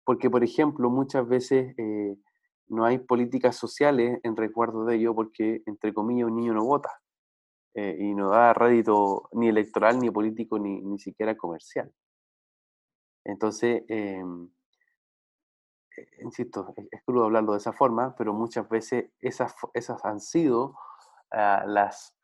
Porque, 0.04 0.30
por 0.30 0.42
ejemplo, 0.42 0.90
muchas 0.90 1.28
veces 1.28 1.76
no 2.66 2.84
hay 2.84 2.98
políticas 2.98 3.54
sociales 3.56 4.18
en 4.24 4.36
recuerdo 4.36 4.84
de 4.84 4.96
ello 4.96 5.14
porque, 5.14 5.62
entre 5.66 5.94
comillas, 5.94 6.28
un 6.28 6.36
niño 6.36 6.54
no 6.54 6.64
vota. 6.64 6.90
Eh, 7.80 7.96
y 7.96 8.12
no 8.12 8.30
da 8.30 8.52
rédito 8.54 9.28
ni 9.34 9.46
electoral, 9.46 10.00
ni 10.00 10.10
político, 10.10 10.58
ni, 10.58 10.80
ni 10.82 10.98
siquiera 10.98 11.36
comercial. 11.36 11.88
Entonces, 13.24 13.84
em, 13.86 14.50
eh, 15.96 16.08
insisto, 16.22 16.74
es, 16.90 17.02
crudo 17.04 17.26
hablarlo 17.26 17.52
de 17.52 17.58
esa 17.58 17.72
forma, 17.72 18.16
pero 18.16 18.32
muchas 18.34 18.68
veces 18.68 19.12
esas, 19.20 19.54
esas 19.74 20.04
han 20.04 20.18
sido 20.18 20.74
ah, 21.30 21.62
las 21.68 22.16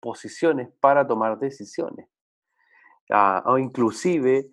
posiciones 0.00 0.70
para 0.80 1.06
tomar 1.06 1.38
decisiones. 1.38 2.08
Ah, 3.10 3.42
o 3.44 3.58
inclusive 3.58 4.50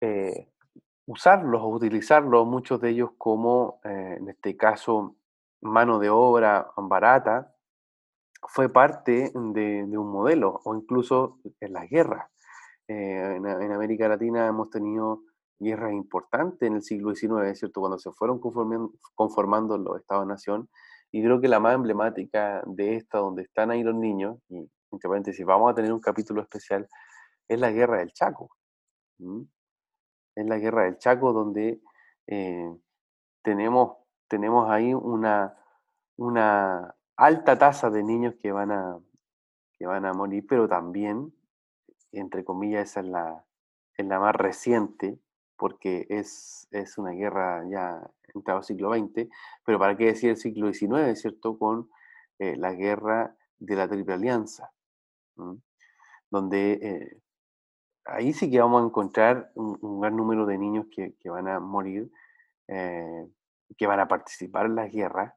eh, 0.00 0.50
usarlos 1.06 1.62
o 1.62 1.68
utilizarlos, 1.68 2.48
muchos 2.48 2.80
de 2.80 2.90
ellos 2.90 3.10
como, 3.16 3.80
eh, 3.84 4.16
en 4.18 4.28
este 4.28 4.56
caso, 4.56 5.14
mano 5.60 6.00
de 6.00 6.10
obra 6.10 6.72
barata, 6.76 7.55
fue 8.48 8.68
parte 8.68 9.32
de, 9.34 9.98
un 9.98 10.10
modelo, 10.10 10.60
o 10.64 10.74
incluso 10.74 11.38
en 11.60 11.72
las 11.72 11.88
guerras. 11.88 12.30
Eh, 12.88 13.36
en, 13.36 13.72
América 13.72 14.08
Latina 14.08 14.46
hemos 14.46 14.70
tenido 14.70 15.22
guerras 15.58 15.92
importantes 15.92 16.66
en 16.66 16.76
el 16.76 16.82
siglo 16.82 17.14
XIX, 17.14 17.58
¿cierto? 17.58 17.80
Cuando 17.80 17.98
se 17.98 18.12
fueron 18.12 18.40
conformando, 19.14 19.78
los 19.78 19.98
Estados-nación, 19.98 20.68
y 21.12 21.22
creo 21.22 21.40
que 21.40 21.48
la 21.48 21.60
más 21.60 21.74
emblemática 21.74 22.62
de 22.66 22.96
esta, 22.96 23.18
donde 23.18 23.42
están 23.42 23.70
ahí 23.70 23.82
los 23.82 23.94
niños, 23.94 24.38
y 24.48 24.68
entre 24.92 25.08
paréntesis, 25.08 25.44
vamos 25.44 25.70
a 25.70 25.74
tener 25.74 25.92
un 25.92 26.00
capítulo 26.00 26.42
especial, 26.42 26.88
es 27.48 27.60
la 27.60 27.70
guerra 27.70 27.98
del 27.98 28.12
Chaco. 28.12 28.50
Es 30.34 30.46
la 30.46 30.58
guerra 30.58 30.84
del 30.84 30.98
Chaco 30.98 31.32
donde 31.32 31.80
eh, 32.26 32.76
tenemos, 33.42 33.98
tenemos 34.28 34.68
ahí 34.68 34.92
una, 34.92 35.56
una 36.16 36.95
alta 37.16 37.58
tasa 37.58 37.90
de 37.90 38.02
niños 38.02 38.34
que 38.40 38.52
van 38.52 38.70
a, 38.70 38.98
que 39.78 39.86
van 39.86 40.04
a 40.04 40.12
morir, 40.12 40.46
pero 40.48 40.68
también, 40.68 41.34
entre 42.12 42.44
comillas, 42.44 42.90
esa 42.90 43.00
es 43.00 43.06
la, 43.06 43.44
es 43.96 44.06
la 44.06 44.20
más 44.20 44.34
reciente, 44.34 45.18
porque 45.56 46.06
es, 46.10 46.68
es 46.70 46.98
una 46.98 47.12
guerra 47.12 47.64
ya 47.68 48.02
entrado 48.34 48.62
siglo 48.62 48.94
XX, 48.94 49.28
pero 49.64 49.78
para 49.78 49.96
qué 49.96 50.06
decir 50.06 50.30
el 50.30 50.36
siglo 50.36 50.72
XIX, 50.72 51.18
¿cierto? 51.18 51.58
Con 51.58 51.88
eh, 52.38 52.56
la 52.56 52.72
guerra 52.72 53.34
de 53.58 53.76
la 53.76 53.88
Triple 53.88 54.14
Alianza, 54.14 54.70
donde 56.30 56.72
eh, 56.82 57.20
ahí 58.04 58.32
sí 58.32 58.50
que 58.50 58.60
vamos 58.60 58.82
a 58.82 58.86
encontrar 58.86 59.50
un, 59.54 60.00
gran 60.00 60.16
número 60.16 60.44
de 60.44 60.58
niños 60.58 60.86
que, 60.90 61.14
que 61.14 61.30
van 61.30 61.48
a 61.48 61.60
morir, 61.60 62.10
eh, 62.68 63.26
que 63.76 63.86
van 63.86 64.00
a 64.00 64.08
participar 64.08 64.66
en 64.66 64.74
las 64.74 64.92
guerras, 64.92 65.32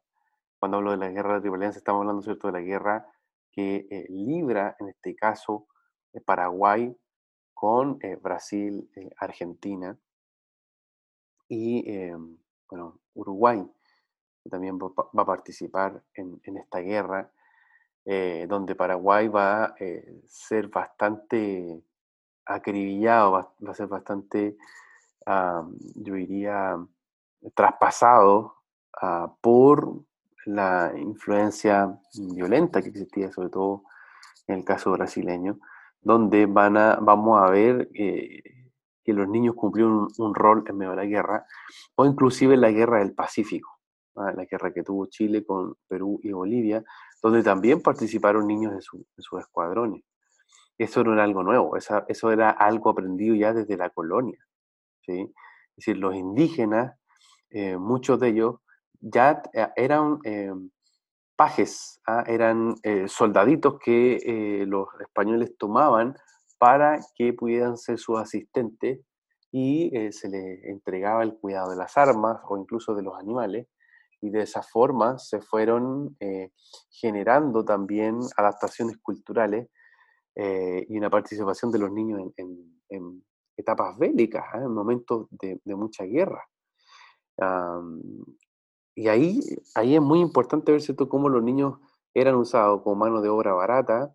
cuando 0.60 0.78
hablo 0.78 0.91
de 0.91 0.97
la 0.97 1.10
guerra 1.10 1.39
de 1.39 1.57
la 1.57 1.68
estamos 1.68 2.01
hablando, 2.01 2.22
¿cierto?, 2.22 2.47
de 2.47 2.53
la 2.53 2.62
guerra 2.62 3.07
que 3.51 3.88
eh, 3.89 4.05
libra, 4.10 4.76
en 4.80 4.89
este 4.89 5.16
caso, 5.16 5.68
eh, 6.14 6.22
Paraguay 6.22 6.95
con 7.53 7.97
eh, 8.01 8.16
Brasil, 8.16 8.89
Argentina 9.18 9.97
y, 11.47 11.84
bueno, 12.70 12.99
Uruguay, 13.16 13.66
que 14.43 14.49
también 14.49 14.78
va, 14.78 15.22
a 15.22 15.26
participar 15.26 16.03
en, 16.14 16.39
esta 16.57 16.80
guerra, 16.80 17.32
donde 18.47 18.76
Paraguay 18.76 19.28
va 19.28 19.64
a 19.66 19.76
ser 20.28 20.68
bastante 20.68 21.84
acribillado, 22.45 23.32
va, 23.32 23.53
a 23.68 23.74
ser 23.74 23.88
bastante, 23.88 24.57
yo 25.26 26.14
diría, 26.14 26.78
traspasado 27.55 28.57
ah, 29.01 29.34
por 29.41 30.05
la 30.46 30.92
influencia 30.96 32.00
violenta 32.34 32.82
que 32.82 32.90
existía, 32.90 33.32
sobre 33.32 33.50
todo 33.50 33.84
en 34.48 34.60
el 34.60 34.66
caso 34.66 34.92
brasileño, 34.92 35.60
donde 36.02 36.46
van 36.46 36.78
a, 36.78 36.96
vamos 36.96 37.42
a 37.42 37.50
ver 37.50 37.90
eh, 37.94 38.42
que 39.04 39.14
los 39.14 39.28
niños 39.28 39.56
cumplieron 39.56 40.08
un, 40.18 40.36
rol 40.36 40.64
en 40.68 40.78
medio 40.78 40.92
de 40.92 40.98
la 40.98 41.06
guerra, 41.06 41.46
o 41.96 42.06
inclusive 42.06 42.56
en 42.56 42.62
la 42.62 42.72
guerra 42.72 43.00
del 43.00 43.14
Pacífico, 43.14 43.80
la 44.16 44.46
guerra 44.46 44.74
que 44.74 44.84
tuvo 44.84 45.06
Chile 45.08 45.46
con 45.46 45.76
Perú 45.88 46.20
y 46.24 46.32
Bolivia, 46.32 46.84
donde 47.22 47.44
también 47.44 47.82
participaron 47.82 48.48
niños 48.48 48.74
en, 48.74 48.82
sus 48.82 49.40
escuadrones. 49.40 50.04
Eso 50.78 51.04
no 51.04 51.14
era 51.14 51.24
algo 51.24 51.44
nuevo, 51.44 51.76
eso 51.76 52.32
era 52.32 52.52
algo 52.52 52.90
aprendido 52.90 53.36
ya 53.36 53.54
desde 53.54 53.76
la 53.76 53.90
colonia. 53.90 54.40
¿sí? 55.02 55.22
Es 55.22 55.86
decir, 55.86 55.98
los 55.98 56.16
indígenas, 56.16 56.98
eh, 57.50 57.78
muchos 57.78 58.20
de 58.20 58.30
ellos, 58.30 58.56
ya 59.02 59.41
eh, 59.54 59.68
eran 59.76 60.20
eh, 60.24 60.52
pajes, 61.36 62.02
¿ah? 62.06 62.24
eran 62.28 62.76
eh, 62.84 63.08
soldaditos 63.08 63.80
que 63.80 64.66
los 64.68 64.88
españoles 65.00 65.56
tomaban 65.58 66.16
para 66.58 67.00
que 67.16 67.34
pudieran 67.34 67.78
ser 67.78 67.97
sus 67.97 68.20
asistentes 68.20 69.00
y 69.52 69.89
se 70.12 70.30
les 70.30 70.64
entregaba 70.66 71.24
el 71.24 71.34
cuidado 71.36 71.72
de 71.72 71.78
las 71.78 71.97
armas 71.97 72.39
o 72.47 72.58
incluso 72.58 72.93
de 72.93 73.02
los 73.02 73.18
animales. 73.18 73.68
Y 74.22 74.30
de 74.30 74.41
esa 74.41 74.62
forma 74.62 75.18
se 75.18 75.41
fueron 75.41 76.18
generando 76.91 77.64
también 77.64 78.20
adaptaciones 78.36 78.97
culturales 78.97 79.70
y 80.36 80.97
una 80.97 81.10
participación 81.10 81.72
de 81.72 81.80
los 81.80 81.91
niños 81.91 82.22
en, 82.36 83.24
etapas 83.56 83.97
bélicas, 83.97 84.43
¿ah? 84.54 84.58
en 84.58 84.74
momentos 84.74 85.28
de, 85.32 85.60
mucha 85.76 86.04
guerra. 86.04 86.45
Y 89.00 89.08
ahí, 89.08 89.39
ahí 89.76 89.95
es 89.95 90.02
muy 90.02 90.20
importante 90.20 90.74
ver 90.74 90.82
¿cierto? 90.82 91.08
cómo 91.08 91.30
los 91.30 91.41
niños 91.41 91.80
eran 92.14 92.36
usados 92.36 92.82
como 92.82 92.97
mano 92.97 93.22
de 93.22 93.30
obra 93.30 93.54
barata, 93.54 94.14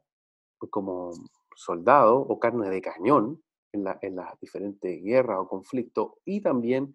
como 0.68 1.10
soldados 1.56 2.26
o 2.28 2.38
carne 2.38 2.68
de 2.68 2.82
cañón 2.82 3.42
en, 3.72 3.84
las 3.84 4.38
diferentes 4.42 5.02
guerras 5.02 5.38
o 5.40 5.48
conflictos, 5.48 6.12
y 6.26 6.42
también 6.42 6.94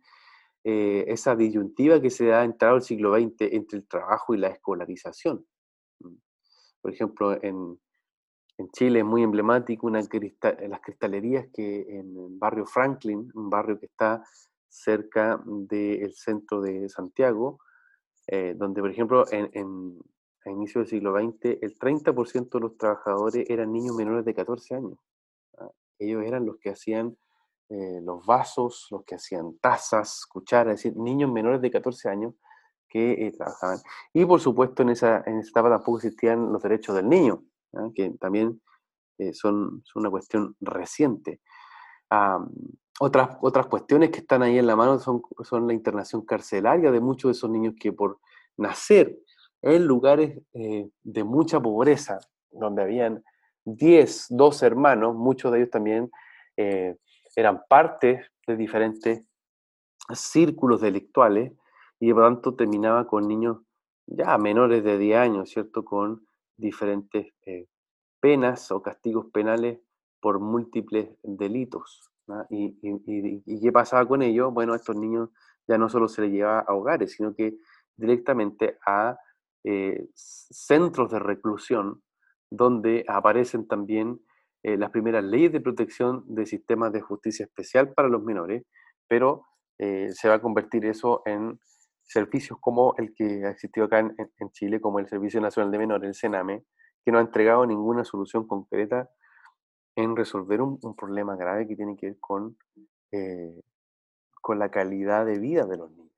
eh, 0.63 1.05
esa 1.07 1.35
disyuntiva 1.35 1.99
que 1.99 2.11
se 2.11 2.31
ha 2.31 2.43
entrado 2.43 2.75
el 2.75 2.83
siglo 2.83 3.15
XX 3.15 3.53
entre 3.53 3.79
el 3.79 3.87
trabajo 3.87 4.35
y 4.35 4.37
la 4.37 4.49
escolarización. 4.49 5.47
Por 6.81 6.93
ejemplo, 6.93 7.43
en, 7.43 7.79
en 8.59 8.69
Chile 8.69 8.99
es 8.99 9.05
muy 9.05 9.23
emblemático 9.23 9.87
una 9.87 9.99
las 9.99 10.81
cristalerías 10.81 11.47
que 11.51 11.97
en 11.97 12.15
el 12.15 12.37
barrio 12.37 12.67
Franklin, 12.67 13.31
un 13.33 13.49
barrio 13.49 13.79
que 13.79 13.87
está 13.87 14.23
cerca 14.67 15.41
del 15.43 16.13
centro 16.13 16.61
de 16.61 16.87
Santiago, 16.87 17.57
eh, 18.31 18.53
donde, 18.55 18.79
por 18.79 18.91
ejemplo, 18.91 19.25
en, 19.31 19.49
en, 19.53 19.99
a 20.45 20.51
inicio 20.51 20.81
del 20.81 20.87
siglo 20.87 21.13
XX, 21.13 21.57
el 21.63 21.79
30% 21.79 22.49
de 22.51 22.59
los 22.59 22.77
trabajadores 22.77 23.49
eran 23.49 23.73
niños 23.73 23.95
menores 23.95 24.23
de 24.23 24.35
14 24.35 24.75
años. 24.75 24.99
¿ah? 25.57 25.71
Ellos 25.97 26.23
eran 26.23 26.45
los 26.45 26.57
que 26.57 26.69
hacían 26.69 27.17
eh, 27.69 27.99
los 28.03 28.23
vasos, 28.27 28.85
los 28.91 29.03
que 29.03 29.15
hacían 29.15 29.57
tazas, 29.57 30.27
cucharas, 30.27 30.75
es 30.75 30.83
decir, 30.83 31.01
niños 31.01 31.31
menores 31.31 31.59
de 31.59 31.71
14 31.71 32.07
años 32.07 32.35
que 32.87 33.13
eh, 33.13 33.31
trabajaban. 33.31 33.79
Y 34.13 34.23
por 34.25 34.39
supuesto, 34.39 34.83
en 34.83 34.89
esa, 34.89 35.23
en 35.25 35.39
esa 35.39 35.49
etapa 35.49 35.69
tampoco 35.69 35.97
existían 35.97 36.53
los 36.53 36.61
derechos 36.61 36.95
del 36.95 37.09
niño, 37.09 37.43
¿ah? 37.73 37.89
que 37.95 38.11
también 38.19 38.61
son, 39.33 39.81
son, 39.83 40.01
una 40.01 40.11
cuestión 40.11 40.55
reciente. 40.61 41.41
Otras, 42.99 43.37
otras 43.41 43.67
cuestiones 43.67 44.09
que 44.11 44.19
están 44.19 44.43
ahí 44.43 44.57
en 44.57 44.67
la 44.67 44.75
mano 44.75 44.99
son, 44.99 45.21
son 45.43 45.67
la 45.67 45.73
internación 45.73 46.25
carcelaria 46.25 46.91
de 46.91 46.99
muchos 46.99 47.29
de 47.29 47.37
esos 47.37 47.49
niños 47.49 47.75
que 47.79 47.93
por 47.93 48.19
nacer 48.57 49.17
en 49.61 49.85
lugares 49.85 50.41
eh, 50.53 50.89
de 51.03 51.23
mucha 51.23 51.59
pobreza, 51.59 52.19
donde 52.51 52.83
habían 52.83 53.23
10, 53.65 54.27
12 54.29 54.65
hermanos, 54.65 55.15
muchos 55.15 55.51
de 55.51 55.59
ellos 55.59 55.69
también 55.69 56.11
eh, 56.57 56.97
eran 57.35 57.61
parte 57.69 58.25
de 58.47 58.57
diferentes 58.57 59.23
círculos 60.13 60.81
delictuales 60.81 61.53
y 61.99 62.11
por 62.11 62.23
lo 62.23 62.29
tanto 62.29 62.55
terminaba 62.55 63.07
con 63.07 63.27
niños 63.27 63.57
ya 64.07 64.37
menores 64.37 64.83
de 64.83 64.97
10 64.97 65.17
años, 65.17 65.49
¿cierto? 65.49 65.85
Con 65.85 66.25
diferentes 66.57 67.27
eh, 67.45 67.67
penas 68.19 68.71
o 68.71 68.81
castigos 68.81 69.27
penales 69.31 69.79
por 70.19 70.39
múltiples 70.39 71.09
delitos. 71.23 72.08
Y, 72.49 73.61
qué 73.61 73.71
pasaba 73.71 74.07
con 74.07 74.21
ellos? 74.21 74.53
Bueno, 74.53 74.73
a 74.73 74.77
estos 74.77 74.95
niños 74.95 75.29
ya 75.67 75.77
no 75.77 75.89
solo 75.89 76.07
se 76.07 76.21
les 76.23 76.31
llevaba 76.31 76.61
a 76.61 76.73
hogares, 76.73 77.13
sino 77.13 77.33
que 77.35 77.57
directamente 77.95 78.77
a 78.85 79.17
eh, 79.63 80.07
centros 80.15 81.11
de 81.11 81.19
reclusión, 81.19 82.01
donde 82.49 83.05
aparecen 83.07 83.67
también 83.67 84.19
eh, 84.63 84.77
las 84.77 84.89
primeras 84.89 85.23
leyes 85.23 85.51
de 85.51 85.61
protección 85.61 86.23
de 86.27 86.45
sistemas 86.45 86.91
de 86.91 87.01
justicia 87.01 87.45
especial 87.45 87.93
para 87.93 88.09
los 88.09 88.23
menores, 88.23 88.63
pero 89.07 89.45
eh, 89.77 90.09
se 90.11 90.27
va 90.27 90.35
a 90.35 90.41
convertir 90.41 90.85
eso 90.85 91.21
en 91.25 91.59
servicios 92.03 92.57
como 92.59 92.95
el 92.97 93.13
que 93.13 93.45
ha 93.45 93.51
existido 93.51 93.85
acá 93.85 93.99
en, 93.99 94.15
en 94.17 94.51
Chile, 94.51 94.81
como 94.81 94.99
el 94.99 95.07
Servicio 95.07 95.39
Nacional 95.39 95.71
de 95.71 95.77
Menores, 95.77 96.07
el 96.07 96.15
SENAME, 96.15 96.63
que 97.05 97.11
no 97.11 97.19
ha 97.19 97.21
entregado 97.21 97.65
ninguna 97.65 98.03
solución 98.03 98.47
concreta 98.47 99.09
en 99.99 100.15
resolver 100.15 100.61
un, 100.61 100.79
problema 100.95 101.35
grave 101.35 101.67
que 101.67 101.75
tiene 101.75 101.97
que 101.97 102.07
ver 102.07 102.19
con, 102.21 102.57
eh, 103.11 103.61
con 104.41 104.57
la 104.57 104.71
calidad 104.71 105.25
de 105.25 105.37
vida 105.39 105.65
de 105.65 105.75
los 105.75 105.91
niños. 105.91 106.15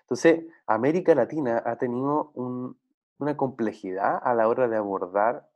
Entonces, 0.00 0.44
América 0.66 1.14
Latina 1.14 1.62
ha 1.64 1.76
tenido 1.78 2.32
una 2.34 3.36
complejidad 3.36 4.20
a 4.22 4.34
la 4.34 4.48
hora 4.48 4.66
de 4.66 4.76
abordar 4.76 5.48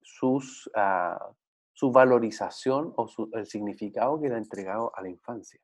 sus, 0.00 0.68
ah, 0.74 1.30
su 1.74 1.92
valorización 1.92 2.92
o 2.96 3.08
el 3.34 3.46
significado 3.46 4.20
que 4.20 4.28
le 4.28 4.34
ha 4.34 4.38
entregado 4.38 4.90
a 4.96 5.02
la 5.02 5.10
infancia. 5.10 5.60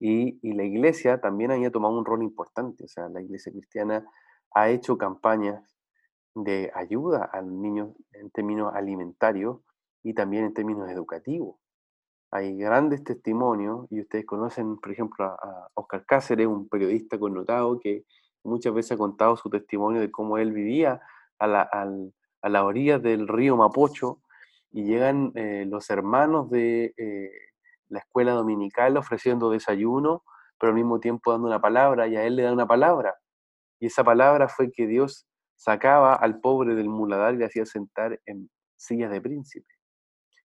Y, 0.00 0.40
y, 0.42 0.52
la 0.52 0.64
iglesia 0.64 1.20
también 1.20 1.52
ha 1.52 1.70
tomado 1.70 1.96
un 1.96 2.04
rol 2.04 2.22
importante, 2.22 2.84
o 2.84 2.88
sea, 2.88 3.08
la 3.08 3.22
iglesia 3.22 3.52
cristiana 3.52 4.04
ha 4.52 4.68
hecho 4.68 4.98
campañas 4.98 5.78
de 6.34 6.70
ayuda 6.74 7.24
al 7.24 7.62
niño 7.62 7.94
en 8.12 8.30
términos 8.30 8.74
alimentarios 8.74 9.60
y 10.06 10.14
también 10.14 10.44
en 10.44 10.54
términos 10.54 10.88
educativos. 10.88 11.56
Hay 12.30 12.56
grandes 12.56 13.02
testimonios 13.02 13.88
y 13.90 14.00
ustedes 14.00 14.24
conocen, 14.24 14.78
por 14.78 14.92
ejemplo, 14.92 15.24
a, 15.24 15.68
Oscar 15.74 16.06
Cáceres, 16.06 16.46
un 16.46 16.68
periodista 16.68 17.18
connotado 17.18 17.80
que 17.80 18.04
muchas 18.44 18.72
veces 18.72 18.92
ha 18.92 18.96
contado 18.96 19.36
su 19.36 19.50
testimonio 19.50 20.00
de 20.00 20.12
cómo 20.12 20.38
él 20.38 20.52
vivía 20.52 21.00
a 21.40 21.46
la, 21.48 21.62
a 21.62 22.48
la 22.48 22.64
orilla 22.64 23.00
del 23.00 23.26
río 23.26 23.56
Mapocho 23.56 24.20
y 24.70 24.84
llegan 24.84 25.32
eh, 25.34 25.64
los 25.66 25.90
hermanos 25.90 26.50
de 26.50 26.94
eh, 26.96 27.32
la 27.88 27.98
escuela 27.98 28.30
dominical 28.30 28.96
ofreciendo 28.96 29.50
desayuno, 29.50 30.22
pero 30.56 30.70
al 30.70 30.76
mismo 30.76 31.00
tiempo 31.00 31.32
dando 31.32 31.48
una 31.48 31.60
palabra 31.60 32.06
y 32.06 32.14
a 32.14 32.22
él 32.22 32.36
le 32.36 32.44
dan 32.44 32.54
una 32.54 32.68
palabra. 32.68 33.16
Y 33.80 33.86
esa 33.86 34.04
palabra 34.04 34.46
fue 34.46 34.70
que 34.70 34.86
Dios 34.86 35.26
sacaba 35.56 36.14
al 36.14 36.38
pobre 36.38 36.76
del 36.76 36.88
muladar 36.88 37.34
y 37.34 37.38
le 37.38 37.46
hacía 37.46 37.66
sentar 37.66 38.20
en 38.24 38.48
sillas 38.76 39.10
de 39.10 39.20
príncipe. 39.20 39.75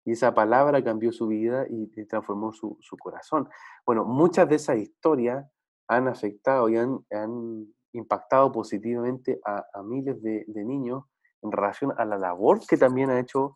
Y 0.05 0.13
esa 0.13 0.33
palabra 0.33 0.83
cambió 0.83 1.11
su 1.11 1.27
vida 1.27 1.65
y, 1.69 1.87
transformó 2.05 2.53
su, 2.53 2.77
corazón. 2.99 3.47
Bueno, 3.85 4.05
muchas 4.05 4.49
de 4.49 4.55
esas 4.55 4.77
historias 4.77 5.45
han 5.87 6.07
afectado 6.07 6.69
y 6.69 6.77
han, 6.77 7.73
impactado 7.93 8.53
positivamente 8.53 9.41
a, 9.45 9.83
miles 9.83 10.21
de, 10.21 10.45
niños 10.47 11.03
en 11.41 11.51
relación 11.51 11.93
a 11.97 12.05
la 12.05 12.17
labor 12.17 12.61
que 12.65 12.77
también 12.77 13.09
han 13.09 13.17
hecho 13.17 13.55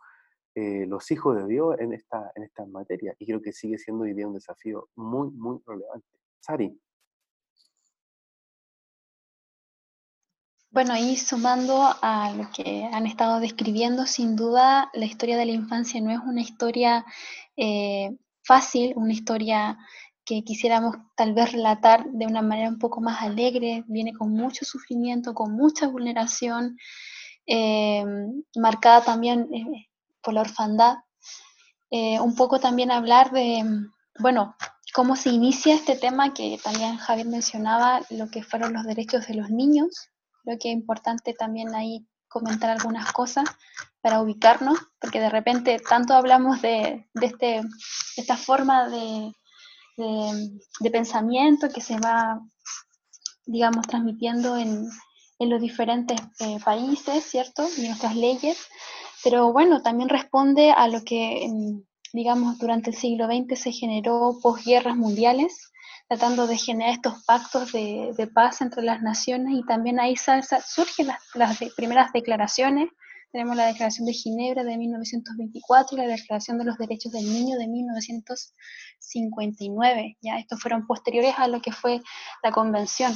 eh, 0.55 0.85
los 0.87 1.09
hijos 1.11 1.37
de 1.37 1.47
Dios 1.47 1.75
en 1.79 1.93
esta, 1.93 2.31
en 2.35 2.43
esta 2.43 2.65
materia. 2.65 3.15
Y 3.17 3.25
creo 3.25 3.41
que 3.41 3.53
sigue 3.53 3.77
siendo 3.77 4.03
hoy 4.03 4.13
día 4.13 4.27
un 4.27 4.33
desafío 4.33 4.89
muy, 4.95 5.31
muy 5.31 5.59
relevante. 5.65 6.07
Sari. 6.41 6.79
Bueno, 10.75 10.97
y 10.97 11.15
sumando 11.15 11.95
a 12.01 12.33
lo 12.33 12.51
que 12.51 12.89
han 12.91 13.07
estado 13.07 13.39
describiendo, 13.39 14.05
sin 14.05 14.35
duda 14.35 14.89
la 14.93 15.05
historia 15.05 15.37
de 15.37 15.45
la 15.45 15.53
infancia 15.53 16.01
no 16.01 16.11
es 16.11 16.19
una 16.19 16.41
historia 16.41 17.05
eh, 17.55 18.17
fácil, 18.43 18.91
una 18.97 19.13
historia 19.13 19.77
que 20.25 20.43
quisiéramos 20.43 20.97
tal 21.15 21.33
vez 21.33 21.53
relatar 21.53 22.03
de 22.11 22.25
una 22.25 22.41
manera 22.41 22.67
un 22.67 22.77
poco 22.77 22.99
más 22.99 23.21
alegre, 23.21 23.85
viene 23.87 24.11
con 24.11 24.31
mucho 24.33 24.65
sufrimiento, 24.65 25.33
con 25.33 25.53
mucha 25.53 25.87
vulneración, 25.87 26.77
eh, 27.47 28.03
marcada 28.57 29.01
también 29.01 29.47
eh, 29.53 29.87
por 30.21 30.33
la 30.33 30.41
orfandad. 30.41 30.97
un 31.89 32.35
poco 32.35 32.59
también 32.59 32.91
hablar 32.91 33.31
de, 33.31 33.63
bueno, 34.19 34.57
cómo 34.93 35.15
se 35.15 35.29
inicia 35.29 35.73
este 35.73 35.95
tema 35.95 36.33
que 36.33 36.59
también 36.61 36.97
Javier 36.97 37.27
mencionaba, 37.27 38.01
lo 38.09 38.27
que 38.29 38.43
fueron 38.43 38.73
los 38.73 38.83
derechos 38.83 39.25
de 39.27 39.35
los 39.35 39.49
niños, 39.49 40.09
Creo 40.45 40.57
que 40.59 40.69
es 40.69 40.75
importante 40.75 41.33
también 41.33 41.73
ahí 41.75 42.05
comentar 42.27 42.69
algunas 42.69 43.11
cosas 43.11 43.45
para 44.01 44.21
ubicarnos, 44.21 44.77
porque 44.99 45.19
de 45.19 45.29
repente 45.29 45.79
tanto 45.79 46.13
hablamos 46.13 46.61
de, 46.61 47.07
este, 47.21 47.61
esta 48.17 48.37
forma 48.37 48.87
de, 48.89 49.31
pensamiento 50.91 51.69
que 51.69 51.81
se 51.81 51.97
va, 51.97 52.39
digamos, 53.45 53.87
transmitiendo 53.87 54.57
en, 54.57 54.87
los 55.39 55.59
diferentes 55.59 56.19
eh, 56.39 56.59
países, 56.63 57.23
¿cierto? 57.23 57.67
Y 57.77 57.87
nuestras 57.87 58.15
leyes, 58.15 58.57
pero 59.23 59.51
bueno, 59.51 59.81
también 59.81 60.09
responde 60.09 60.71
a 60.71 60.87
lo 60.87 61.03
que, 61.03 61.49
digamos, 62.13 62.57
durante 62.59 62.91
el 62.91 62.95
siglo 62.95 63.25
XX 63.25 63.59
se 63.59 63.71
generó 63.71 64.37
posguerras 64.41 64.95
mundiales, 64.95 65.71
tratando 66.07 66.47
de 66.47 66.57
generar 66.57 66.93
estos 66.93 67.23
pactos 67.25 67.71
de, 67.71 68.29
paz 68.33 68.61
entre 68.61 68.81
las 68.83 69.01
naciones 69.01 69.57
y 69.57 69.65
también 69.65 69.99
ahí 69.99 70.15
surgen 70.15 71.07
las, 71.07 71.27
primeras 71.75 72.13
declaraciones. 72.13 72.89
Tenemos 73.31 73.55
la 73.57 73.65
Declaración 73.67 74.05
de 74.05 74.13
Ginebra 74.13 74.63
de 74.63 74.77
1924 74.77 75.97
y 75.97 76.01
la 76.01 76.07
Declaración 76.07 76.57
de 76.57 76.65
los 76.65 76.77
Derechos 76.77 77.11
del 77.11 77.25
Niño 77.25 77.57
de 77.57 77.67
1959. 77.67 80.17
¿ya? 80.21 80.37
Estos 80.37 80.61
fueron 80.61 80.87
posteriores 80.87 81.35
a 81.37 81.49
lo 81.49 81.61
que 81.61 81.73
fue 81.73 82.01
la 82.43 82.51
convención. 82.51 83.13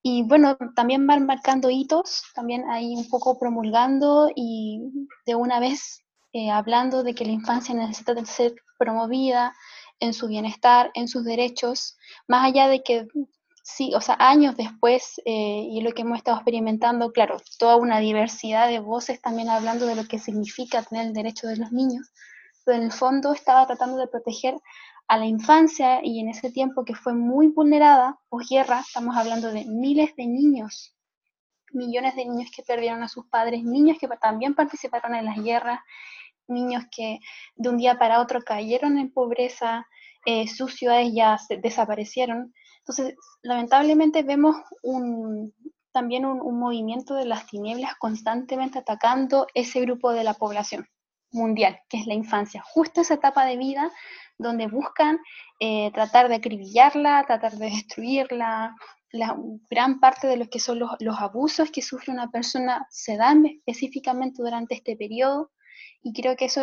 Y 0.00 0.22
bueno, 0.22 0.56
también 0.76 1.04
van 1.06 1.26
marcando 1.26 1.70
hitos, 1.70 2.22
también 2.34 2.70
ahí 2.70 2.94
un 2.94 3.08
poco 3.08 3.38
promulgando 3.38 4.30
y 4.34 4.80
de 5.26 5.34
una 5.34 5.58
vez 5.58 6.02
eh, 6.32 6.50
hablando 6.50 7.02
de 7.02 7.14
que 7.14 7.24
la 7.24 7.32
infancia 7.32 7.74
necesita 7.74 8.14
ser 8.24 8.54
promovida, 8.78 9.54
en 10.02 10.14
su 10.14 10.26
bienestar, 10.26 10.90
en 10.94 11.06
sus 11.06 11.24
derechos, 11.24 11.96
más 12.26 12.44
allá 12.44 12.66
de 12.66 12.82
que 12.82 13.06
sí, 13.62 13.92
o 13.94 14.00
sea, 14.00 14.16
años 14.18 14.56
después, 14.56 15.20
eh, 15.24 15.64
y 15.70 15.80
lo 15.80 15.92
que 15.92 16.02
hemos 16.02 16.18
estado 16.18 16.38
experimentando, 16.38 17.12
claro, 17.12 17.36
toda 17.56 17.76
una 17.76 18.00
diversidad 18.00 18.66
de 18.66 18.80
voces 18.80 19.20
también 19.20 19.48
hablando 19.48 19.86
de 19.86 19.94
lo 19.94 20.04
que 20.04 20.18
significa 20.18 20.82
tener 20.82 21.06
el 21.06 21.12
derecho 21.12 21.46
de 21.46 21.56
los 21.56 21.70
niños, 21.70 22.10
pero 22.64 22.78
en 22.78 22.84
el 22.84 22.92
fondo 22.92 23.32
estaba 23.32 23.64
tratando 23.64 23.96
de 23.98 24.08
proteger 24.08 24.56
a 25.06 25.18
la 25.18 25.26
infancia 25.26 26.00
y 26.02 26.18
en 26.18 26.28
ese 26.30 26.50
tiempo 26.50 26.84
que 26.84 26.96
fue 26.96 27.14
muy 27.14 27.46
vulnerada, 27.46 28.18
posguerra, 28.28 28.80
estamos 28.80 29.16
hablando 29.16 29.52
de 29.52 29.64
miles 29.66 30.16
de 30.16 30.26
niños, 30.26 30.96
millones 31.70 32.16
de 32.16 32.24
niños 32.24 32.50
que 32.54 32.64
perdieron 32.64 33.04
a 33.04 33.08
sus 33.08 33.26
padres, 33.26 33.62
niños 33.62 33.98
que 34.00 34.08
también 34.20 34.56
participaron 34.56 35.14
en 35.14 35.26
las 35.26 35.36
guerras, 35.36 35.78
niños 36.48 36.84
que 36.94 37.18
de 37.56 37.68
un 37.68 37.78
día 37.78 37.98
para 37.98 38.20
otro 38.20 38.42
cayeron 38.42 38.98
en 38.98 39.12
pobreza, 39.12 39.86
eh, 40.24 40.46
sus 40.48 40.74
ciudades 40.74 41.12
ya 41.12 41.38
desaparecieron. 41.62 42.54
Entonces, 42.78 43.14
lamentablemente 43.42 44.22
vemos 44.22 44.56
un, 44.82 45.54
también 45.92 46.24
un, 46.24 46.58
movimiento 46.58 47.14
de 47.14 47.26
las 47.26 47.46
tinieblas 47.46 47.94
constantemente 47.96 48.78
atacando 48.78 49.46
ese 49.54 49.80
grupo 49.80 50.12
de 50.12 50.24
la 50.24 50.34
población 50.34 50.88
mundial, 51.30 51.78
que 51.88 51.98
es 51.98 52.06
la 52.06 52.14
infancia, 52.14 52.62
justo 52.64 53.00
esa 53.00 53.14
etapa 53.14 53.44
de 53.46 53.56
vida 53.56 53.90
donde 54.38 54.66
buscan 54.66 55.18
eh, 55.60 55.90
tratar 55.92 56.28
de 56.28 56.36
acribillarla, 56.36 57.24
tratar 57.26 57.52
de 57.52 57.66
destruirla. 57.66 58.74
La 59.12 59.36
gran 59.70 60.00
parte 60.00 60.26
de 60.26 60.38
lo 60.38 60.48
que 60.48 60.58
son 60.58 60.78
los, 60.78 60.90
los 60.98 61.20
abusos 61.20 61.70
que 61.70 61.82
sufre 61.82 62.12
una 62.12 62.30
persona 62.30 62.86
se 62.90 63.16
dan 63.16 63.44
específicamente 63.46 64.42
durante 64.42 64.74
este 64.74 64.96
periodo 64.96 65.50
y 66.02 66.12
creo 66.12 66.36
que 66.36 66.46
eso 66.46 66.62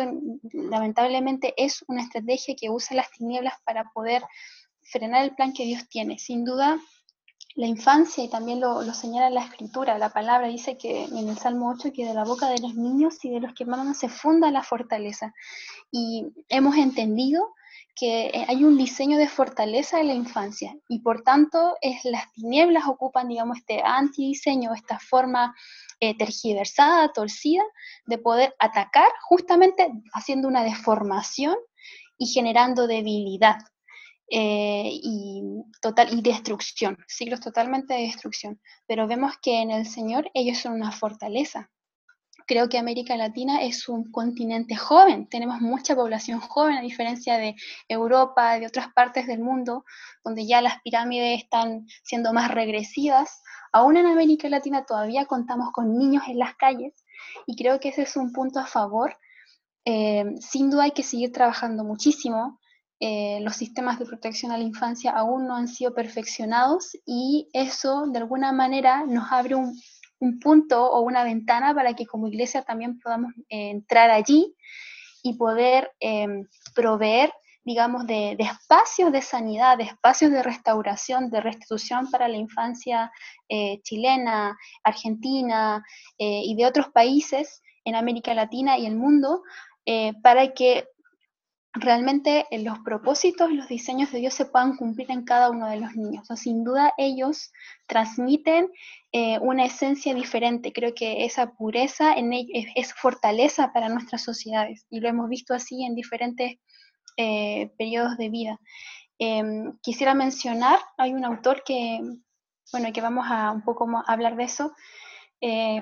lamentablemente 0.52 1.54
es 1.56 1.84
una 1.88 2.02
estrategia 2.02 2.54
que 2.58 2.70
usa 2.70 2.96
las 2.96 3.10
tinieblas 3.10 3.54
para 3.64 3.90
poder 3.92 4.22
frenar 4.82 5.24
el 5.24 5.34
plan 5.34 5.52
que 5.52 5.64
Dios 5.64 5.88
tiene. 5.88 6.18
Sin 6.18 6.44
duda, 6.44 6.78
la 7.54 7.66
infancia, 7.66 8.22
y 8.22 8.28
también 8.28 8.60
lo, 8.60 8.82
señala 8.94 9.30
la 9.30 9.44
escritura, 9.44 9.98
la 9.98 10.10
palabra 10.10 10.48
dice 10.48 10.76
que 10.76 11.04
en 11.04 11.28
el 11.28 11.38
Salmo 11.38 11.70
8 11.70 11.92
que 11.92 12.06
de 12.06 12.14
la 12.14 12.24
boca 12.24 12.48
de 12.48 12.60
los 12.60 12.74
niños 12.74 13.24
y 13.24 13.30
de 13.30 13.40
los 13.40 13.54
que 13.54 13.64
maman 13.64 13.94
se 13.94 14.08
funda 14.08 14.50
la 14.50 14.62
fortaleza. 14.62 15.34
Y 15.90 16.26
hemos 16.48 16.76
entendido 16.76 17.54
que 17.94 18.26
eh, 18.26 18.44
hay 18.48 18.64
un 18.64 18.76
diseño 18.76 19.18
de 19.18 19.28
fortaleza 19.28 20.00
en 20.00 20.08
la 20.08 20.14
infancia 20.14 20.74
y 20.88 21.00
por 21.00 21.22
tanto 21.22 21.76
es, 21.80 22.04
las 22.04 22.30
tinieblas 22.32 22.84
ocupan, 22.86 23.28
digamos, 23.28 23.58
este 23.58 23.82
antidiseño, 23.84 24.74
esta 24.74 24.98
forma 24.98 25.54
eh, 26.00 26.16
tergiversada, 26.16 27.12
torcida, 27.12 27.62
de 28.06 28.18
poder 28.18 28.54
atacar 28.58 29.10
justamente 29.28 29.88
haciendo 30.12 30.48
una 30.48 30.64
deformación 30.64 31.56
y 32.16 32.26
generando 32.26 32.86
debilidad 32.86 33.58
eh, 34.32 34.90
y, 34.92 35.42
total, 35.82 36.16
y 36.16 36.22
destrucción, 36.22 36.96
siglos 37.08 37.40
totalmente 37.40 37.94
de 37.94 38.02
destrucción. 38.02 38.60
Pero 38.86 39.08
vemos 39.08 39.34
que 39.42 39.60
en 39.60 39.70
el 39.72 39.86
Señor 39.86 40.30
ellos 40.34 40.58
son 40.58 40.74
una 40.74 40.92
fortaleza. 40.92 41.70
Creo 42.50 42.68
que 42.68 42.78
América 42.78 43.16
Latina 43.16 43.62
es 43.62 43.88
un 43.88 44.10
continente 44.10 44.74
joven, 44.74 45.28
tenemos 45.28 45.60
mucha 45.60 45.94
población 45.94 46.40
joven 46.40 46.76
a 46.76 46.80
diferencia 46.80 47.38
de 47.38 47.54
Europa, 47.88 48.58
de 48.58 48.66
otras 48.66 48.88
partes 48.92 49.28
del 49.28 49.38
mundo, 49.38 49.84
donde 50.24 50.44
ya 50.46 50.60
las 50.60 50.82
pirámides 50.82 51.44
están 51.44 51.86
siendo 52.02 52.32
más 52.32 52.50
regresivas 52.50 53.40
Aún 53.72 53.96
en 53.96 54.06
América 54.06 54.48
Latina 54.48 54.84
todavía 54.84 55.26
contamos 55.26 55.70
con 55.72 55.96
niños 55.96 56.24
en 56.28 56.38
las 56.38 56.56
calles 56.56 57.04
y 57.46 57.56
creo 57.56 57.78
que 57.78 57.90
ese 57.90 58.02
es 58.02 58.16
un 58.16 58.32
punto 58.32 58.58
a 58.58 58.66
favor. 58.66 59.16
Eh, 59.84 60.24
sin 60.40 60.70
duda 60.70 60.84
hay 60.84 60.90
que 60.90 61.02
seguir 61.02 61.32
trabajando 61.32 61.84
muchísimo. 61.84 62.58
Eh, 62.98 63.38
los 63.42 63.56
sistemas 63.56 63.98
de 63.98 64.06
protección 64.06 64.52
a 64.52 64.58
la 64.58 64.64
infancia 64.64 65.12
aún 65.12 65.46
no 65.46 65.54
han 65.54 65.68
sido 65.68 65.94
perfeccionados 65.94 66.96
y 67.06 67.48
eso 67.52 68.06
de 68.08 68.18
alguna 68.18 68.52
manera 68.52 69.06
nos 69.06 69.30
abre 69.30 69.54
un, 69.54 69.74
punto 70.38 70.84
o 70.90 71.00
una 71.00 71.24
ventana 71.24 71.74
para 71.74 71.94
que 71.94 72.06
como 72.06 72.28
iglesia 72.28 72.62
también 72.62 73.00
podamos 73.00 73.32
eh, 73.48 73.70
entrar 73.70 74.10
allí 74.10 74.54
y 75.22 75.34
poder 75.34 75.90
proveer 76.74 77.32
digamos, 77.62 78.06
de, 78.06 78.36
espacios 78.38 79.12
de 79.12 79.20
sanidad, 79.20 79.76
de 79.76 79.84
espacios 79.84 80.30
de 80.30 80.42
restauración, 80.42 81.30
de 81.30 81.42
restitución 81.42 82.10
para 82.10 82.26
la 82.26 82.38
infancia 82.38 83.12
eh, 83.50 83.80
chilena, 83.82 84.56
argentina 84.82 85.84
eh, 86.18 86.40
y 86.42 86.56
de 86.56 86.64
otros 86.64 86.88
países 86.88 87.62
en 87.84 87.96
América 87.96 88.32
Latina 88.32 88.78
y 88.78 88.86
el 88.86 88.96
mundo, 88.96 89.42
para 90.22 90.52
que 90.52 90.86
realmente 91.72 92.46
eh, 92.50 92.62
los 92.62 92.78
propósitos, 92.80 93.50
los 93.52 93.68
diseños 93.68 94.10
de 94.10 94.18
Dios 94.18 94.34
se 94.34 94.44
puedan 94.44 94.76
cumplir 94.76 95.10
en 95.10 95.24
cada 95.24 95.50
uno 95.50 95.68
de 95.68 95.78
los 95.78 95.94
niños. 95.94 96.30
O 96.30 96.36
sin 96.36 96.64
duda 96.64 96.92
ellos 96.98 97.52
transmiten 97.86 98.68
eh, 99.12 99.38
una 99.38 99.64
esencia 99.64 100.14
diferente. 100.14 100.72
Creo 100.72 100.94
que 100.94 101.24
esa 101.24 101.52
pureza 101.52 102.12
en 102.14 102.32
es, 102.32 102.94
fortaleza 102.94 103.72
para 103.72 103.88
nuestras 103.88 104.22
sociedades 104.22 104.86
y 104.90 105.00
lo 105.00 105.08
hemos 105.08 105.28
visto 105.28 105.54
así 105.54 105.84
en 105.84 105.94
diferentes 105.94 106.58
eh, 107.16 107.72
periodos 107.78 108.16
de 108.16 108.28
vida. 108.30 108.60
Em, 109.18 109.78
quisiera 109.82 110.14
mencionar, 110.14 110.78
hay 110.96 111.12
un 111.12 111.24
autor 111.24 111.62
que, 111.64 112.00
bueno, 112.72 112.92
que 112.92 113.00
vamos 113.00 113.26
a 113.28 113.50
un 113.50 113.62
poco 113.62 113.86
hablar 114.06 114.36
de 114.36 114.44
eso, 114.44 114.72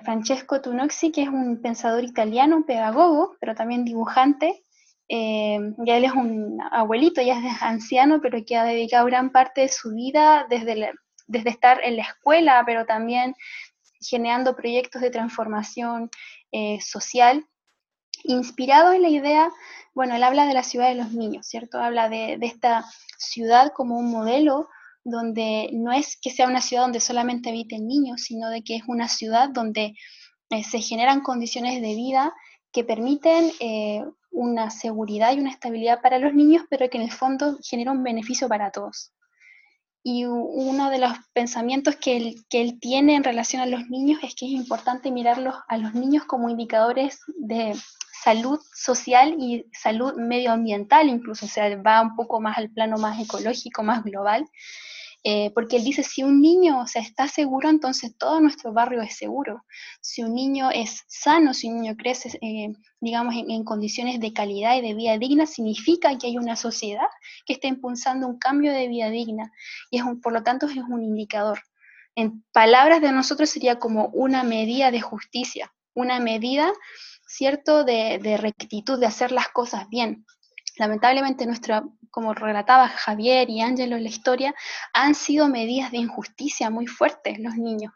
Francesco 0.05 0.61
Tunoxi, 0.61 1.11
que 1.11 1.23
es 1.23 1.29
un 1.29 1.61
pensador 1.61 2.05
italiano, 2.05 2.57
un 2.57 2.65
pedagogo, 2.65 3.37
pero 3.41 3.57
también 3.57 3.85
dibujante, 3.85 4.65
eh, 5.09 5.59
ya 5.79 5.97
él 5.97 6.05
es 6.05 6.13
un 6.13 6.59
abuelito, 6.71 7.23
ya 7.23 7.39
es 7.39 7.63
anciano, 7.63 8.21
pero 8.21 8.45
que 8.45 8.57
ha 8.57 8.65
dedicado 8.65 9.07
gran 9.07 9.31
parte 9.31 9.63
de 9.63 9.69
su 9.69 9.95
vida 9.95 10.47
desde, 10.51 10.93
desde 11.27 11.51
estar 11.51 11.81
en 11.83 11.97
la 11.97 12.03
escuela, 12.03 12.63
pero 12.67 12.85
también 12.85 13.35
generando 14.01 14.55
proyectos 14.55 15.03
de 15.03 15.11
transformación 15.11 16.11
eh, 16.53 16.79
social, 16.81 17.47
inspirado 18.25 18.93
en 18.93 19.03
la 19.03 19.09
idea, 19.09 19.51
bueno, 19.95 20.15
él 20.15 20.23
habla 20.23 20.47
de 20.47 20.55
la 20.55 20.63
ciudad 20.63 20.89
de 20.89 20.95
los 20.95 21.13
niños, 21.13 21.47
¿cierto? 21.47 21.79
Habla 21.79 22.09
de, 22.09 22.39
esta 22.43 22.85
ciudad 23.19 23.73
como 23.75 23.99
un 23.99 24.11
modelo 24.11 24.69
donde 25.05 25.71
no 25.73 25.93
es 25.93 26.19
que 26.21 26.31
sea 26.31 26.47
una 26.47 26.61
ciudad 26.61 26.83
donde 26.83 27.01
solamente 27.01 27.49
habiten 27.49 27.87
niños, 27.87 28.23
sino 28.23 28.51
de 28.51 28.63
que 28.63 28.77
es 28.77 28.83
una 28.87 29.09
ciudad 29.09 29.49
donde 29.49 29.95
eh, 30.51 30.65
se 30.65 30.81
generan 30.81 31.23
condiciones 31.23 31.81
de 31.81 31.95
vida 31.95 32.33
que 32.73 32.85
permiten 32.85 33.51
una 34.31 34.71
seguridad 34.71 35.33
y 35.33 35.41
una 35.41 35.51
estabilidad 35.51 36.01
para 36.01 36.19
los 36.19 36.35
niños, 36.35 36.65
pero 36.71 36.89
que 36.89 36.99
en 36.99 37.05
el 37.05 37.13
fondo 37.13 37.59
genera 37.63 37.93
un 37.93 38.03
beneficio 38.03 38.49
para 38.49 38.71
todos. 38.71 39.13
Y 40.03 40.25
uno 40.25 40.91
de 40.91 40.99
los 40.99 41.13
pensamientos 41.33 41.97
que 41.97 42.17
él, 42.17 42.37
que 42.49 42.61
él 42.61 42.79
tiene 42.81 43.17
en 43.17 43.25
relación 43.25 43.61
a 43.61 43.67
los 43.67 43.89
niños 43.89 44.21
es 44.23 44.35
que 44.35 44.47
es 44.47 44.53
importante 44.53 45.11
mirarlos 45.11 45.55
a 45.69 45.77
los 45.77 45.93
niños 45.95 46.25
como 46.25 46.49
indicadores 46.49 47.21
de 47.37 47.75
salud 48.23 48.61
social 48.75 49.37
y 49.39 49.67
salud 49.73 50.15
medioambiental, 50.15 51.09
incluso, 51.09 51.47
o 51.47 51.49
sea, 51.49 51.77
va 51.83 52.01
un 52.01 52.17
poco 52.17 52.41
más 52.41 52.59
al 52.59 52.71
plano 52.71 52.97
más 52.97 53.21
ecológico, 53.21 53.83
más 53.83 54.05
global, 54.05 54.49
eh, 55.25 55.51
porque 55.53 55.77
él 55.77 55.85
dice, 55.85 56.05
si 56.05 56.23
un 56.23 56.41
niño 56.41 56.87
se 56.87 57.01
está 57.01 57.27
seguro, 57.27 57.69
entonces 57.69 58.17
todo 58.17 58.41
nuestro 58.41 58.73
barrio 58.73 59.03
es 59.03 59.17
seguro. 59.17 59.65
Si 60.01 60.23
un 60.23 60.35
niño 60.35 60.71
es 60.71 61.05
sano, 61.09 61.55
si 61.55 61.69
un 61.69 61.81
niño 61.81 61.97
crece, 61.97 62.39
eh, 62.41 62.73
digamos, 63.01 63.35
en, 63.35 63.65
condiciones 63.65 64.21
de 64.21 64.33
calidad 64.33 64.77
y 64.77 64.81
de 64.81 64.95
vida 64.95 65.19
digna, 65.19 65.47
significa 65.47 66.17
que 66.17 66.29
hay 66.29 66.39
una 66.39 66.55
sociedad 66.57 67.09
que 67.47 67.55
está 67.55 67.67
impulsando 67.67 68.29
un 68.29 68.39
cambio 68.39 68.73
de 68.73 68.89
vida 68.89 69.11
digna 69.11 69.53
y 69.91 69.99
es 69.99 70.05
por 70.23 70.33
lo 70.33 70.43
tanto 70.43 70.67
es 70.67 70.77
un 70.77 71.03
indicador. 71.03 71.61
En 72.15 72.45
palabras 72.53 73.01
de 73.01 73.13
nosotros 73.13 73.51
sería 73.51 73.79
como 73.79 74.09
una 74.09 74.45
medida 74.45 74.91
de 74.91 75.01
justicia, 75.01 75.73
una 75.95 76.21
medida, 76.21 76.73
¿cierto?, 77.27 77.85
de 77.85 78.37
rectitud, 78.41 78.99
de 78.99 79.07
hacer 79.07 79.33
las 79.33 79.49
cosas 79.49 79.89
bien 79.89 80.25
lamentablemente 80.79 81.47
nuestra, 81.47 81.85
como 82.11 82.35
relataba 82.35 82.89
Javier 82.89 83.51
y 83.51 83.61
Ángelo 83.61 83.97
en 83.97 84.05
la 84.05 84.09
historia, 84.09 84.55
han 84.93 85.15
sido 85.15 85.49
medidas 85.49 85.91
de 85.91 85.99
injusticia 85.99 86.71
muy 86.71 86.87
fuertes 86.87 87.39
los 87.39 87.57
niños. 87.57 87.93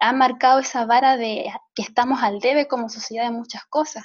Han 0.00 0.18
marcado 0.18 0.60
esa 0.60 0.84
vara 0.84 1.16
de 1.16 1.50
que 1.74 1.82
estamos 1.82 2.22
al 2.22 2.40
debe 2.40 2.66
como 2.66 2.88
sociedad 2.88 3.24
de 3.24 3.30
muchas 3.30 3.64
cosas. 3.66 4.04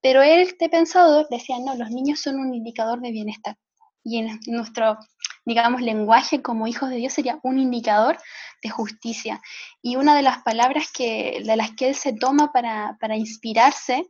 Pero 0.00 0.22
este 0.22 0.68
pensador 0.68 1.26
decía, 1.30 1.56
no, 1.58 1.74
los 1.74 1.90
niños 1.90 2.20
son 2.20 2.38
un 2.38 2.54
indicador 2.54 3.00
de 3.00 3.12
bienestar. 3.12 3.56
Y 4.04 4.18
en 4.18 4.38
nuestro, 4.46 4.98
digamos, 5.44 5.82
lenguaje 5.82 6.42
como 6.42 6.66
hijos 6.66 6.90
de 6.90 6.96
Dios 6.96 7.12
sería 7.12 7.40
un 7.42 7.58
indicador 7.58 8.18
de 8.62 8.70
justicia. 8.70 9.40
Y 9.82 9.96
una 9.96 10.14
de 10.14 10.22
las 10.22 10.42
palabras 10.42 10.90
que, 10.92 11.42
de 11.44 11.56
las 11.56 11.72
que 11.72 11.88
él 11.88 11.94
se 11.94 12.12
toma 12.12 12.52
para, 12.52 12.96
para 13.00 13.16
inspirarse 13.16 14.06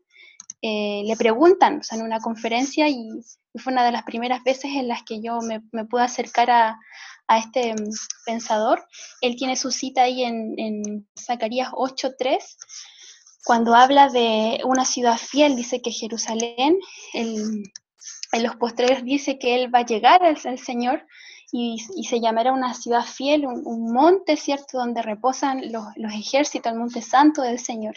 eh, 0.63 1.03
le 1.05 1.17
preguntan, 1.17 1.81
o 1.81 1.83
sea, 1.83 1.99
en 1.99 2.05
una 2.05 2.21
conferencia, 2.21 2.89
y, 2.89 3.09
fue 3.59 3.73
una 3.73 3.85
de 3.85 3.93
las 3.93 4.03
primeras 4.03 4.45
veces 4.45 4.73
en 4.75 4.87
las 4.89 5.03
que 5.03 5.23
yo 5.23 5.39
me, 5.41 5.61
pude 5.87 6.03
acercar 6.03 6.51
a, 6.51 6.79
este 7.39 7.75
mm, 7.75 7.91
pensador. 8.25 8.87
Él 9.21 9.37
tiene 9.37 9.57
su 9.57 9.71
cita 9.71 10.03
ahí 10.03 10.23
en, 10.23 10.55
en 10.59 11.09
Zacarías 11.19 11.71
8.3, 11.71 12.39
cuando 13.47 13.77
habla 13.77 14.09
de 14.09 14.61
una 14.65 14.85
ciudad 14.85 15.17
fiel, 15.17 15.55
dice 15.55 15.81
que 15.81 15.93
Jerusalén, 15.93 16.81
en 17.15 18.43
los 18.43 18.57
posteriores 18.57 19.05
dice 19.05 19.39
que 19.39 19.55
él 19.55 19.73
va 19.73 19.79
a 19.81 19.87
llegar 19.87 20.25
al, 20.25 20.59
Señor 20.59 21.07
y, 21.53 21.79
se 21.79 22.21
llamará 22.21 22.53
una 22.53 22.75
ciudad 22.75 23.05
fiel, 23.05 23.47
un, 23.47 23.93
monte, 23.93 24.37
¿cierto?, 24.37 24.79
donde 24.79 25.01
reposan 25.01 25.71
los, 25.71 25.85
los, 25.95 26.13
ejércitos, 26.13 26.73
el 26.73 26.79
monte 26.79 27.03
santo 27.03 27.43
del 27.43 27.61
Señor 27.61 27.95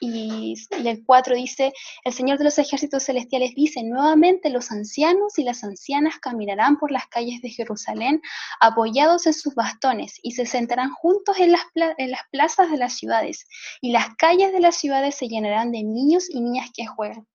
y, 0.00 0.54
el 0.84 1.04
4 1.04 1.34
dice, 1.34 1.72
el 2.04 2.12
Señor 2.12 2.38
de 2.38 2.44
los 2.44 2.58
ejércitos 2.58 3.04
celestiales 3.04 3.54
dice, 3.54 3.82
nuevamente 3.82 4.50
los 4.50 4.70
ancianos 4.70 5.38
y 5.38 5.44
las 5.44 5.64
ancianas 5.64 6.18
caminarán 6.18 6.78
por 6.78 6.90
las 6.90 7.06
calles 7.06 7.40
de 7.42 7.50
Jerusalén 7.50 8.20
apoyados 8.60 9.26
en 9.26 9.34
sus 9.34 9.54
bastones 9.54 10.18
y 10.22 10.32
se 10.32 10.46
sentarán 10.46 10.90
juntos 10.90 11.38
en 11.38 11.52
las, 11.52 11.62
en 11.74 12.10
las 12.10 12.20
plazas 12.30 12.70
de 12.70 12.78
las 12.78 12.94
ciudades 12.94 13.46
y 13.80 13.92
las 13.92 14.14
calles 14.16 14.52
de 14.52 14.60
las 14.60 14.76
ciudades 14.76 15.14
se 15.14 15.28
llenarán 15.28 15.72
de 15.72 15.82
niños 15.82 16.28
y 16.30 16.40
niñas 16.40 16.70
que 16.74 16.86
juegan. 16.86 17.26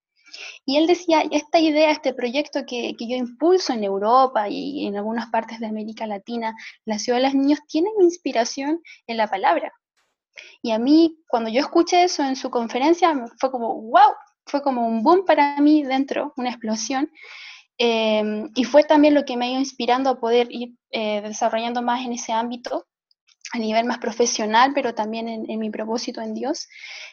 Y 0.65 0.77
él 0.77 0.87
decía, 0.87 1.23
esta 1.31 1.59
idea, 1.59 1.91
este 1.91 2.13
proyecto 2.13 2.61
que, 2.65 2.95
que, 2.97 3.07
yo 3.07 3.15
impulso 3.15 3.73
en 3.73 3.83
Europa 3.83 4.49
y 4.49 4.87
en 4.87 4.97
algunas 4.97 5.29
partes 5.29 5.59
de 5.59 5.67
América 5.67 6.07
Latina, 6.07 6.55
la 6.85 6.97
ciudad 6.97 7.19
de 7.19 7.25
los 7.25 7.35
niños, 7.35 7.59
tiene 7.67 7.89
inspiración 8.01 8.81
en 9.05 9.17
la 9.17 9.27
palabra. 9.27 9.71
Y 10.61 10.71
a 10.71 10.79
mí, 10.79 11.19
cuando 11.27 11.49
yo 11.49 11.59
escuché 11.59 12.03
eso 12.03 12.23
en 12.23 12.35
su 12.35 12.49
conferencia, 12.49 13.13
fue 13.39 13.51
como, 13.51 13.81
wow, 13.81 14.13
fue 14.45 14.61
como 14.61 14.87
un 14.87 15.03
boom 15.03 15.25
para 15.25 15.59
mí 15.61 15.83
dentro, 15.83 16.33
una 16.37 16.49
explosión. 16.49 17.09
Em, 17.77 18.49
y 18.55 18.63
fue 18.65 18.83
también 18.83 19.13
lo 19.13 19.25
que 19.25 19.35
me 19.35 19.45
ha 19.45 19.49
ido 19.49 19.59
inspirando 19.59 20.09
a 20.09 20.19
poder 20.19 20.47
ir 20.51 20.75
eh, 20.91 21.21
desarrollando 21.21 21.81
más 21.81 22.05
en 22.05 22.13
ese 22.13 22.31
ámbito 22.31 22.85
a 23.53 23.59
nivel 23.59 23.85
más 23.85 23.99
profesional, 23.99 24.71
pero 24.73 24.95
también 24.95 25.27
en, 25.27 25.59
mi 25.59 25.69
propósito 25.69 26.21
en 26.21 26.33
Dios, 26.33 26.67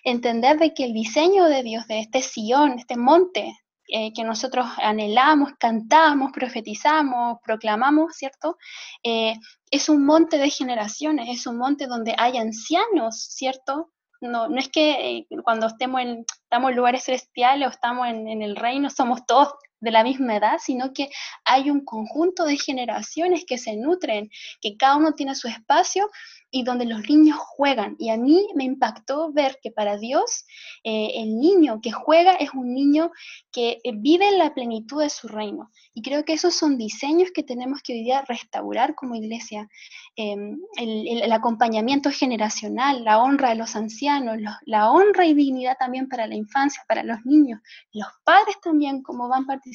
entender 0.05 0.59
de 0.59 0.73
que 0.73 0.85
el 0.85 0.95
diseño 0.95 1.45
de 1.47 1.63
Dios, 1.63 1.87
de 1.87 2.01
este 2.01 2.23
sillón, 2.23 2.79
este 2.79 2.97
monte, 2.97 3.59
eh, 3.93 4.13
que 4.15 4.25
nosotros 4.25 4.67
anhelamos, 4.83 5.53
cantamos, 5.59 6.33
profetizamos, 6.33 7.39
proclamamos, 7.45 8.15
¿cierto? 8.15 8.57
Eh, 9.03 9.35
es 9.71 9.89
un 9.89 10.05
monte 10.05 10.39
de 10.39 10.51
generaciones, 10.51 11.29
es 11.29 11.47
un 11.47 11.59
monte 11.59 11.87
donde 11.87 12.15
hay 12.19 12.37
ancianos, 12.39 13.27
¿cierto? 13.31 13.91
No, 14.21 14.49
no 14.49 14.59
es 14.59 14.69
que 14.69 15.19
eh, 15.19 15.27
cuando 15.43 15.67
estemos 15.67 16.01
en, 16.03 16.25
estamos 16.45 16.71
en 16.71 16.77
lugares 16.77 17.05
celestiales 17.05 17.69
o 17.69 17.71
estamos 17.71 18.09
en, 18.09 18.29
en 18.29 18.43
el 18.43 18.57
reino, 18.57 18.91
somos 18.91 19.25
todos 19.27 19.55
de 19.81 19.91
la 19.91 20.05
misma 20.05 20.37
edad, 20.37 20.59
sino 20.63 20.93
que 20.93 21.11
hay 21.45 21.71
un 21.71 21.85
conjunto 21.85 22.45
de 22.45 22.57
generaciones 22.57 23.45
que 23.47 23.59
se 23.59 23.77
nutren, 23.77 24.31
que 24.61 24.77
cada 24.77 24.97
uno 24.97 25.15
tiene 25.15 25.35
su 25.35 25.49
espacio 25.49 26.11
y 26.51 26.65
donde 26.65 26.85
los 26.85 27.09
niños 27.09 27.39
juegan. 27.39 27.97
Y 27.99 28.11
a 28.11 28.17
mí 28.17 28.47
me 28.55 28.65
impactó 28.65 29.33
ver 29.33 29.59
que 29.63 29.71
para 29.71 29.97
Dios 29.97 30.45
eh, 30.83 31.13
el 31.15 31.39
niño 31.39 31.81
que 31.81 31.93
juega 31.93 32.35
es 32.35 32.53
un 32.55 32.75
niño 32.75 33.13
que 33.53 33.79
eh, 33.85 33.93
vive 33.95 34.29
en 34.29 34.39
la 34.39 34.53
plenitud 34.53 35.01
de 35.01 35.11
su 35.11 35.29
reino. 35.29 35.71
Y 35.95 36.03
creo 36.03 36.25
que 36.25 36.33
esos 36.33 36.55
son 36.55 36.77
diseños 36.77 37.31
que 37.33 37.43
tenemos 37.43 37.83
que 37.83 37.93
hoy 37.93 38.03
día 38.03 38.23
restaurar 38.23 38.95
como 38.95 39.15
iglesia. 39.15 39.69
Em, 40.17 40.59
el, 40.77 41.31
acompañamiento 41.31 42.11
generacional, 42.11 43.05
la 43.05 43.19
honra 43.23 43.51
de 43.51 43.55
los 43.55 43.77
ancianos, 43.77 44.37
la 44.67 44.91
honra 44.91 45.27
y 45.27 45.35
dignidad 45.35 45.77
también 45.79 46.09
para 46.09 46.27
la 46.27 46.35
infancia, 46.35 46.83
para 46.89 47.05
los 47.05 47.25
niños, 47.25 47.61
los 47.93 48.09
padres 48.25 48.57
también, 48.61 49.03
como 49.03 49.29
van 49.29 49.47
participando 49.47 49.70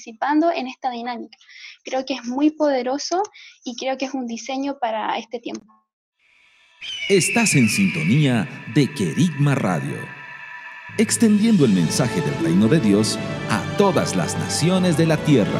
en 0.55 0.67
esta 0.67 0.91
dinámica. 0.91 1.37
Creo 1.83 2.05
que 2.05 2.15
es 2.15 2.25
muy 2.25 2.51
poderoso 2.51 3.23
y 3.63 3.75
creo 3.75 3.97
que 3.97 4.05
es 4.05 4.13
un 4.13 4.27
diseño 4.27 4.77
para 4.79 5.17
este 5.17 5.39
tiempo. 5.39 5.65
Estás 7.09 7.55
en 7.55 7.69
sintonía 7.69 8.47
de 8.73 8.91
Querigma 8.93 9.55
Radio, 9.55 9.97
extendiendo 10.97 11.65
el 11.65 11.71
mensaje 11.71 12.21
del 12.21 12.37
reino 12.43 12.67
de 12.67 12.79
Dios 12.79 13.17
a 13.49 13.63
todas 13.77 14.15
las 14.15 14.37
naciones 14.37 14.97
de 14.97 15.05
la 15.07 15.17
tierra. 15.17 15.59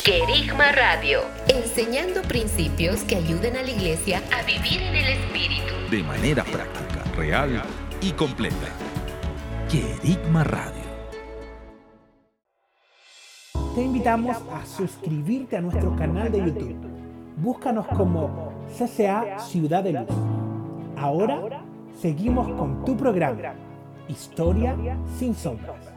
Querigma 0.04 0.74
Radio, 0.74 1.22
enseñando 1.48 2.22
principios 2.24 3.04
que 3.04 3.16
ayuden 3.16 3.56
a 3.56 3.64
la 3.64 3.72
iglesia 3.72 4.22
a 4.38 4.44
vivir 4.44 4.82
en 4.82 4.96
el 4.96 5.08
Espíritu. 5.14 5.74
De 5.90 6.04
manera 6.04 6.44
práctica, 6.44 7.04
real 7.16 7.62
y 8.02 8.12
completa. 8.12 8.68
Querigma 9.70 10.44
Radio. 10.44 10.84
Te 13.76 13.82
invitamos 13.82 14.38
a 14.52 14.66
suscribirte 14.66 15.56
a 15.58 15.62
nuestro 15.62 15.96
canal 15.96 16.32
de 16.32 16.40
YouTube. 16.40 16.76
Búscanos 17.38 17.88
como 17.88 18.54
CCA 18.78 19.40
Ciudad 19.40 19.84
de 19.84 19.94
Luz. 19.94 20.08
Ahora 20.98 21.63
seguimos 21.96 22.48
con 22.58 22.84
tu 22.86 22.98
programa, 22.98 23.56
Historia 24.08 24.76
sin 25.18 25.34
sombras. 25.34 25.94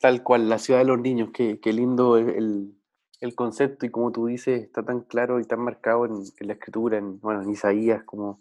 Tal 0.00 0.22
cual, 0.22 0.48
la 0.48 0.58
ciudad 0.58 0.80
de 0.80 0.86
los 0.86 0.98
niños, 0.98 1.28
qué, 1.34 1.60
qué 1.60 1.74
lindo 1.74 2.16
el, 2.16 2.74
el, 3.20 3.34
concepto 3.34 3.84
y 3.84 3.90
como 3.90 4.12
tú 4.12 4.26
dices, 4.26 4.62
está 4.62 4.82
tan 4.82 5.02
claro 5.02 5.40
y 5.40 5.44
tan 5.44 5.60
marcado 5.60 6.06
en, 6.06 6.24
la 6.40 6.54
escritura, 6.54 6.96
en, 6.96 7.20
bueno, 7.20 7.42
en 7.42 7.50
Isaías, 7.50 8.02
como, 8.04 8.38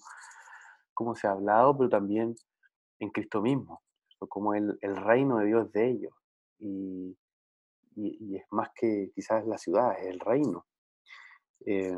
como 0.93 1.15
se 1.15 1.27
ha 1.27 1.31
hablado, 1.31 1.77
pero 1.77 1.89
también 1.89 2.35
en 2.99 3.09
Cristo 3.09 3.41
mismo, 3.41 3.81
como 4.29 4.53
el, 4.53 4.77
el 4.79 4.95
reino 4.95 5.39
de 5.39 5.47
Dios 5.47 5.71
de 5.73 5.89
ellos. 5.89 6.13
Y, 6.59 7.17
y, 7.95 8.37
es 8.37 8.43
más 8.51 8.69
que 8.73 9.11
quizás 9.13 9.45
la 9.45 9.57
ciudad, 9.57 9.99
es 9.99 10.07
el 10.07 10.19
reino. 10.21 10.65
Eh, 11.65 11.97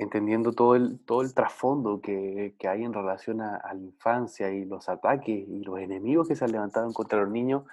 entendiendo 0.00 0.52
todo 0.52 0.76
el, 0.76 0.98
todo 1.04 1.20
el 1.20 1.34
trasfondo 1.34 2.00
que, 2.00 2.54
que 2.58 2.68
hay 2.68 2.84
en 2.84 2.94
relación 2.94 3.42
a, 3.42 3.60
la 3.74 3.80
infancia 3.80 4.50
y 4.50 4.64
los 4.64 4.88
ataques 4.88 5.46
y 5.46 5.62
los 5.62 5.78
enemigos 5.78 6.26
que 6.26 6.34
se 6.34 6.44
han 6.44 6.52
levantado 6.52 6.90
contra 6.94 7.20
los 7.20 7.30
niños, 7.30 7.64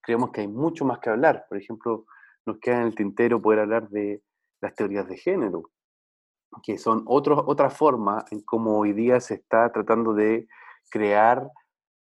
creemos 0.00 0.30
que 0.30 0.40
hay 0.40 0.48
mucho 0.48 0.86
más 0.86 0.98
que 0.98 1.10
hablar. 1.10 1.44
Por 1.46 1.58
ejemplo, 1.58 2.06
nos 2.46 2.58
queda 2.58 2.80
en 2.80 2.86
el 2.86 2.94
tintero 2.94 3.42
poder 3.42 3.60
hablar 3.60 3.90
de 3.90 4.22
las 4.62 4.74
teorías 4.74 5.06
de 5.08 5.18
género, 5.18 5.70
que 6.62 6.78
son 6.78 7.02
otra 7.06 7.68
forma 7.68 8.24
en 8.30 8.40
cómo 8.40 8.78
hoy 8.78 8.94
día 8.94 9.20
se 9.20 9.34
está 9.34 9.70
tratando 9.70 10.14
de 10.14 10.48
crear 10.88 11.50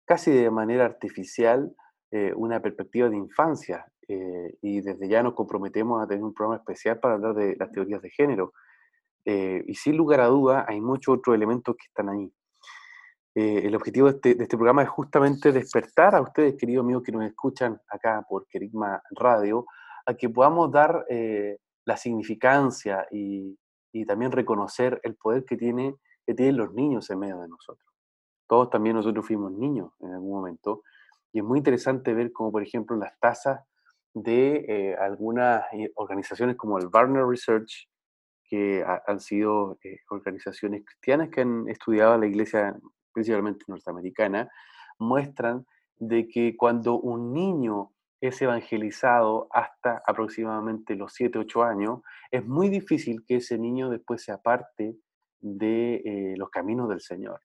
casi 0.06 0.32
de 0.32 0.50
manera 0.50 0.86
artificial 0.86 1.76
eh, 2.12 2.32
una 2.38 2.62
perspectiva 2.62 3.10
de 3.10 3.18
infancia. 3.18 3.86
Eh, 4.08 4.58
y 4.62 4.82
desde 4.82 5.10
ya 5.10 5.22
nos 5.22 5.34
comprometemos 5.34 6.02
a 6.02 6.08
tener 6.08 6.24
un 6.24 6.34
programa 6.34 6.58
especial 6.58 7.00
para 7.00 7.16
hablar 7.16 7.34
de 7.36 7.56
las 7.58 7.72
teorías 7.72 8.02
de 8.02 8.10
género. 8.10 8.54
Eh, 9.26 9.64
y 9.68 9.76
sin 9.76 9.98
lugar 9.98 10.22
a 10.22 10.28
duda 10.28 10.66
hay 10.68 10.80
muchos 10.80 11.18
otros 11.18 11.36
elementos 11.36 11.76
que 11.76 11.88
están 11.88 12.10
ahí. 12.10 12.32
el 13.36 13.76
objetivo 13.76 14.08
de 14.08 14.16
este, 14.16 14.36
de 14.36 14.44
este, 14.44 14.58
programa 14.58 14.82
es 14.82 14.90
justamente 14.90 15.52
despertar 15.52 16.16
a 16.16 16.22
ustedes, 16.22 16.56
queridos 16.56 16.84
amigos 16.84 17.04
que 17.04 17.12
nos 17.12 17.24
escuchan 17.24 17.80
acá 17.88 18.26
por 18.28 18.48
Kerigma 18.48 19.02
Radio, 19.12 19.66
a 20.08 20.16
que 20.16 20.30
podamos 20.30 20.72
dar 20.72 21.06
la 21.86 21.98
significancia 21.98 23.06
y, 23.12 23.56
y, 23.94 24.06
también 24.06 24.32
reconocer 24.32 25.00
el 25.04 25.16
poder 25.16 25.46
que, 25.46 25.56
tiene, 25.56 25.96
que 26.26 26.34
tienen 26.34 26.58
los 26.58 26.74
niños 26.74 27.10
en 27.12 27.20
medio 27.20 27.40
de 27.40 27.48
nosotros. 27.48 27.88
Todos 28.48 28.72
también 28.72 28.96
nosotros 28.96 29.28
fuimos 29.28 29.52
niños 29.52 29.92
en 30.00 30.14
algún 30.14 30.32
momento 30.32 30.82
y 31.32 31.40
es 31.40 31.46
muy 31.46 31.60
interesante 31.60 32.14
ver 32.14 32.32
como, 32.32 32.52
por 32.52 32.64
ejemplo, 32.64 32.96
las 32.98 33.18
tasas 33.20 33.62
de 34.24 34.66
eh, 34.68 34.96
algunas 34.96 35.64
eh, 35.74 35.92
organizaciones 35.96 36.56
como 36.56 36.78
el 36.78 36.88
Barner 36.88 37.26
Research, 37.26 37.88
que 38.44 38.84
han 39.06 39.20
sido 39.20 39.78
eh, 39.84 40.00
organizaciones 40.10 40.86
cristianas 40.86 41.30
que 41.30 41.42
han 41.42 41.68
estudiado 41.68 42.18
la 42.18 42.28
iglesia 42.28 42.78
principalmente 43.12 43.66
norteamericana, 43.68 44.50
muestran 45.00 45.66
de 45.98 46.28
que 46.28 46.56
cuando 46.56 46.98
un 46.98 47.34
niño 47.34 47.92
es 48.22 48.42
evangelizado 48.42 49.48
hasta 49.52 50.02
aproximadamente 50.08 50.96
los 50.96 51.14
7, 51.14 51.40
8 51.40 51.64
años, 51.64 52.02
es 52.32 52.46
muy 52.46 52.70
difícil 52.70 53.24
que 53.28 53.38
ese 53.38 53.58
niño 53.58 53.90
después 53.90 54.24
se 54.24 54.32
aparte 54.32 54.96
de 55.40 56.34
los 56.38 56.50
caminos 56.50 56.90
del 56.90 57.02
Señor 57.02 57.42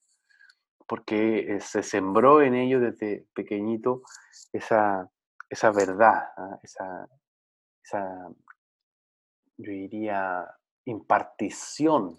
porque 0.87 1.59
se 1.61 1.83
sembró 1.83 2.43
en 2.43 2.55
ellos 2.55 2.83
desde 2.83 3.27
pequeñito 3.35 4.03
esa, 4.53 5.11
esa 5.53 5.70
verdad, 5.70 6.32
¿ah? 6.38 6.59
esa, 6.62 7.07
esa, 7.84 8.26
yo 9.59 9.70
diría, 9.70 10.48
impartición 10.86 12.16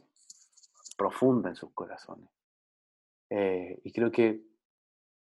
profunda 0.96 1.50
en 1.50 1.56
sus 1.56 1.72
corazones. 1.74 2.30
Eh, 3.32 3.82
y 3.84 3.92
creo 3.92 4.12
que 4.12 4.44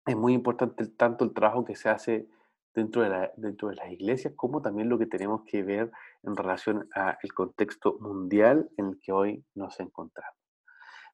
es 0.05 0.17
muy 0.17 0.35
importante 0.35 0.87
tanto 0.89 1.25
el 1.25 1.33
trabajo 1.33 1.65
que 1.65 1.77
se 1.77 1.89
hace 1.89 2.29
dentro 2.75 3.01
de, 3.01 3.09
la, 3.09 3.33
dentro 3.39 3.69
de 3.69 3.77
las 3.77 3.91
iglesias 3.91 4.35
como 4.37 4.61
también 4.61 4.91
lo 4.91 4.99
que 4.99 5.07
tenemos 5.07 5.43
que 5.47 5.63
ver 5.63 5.91
en 6.25 6.37
relación 6.37 6.87
al 6.93 7.33
contexto 7.33 7.97
mundial 8.01 8.69
en 8.77 8.89
el 8.89 9.01
que 9.01 9.13
hoy 9.13 9.47
nos 9.55 9.81
encontramos. 9.81 10.39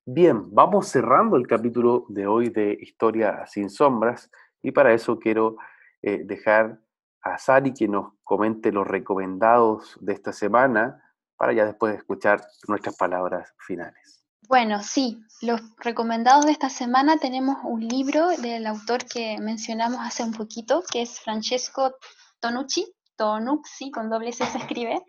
Bien, 0.04 0.52
vamos 0.52 0.88
cerrando 0.88 1.36
el 1.36 1.46
capítulo 1.46 2.06
de 2.08 2.26
hoy 2.26 2.48
de 2.48 2.76
Historia 2.80 3.46
sin 3.46 3.70
sombras 3.70 4.28
y 4.60 4.72
para 4.72 4.92
eso 4.92 5.20
quiero 5.20 5.56
eh, 6.02 6.22
dejar 6.24 6.80
a 7.22 7.38
Sari 7.38 7.74
que 7.74 7.88
nos 7.88 8.14
comente 8.24 8.72
los 8.72 8.86
recomendados 8.86 9.96
de 10.00 10.12
esta 10.12 10.32
semana 10.32 11.02
para 11.36 11.52
ya 11.52 11.64
después 11.64 11.96
escuchar 11.96 12.42
nuestras 12.68 12.96
palabras 12.96 13.54
finales. 13.58 14.24
Bueno, 14.48 14.82
sí, 14.82 15.22
los 15.42 15.60
recomendados 15.78 16.44
de 16.44 16.52
esta 16.52 16.70
semana 16.70 17.18
tenemos 17.18 17.58
un 17.62 17.86
libro 17.86 18.28
del 18.28 18.66
autor 18.66 19.04
que 19.04 19.38
mencionamos 19.38 20.00
hace 20.00 20.24
un 20.24 20.32
poquito, 20.32 20.82
que 20.90 21.02
es 21.02 21.20
Francesco 21.20 21.94
Tonucci, 22.40 22.92
Tonucci, 23.16 23.90
con 23.90 24.10
doble 24.10 24.32
C 24.32 24.44
se 24.46 24.58
escribe, 24.58 25.04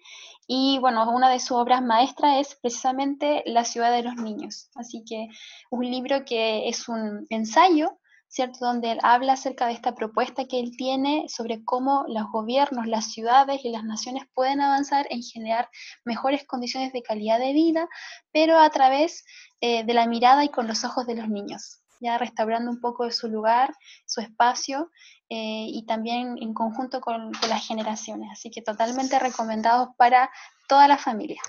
y 0.48 0.80
bueno, 0.80 1.10
una 1.12 1.30
de 1.30 1.40
sus 1.40 1.52
obras 1.52 1.82
maestras 1.82 2.40
es 2.40 2.56
precisamente 2.62 3.42
La 3.46 3.64
ciudad 3.64 3.92
de 3.92 4.04
los 4.04 4.16
niños. 4.16 4.70
Así 4.76 5.04
que 5.08 5.28
un 5.70 5.90
libro 5.90 6.26
que 6.26 6.68
es 6.68 6.90
un 6.90 7.26
ensayo, 7.30 7.98
¿cierto? 8.32 8.66
Donde 8.66 8.94
él 8.94 9.00
habla 9.04 9.34
acerca 9.34 9.68
de 9.68 9.74
esta 9.74 9.94
propuesta 9.94 10.46
que 10.46 10.60
él 10.60 10.72
tiene 10.78 11.26
sobre 11.28 11.64
cómo 11.64 12.06
los 12.08 12.32
gobiernos, 12.32 12.88
las 12.88 13.12
ciudades 13.12 13.64
y 13.66 13.70
las 13.70 13.84
naciones 13.84 14.24
pueden 14.34 14.62
avanzar 14.62 15.06
en 15.10 15.22
generar 15.22 15.70
mejores 16.06 16.48
condiciones 16.48 16.94
de 16.94 17.04
calidad 17.04 17.40
de 17.40 17.52
vida, 17.52 17.88
pero 18.32 18.58
a 18.58 18.70
través 18.70 19.26
eh, 19.60 19.84
de 19.84 19.94
la 19.94 20.08
mirada 20.08 20.46
y 20.46 20.50
con 20.50 20.68
los 20.68 20.86
ojos 20.86 21.06
de 21.06 21.16
los 21.16 21.28
niños 21.28 21.82
ya 22.02 22.18
restaurando 22.18 22.72
un 22.72 22.82
poco 22.82 23.06
de 23.06 23.12
su 23.12 23.30
lugar, 23.30 23.76
su 24.08 24.22
espacio 24.22 24.90
eh, 25.30 25.68
y 25.70 25.86
también 25.86 26.36
en 26.42 26.52
conjunto 26.54 27.00
con, 27.00 27.32
las 27.48 27.68
generaciones. 27.68 28.30
Así 28.32 28.50
que 28.50 28.64
totalmente 28.64 29.20
recomendados 29.20 29.90
para 29.98 30.32
toda 30.68 30.88
la 30.88 30.98
familia. 30.98 31.40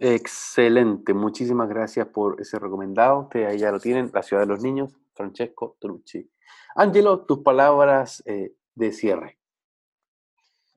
Excelente, 0.00 1.12
muchísimas 1.14 1.68
gracias 1.68 2.08
por 2.08 2.40
ese 2.40 2.58
recomendado. 2.58 3.20
Ustedes 3.20 3.48
ahí 3.48 3.58
ya 3.58 3.70
lo 3.70 3.78
tienen, 3.78 4.10
La 4.12 4.22
Ciudad 4.22 4.42
de 4.42 4.48
los 4.48 4.62
Niños, 4.62 4.96
Francesco 5.14 5.76
Trucci. 5.80 6.28
Angelo, 6.74 7.24
tus 7.26 7.40
palabras 7.40 8.22
eh, 8.26 8.52
de 8.74 8.92
cierre. 8.92 9.38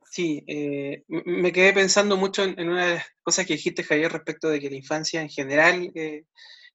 Sí, 0.05 0.43
eh, 0.45 1.03
me 1.07 1.51
quedé 1.51 1.73
pensando 1.73 2.17
mucho 2.17 2.43
en, 2.43 2.69
una 2.69 2.85
de 2.85 2.93
las 2.95 3.05
cosas 3.23 3.47
que 3.47 3.53
dijiste, 3.53 3.83
Javier, 3.83 4.11
respecto 4.11 4.49
de 4.49 4.59
que 4.59 4.69
la 4.69 4.75
infancia 4.75 5.21
en 5.21 5.29
general 5.29 5.91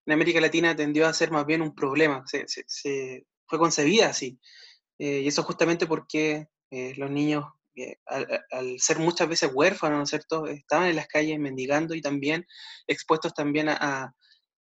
en 0.09 0.13
América 0.13 0.41
Latina 0.41 0.75
tendió 0.75 1.07
a 1.07 1.13
ser 1.13 1.31
más 1.31 1.45
bien 1.45 1.61
un 1.61 1.75
problema, 1.75 2.25
se, 2.27 2.47
fue 3.47 3.59
concebida 3.59 4.09
así. 4.09 4.39
Eh, 4.99 5.21
y 5.23 5.29
eso 5.29 5.43
justamente 5.43 5.87
porque 5.87 6.49
eh, 6.71 6.95
los 6.97 7.11
niños, 7.11 7.45
eh, 7.81 7.99
al, 8.07 8.79
ser 8.79 8.99
muchas 8.99 9.29
veces 9.29 9.51
huérfanos, 9.53 9.99
¿no 9.99 10.05
es 10.05 10.11
cierto?, 10.11 10.47
estaban 10.47 10.89
en 10.89 10.97
las 10.97 11.09
calles 11.09 11.39
mendigando 11.39 11.95
y 11.95 12.03
también 12.03 12.47
expuestos 12.87 13.35
también 13.35 13.69
a, 13.69 14.15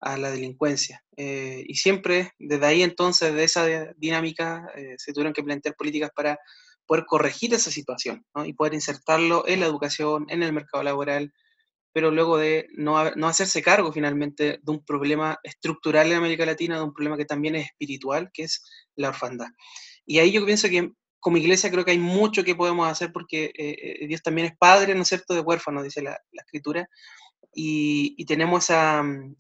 a 0.01 0.17
la 0.19 0.31
delincuencia. 0.31 1.05
y 1.17 1.75
siempre, 1.75 2.33
desde 2.39 2.67
ahí 2.67 2.83
entonces, 2.83 3.35
de 3.35 3.45
esa 3.45 3.67
dinámica, 3.97 4.67
se 4.99 5.13
tuvieron 5.13 5.33
que 5.33 5.45
plantear 5.45 5.77
políticas 5.77 6.11
para 6.15 6.39
poder 6.87 7.05
corregir 7.07 7.55
esa 7.55 7.71
situación 7.71 8.25
¿no? 8.35 8.45
y 8.45 8.53
poder 8.53 8.75
insertarlo 8.75 9.47
en 9.47 9.61
la 9.61 9.67
educación, 9.67 10.27
en 10.29 10.43
el 10.43 10.53
mercado 10.53 10.83
laboral, 10.83 11.33
pero 11.93 12.11
luego 12.11 12.39
de 12.39 12.69
no, 12.75 13.11
no, 13.15 13.29
hacerse 13.29 13.63
cargo 13.63 13.93
finalmente 13.93 14.61
de 14.63 14.73
un 14.73 14.85
problema 14.85 15.39
estructural 15.43 16.11
en 16.11 16.19
América 16.19 16.47
Latina, 16.47 16.77
de 16.77 16.85
un 16.85 16.95
problema 16.95 17.17
que 17.17 17.25
también 17.25 17.55
es 17.57 17.67
espiritual, 17.67 18.31
que 18.33 18.45
es 18.45 18.63
la 18.97 19.09
orfandad. 19.09 19.49
Y 20.07 20.19
ahí 20.19 20.33
yo 20.33 20.45
pienso 20.45 20.69
que 20.69 20.93
como 21.23 21.37
iglesia 21.37 21.71
creo 21.71 21.85
que 21.85 21.93
hay 21.93 22.01
mucho 22.01 22.43
que 22.43 22.57
podemos 22.57 22.89
hacer 22.89 23.13
porque 23.13 23.45
eh, 23.57 24.01
eh, 24.03 24.07
Dios 24.09 24.23
también 24.25 24.49
es 24.49 24.57
padre, 24.59 24.93
¿no 24.97 25.03
es 25.03 25.09
cierto?, 25.09 25.35
de 25.35 25.41
huérfanos, 25.41 25.85
dice 25.85 26.03
la, 26.03 26.21
escritura, 26.33 26.91
y, 27.55 28.25
tenemos 28.25 28.69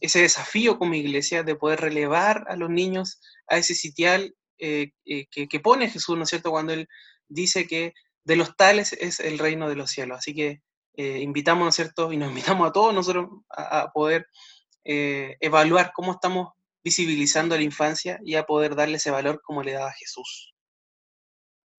ese 0.01 0.21
desafío 0.21 0.79
como 0.79 0.95
iglesia 0.95 1.43
de 1.43 1.57
poder 1.57 1.81
relevar 1.81 2.45
a 2.49 2.55
los 2.55 2.71
niños 2.71 3.21
a 3.49 3.57
ese 3.57 3.75
sitial 3.75 4.33
eh, 4.59 4.93
que, 5.05 5.61
pone 5.61 5.91
Jesús, 5.91 6.17
¿no 6.17 6.23
es 6.23 6.31
cierto?, 6.31 6.53
cuando 6.53 6.73
Él 6.73 6.89
dice 7.27 7.67
que 7.67 7.95
de 8.23 8.37
los 8.37 8.57
tales 8.57 8.93
es 8.93 9.19
el 9.19 9.41
reino 9.41 9.69
de 9.69 9.75
los 9.75 9.91
cielos. 9.91 10.19
Así 10.19 10.35
que 10.35 10.61
invitamos, 10.97 11.65
¿no 11.65 11.71
es 11.71 11.75
cierto?, 11.75 12.13
y 12.13 12.17
nos 12.17 12.29
invitamos 12.29 12.69
a 12.69 12.73
todos 12.73 12.95
nosotros 12.95 13.29
a, 13.51 13.91
poder 13.93 14.29
evaluar 14.85 15.91
cómo 15.93 16.13
estamos 16.13 16.51
visibilizando 16.85 17.57
a 17.57 17.59
la 17.59 17.65
infancia 17.65 18.21
y 18.25 18.37
a 18.37 18.45
poder 18.45 18.77
darle 18.77 18.99
ese 18.99 19.11
valor 19.11 19.43
como 19.43 19.65
le 19.65 19.73
daba 19.73 19.93
Jesús. 19.95 20.52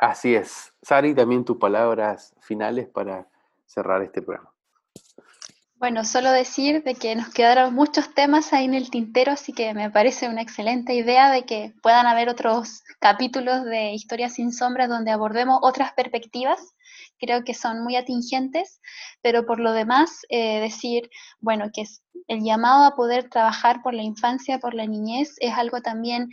Así 0.04 0.36
es. 0.36 0.74
Sari, 0.82 1.16
también 1.16 1.45
tus 1.45 1.56
palabras 1.56 2.36
finales 2.41 2.89
para 2.89 3.26
cerrar 3.66 4.01
este 4.01 4.22
programa. 4.22 4.54
Bueno, 5.76 6.04
solo 6.04 6.30
decir 6.30 6.84
de 6.84 6.95
que 6.95 7.16
nos 7.16 7.30
quedaron 7.30 7.74
muchos 7.74 8.14
temas 8.14 8.51
ahí 8.51 8.66
en 8.66 8.74
el 8.74 8.89
tintero, 8.89 9.32
así 9.32 9.54
que 9.54 9.74
me 9.74 9.89
parece 9.89 10.28
una 10.28 10.41
excelente 10.41 10.93
idea 10.93 11.32
de 11.32 11.45
que 11.45 11.74
puedan 11.82 12.06
haber 12.06 12.28
otros 12.28 12.84
capítulos 12.99 13.64
de 13.64 13.93
Historias 13.93 14.34
sin 14.34 14.51
sombras 14.51 14.89
donde 14.89 15.12
abordemos 15.12 15.60
otras 15.62 15.93
perspectivas. 15.93 16.60
Creo 17.18 17.45
que 17.45 17.54
son 17.54 17.82
muy 17.82 17.95
atingentes, 17.95 18.82
pero 19.22 19.45
por 19.45 19.62
lo 19.62 19.72
demás, 19.72 20.26
eh, 20.28 20.60
decir, 20.60 21.10
bueno, 21.39 21.70
que 21.74 21.86
el 22.28 22.43
llamado 22.43 22.84
a 22.84 22.95
poder 22.95 23.30
trabajar 23.30 23.82
por 23.82 23.93
la 23.93 24.04
infancia, 24.04 24.60
por 24.60 24.74
la 24.74 24.86
niñez, 24.86 25.36
es 25.39 25.54
algo 25.54 25.82
también 25.82 26.28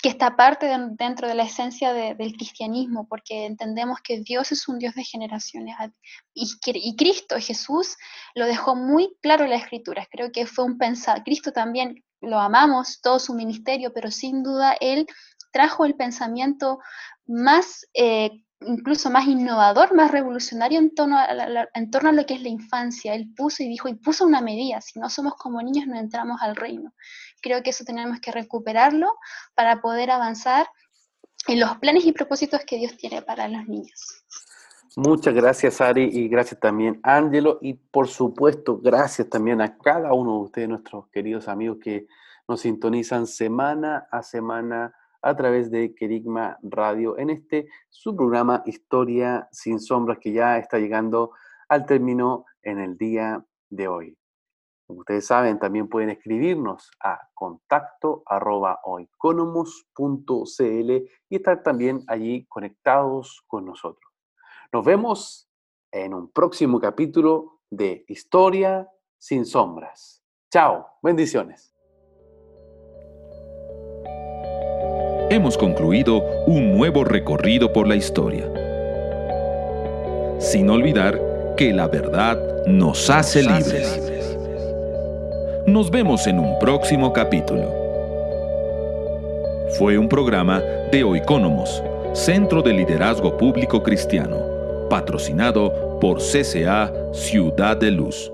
que 0.00 0.08
está 0.08 0.36
parte 0.36 0.66
dentro 0.92 1.26
de 1.26 1.34
la 1.34 1.42
esencia 1.42 1.92
del 1.92 2.32
cristianismo, 2.34 3.08
porque 3.08 3.46
entendemos 3.46 3.98
que 4.00 4.20
Dios 4.20 4.52
es 4.52 4.68
un 4.68 4.78
Dios 4.78 4.94
de 4.94 5.02
generaciones 5.02 5.74
y, 6.34 6.96
Cristo, 6.96 7.36
Jesús, 7.40 7.96
lo 8.34 8.46
dejó 8.46 8.76
muy 8.76 9.16
claro 9.20 9.44
en 9.44 9.50
las 9.50 9.62
Escrituras. 9.62 10.06
Creo 10.10 10.30
que 10.30 10.46
fue 10.46 10.64
un 10.64 10.78
pensar. 10.78 11.24
Cristo 11.24 11.52
también 11.52 12.04
lo 12.20 12.38
amamos, 12.38 13.00
todo 13.00 13.18
su 13.18 13.34
ministerio, 13.34 13.92
pero 13.92 14.12
sin 14.12 14.44
duda 14.44 14.76
Él 14.80 15.06
trajo 15.52 15.84
el 15.84 15.96
pensamiento 15.96 16.78
más 17.26 17.84
eh, 17.94 18.44
incluso 18.60 19.10
más 19.10 19.26
innovador, 19.26 19.94
más 19.94 20.10
revolucionario 20.10 20.78
en 20.78 20.94
torno, 20.94 21.18
a 21.18 22.12
lo 22.12 22.26
que 22.26 22.34
es 22.34 22.42
la 22.42 22.48
infancia. 22.48 23.14
Él 23.14 23.32
puso 23.36 23.62
y 23.62 23.68
dijo, 23.68 23.88
y 23.88 23.94
puso 23.94 24.24
una 24.24 24.40
medida, 24.40 24.80
si 24.80 24.98
no 24.98 25.08
somos 25.08 25.34
como 25.34 25.62
niños 25.62 25.86
no 25.86 25.98
entramos 25.98 26.40
al 26.42 26.56
reino. 26.56 26.92
Creo 27.40 27.62
que 27.62 27.70
eso 27.70 27.84
tenemos 27.84 28.20
que 28.20 28.32
recuperarlo 28.32 29.14
para 29.54 29.80
poder 29.80 30.10
avanzar 30.10 30.66
en 31.46 31.60
los 31.60 31.78
planes 31.78 32.04
y 32.04 32.12
propósitos 32.12 32.60
que 32.66 32.76
Dios 32.76 32.96
tiene 32.96 33.22
para 33.22 33.48
los 33.48 33.66
niños. 33.68 34.24
Muchas 34.96 35.32
gracias, 35.32 35.80
Ari, 35.80 36.10
y 36.12 36.28
gracias 36.28 36.58
también, 36.60 36.98
Ángelo, 37.04 37.58
y 37.62 37.74
por 37.74 38.08
supuesto, 38.08 38.78
gracias 38.78 39.28
también 39.28 39.60
a 39.60 39.78
cada 39.78 40.12
uno 40.12 40.38
de 40.38 40.40
ustedes, 40.40 40.68
nuestros 40.68 41.08
queridos 41.08 41.46
amigos 41.46 41.78
que 41.80 42.08
nos 42.48 42.62
sintonizan 42.62 43.26
semana 43.28 44.08
a 44.10 44.22
semana 44.22 44.92
a 45.22 45.36
través 45.36 45.70
de 45.70 45.94
Kerigma 45.94 46.58
Radio 46.62 47.18
en 47.18 47.30
este 47.30 47.68
su 47.90 48.14
programa 48.16 48.62
Historia 48.66 49.48
sin 49.50 49.80
sombras 49.80 50.18
que 50.20 50.32
ya 50.32 50.58
está 50.58 50.78
llegando 50.78 51.32
al 51.68 51.86
término 51.86 52.44
en 52.62 52.78
el 52.78 52.96
día 52.96 53.44
de 53.70 53.88
hoy. 53.88 54.18
Como 54.86 55.00
ustedes 55.00 55.26
saben, 55.26 55.58
también 55.58 55.88
pueden 55.88 56.08
escribirnos 56.08 56.90
a 57.04 57.20
contacto 57.34 58.22
y 61.28 61.36
estar 61.36 61.62
también 61.62 62.04
allí 62.06 62.46
conectados 62.46 63.44
con 63.46 63.66
nosotros. 63.66 64.10
Nos 64.72 64.84
vemos 64.84 65.50
en 65.92 66.14
un 66.14 66.30
próximo 66.30 66.80
capítulo 66.80 67.60
de 67.70 68.04
Historia 68.08 68.88
sin 69.18 69.44
sombras. 69.44 70.22
Chao, 70.50 70.86
bendiciones. 71.02 71.77
Hemos 75.30 75.58
concluido 75.58 76.24
un 76.46 76.76
nuevo 76.76 77.04
recorrido 77.04 77.72
por 77.72 77.86
la 77.86 77.96
historia. 77.96 78.44
Sin 80.38 80.70
olvidar 80.70 81.20
que 81.56 81.72
la 81.72 81.88
verdad 81.88 82.38
nos 82.66 83.10
hace 83.10 83.42
libres. 83.42 84.00
Nos 85.66 85.90
vemos 85.90 86.26
en 86.26 86.38
un 86.38 86.58
próximo 86.58 87.12
capítulo. 87.12 87.74
Fue 89.78 89.98
un 89.98 90.08
programa 90.08 90.62
de 90.90 91.04
Oicónomos, 91.04 91.82
Centro 92.14 92.62
de 92.62 92.72
Liderazgo 92.72 93.36
Público 93.36 93.82
Cristiano, 93.82 94.88
patrocinado 94.88 95.98
por 96.00 96.18
CCA 96.18 96.92
Ciudad 97.12 97.76
de 97.76 97.90
Luz. 97.90 98.32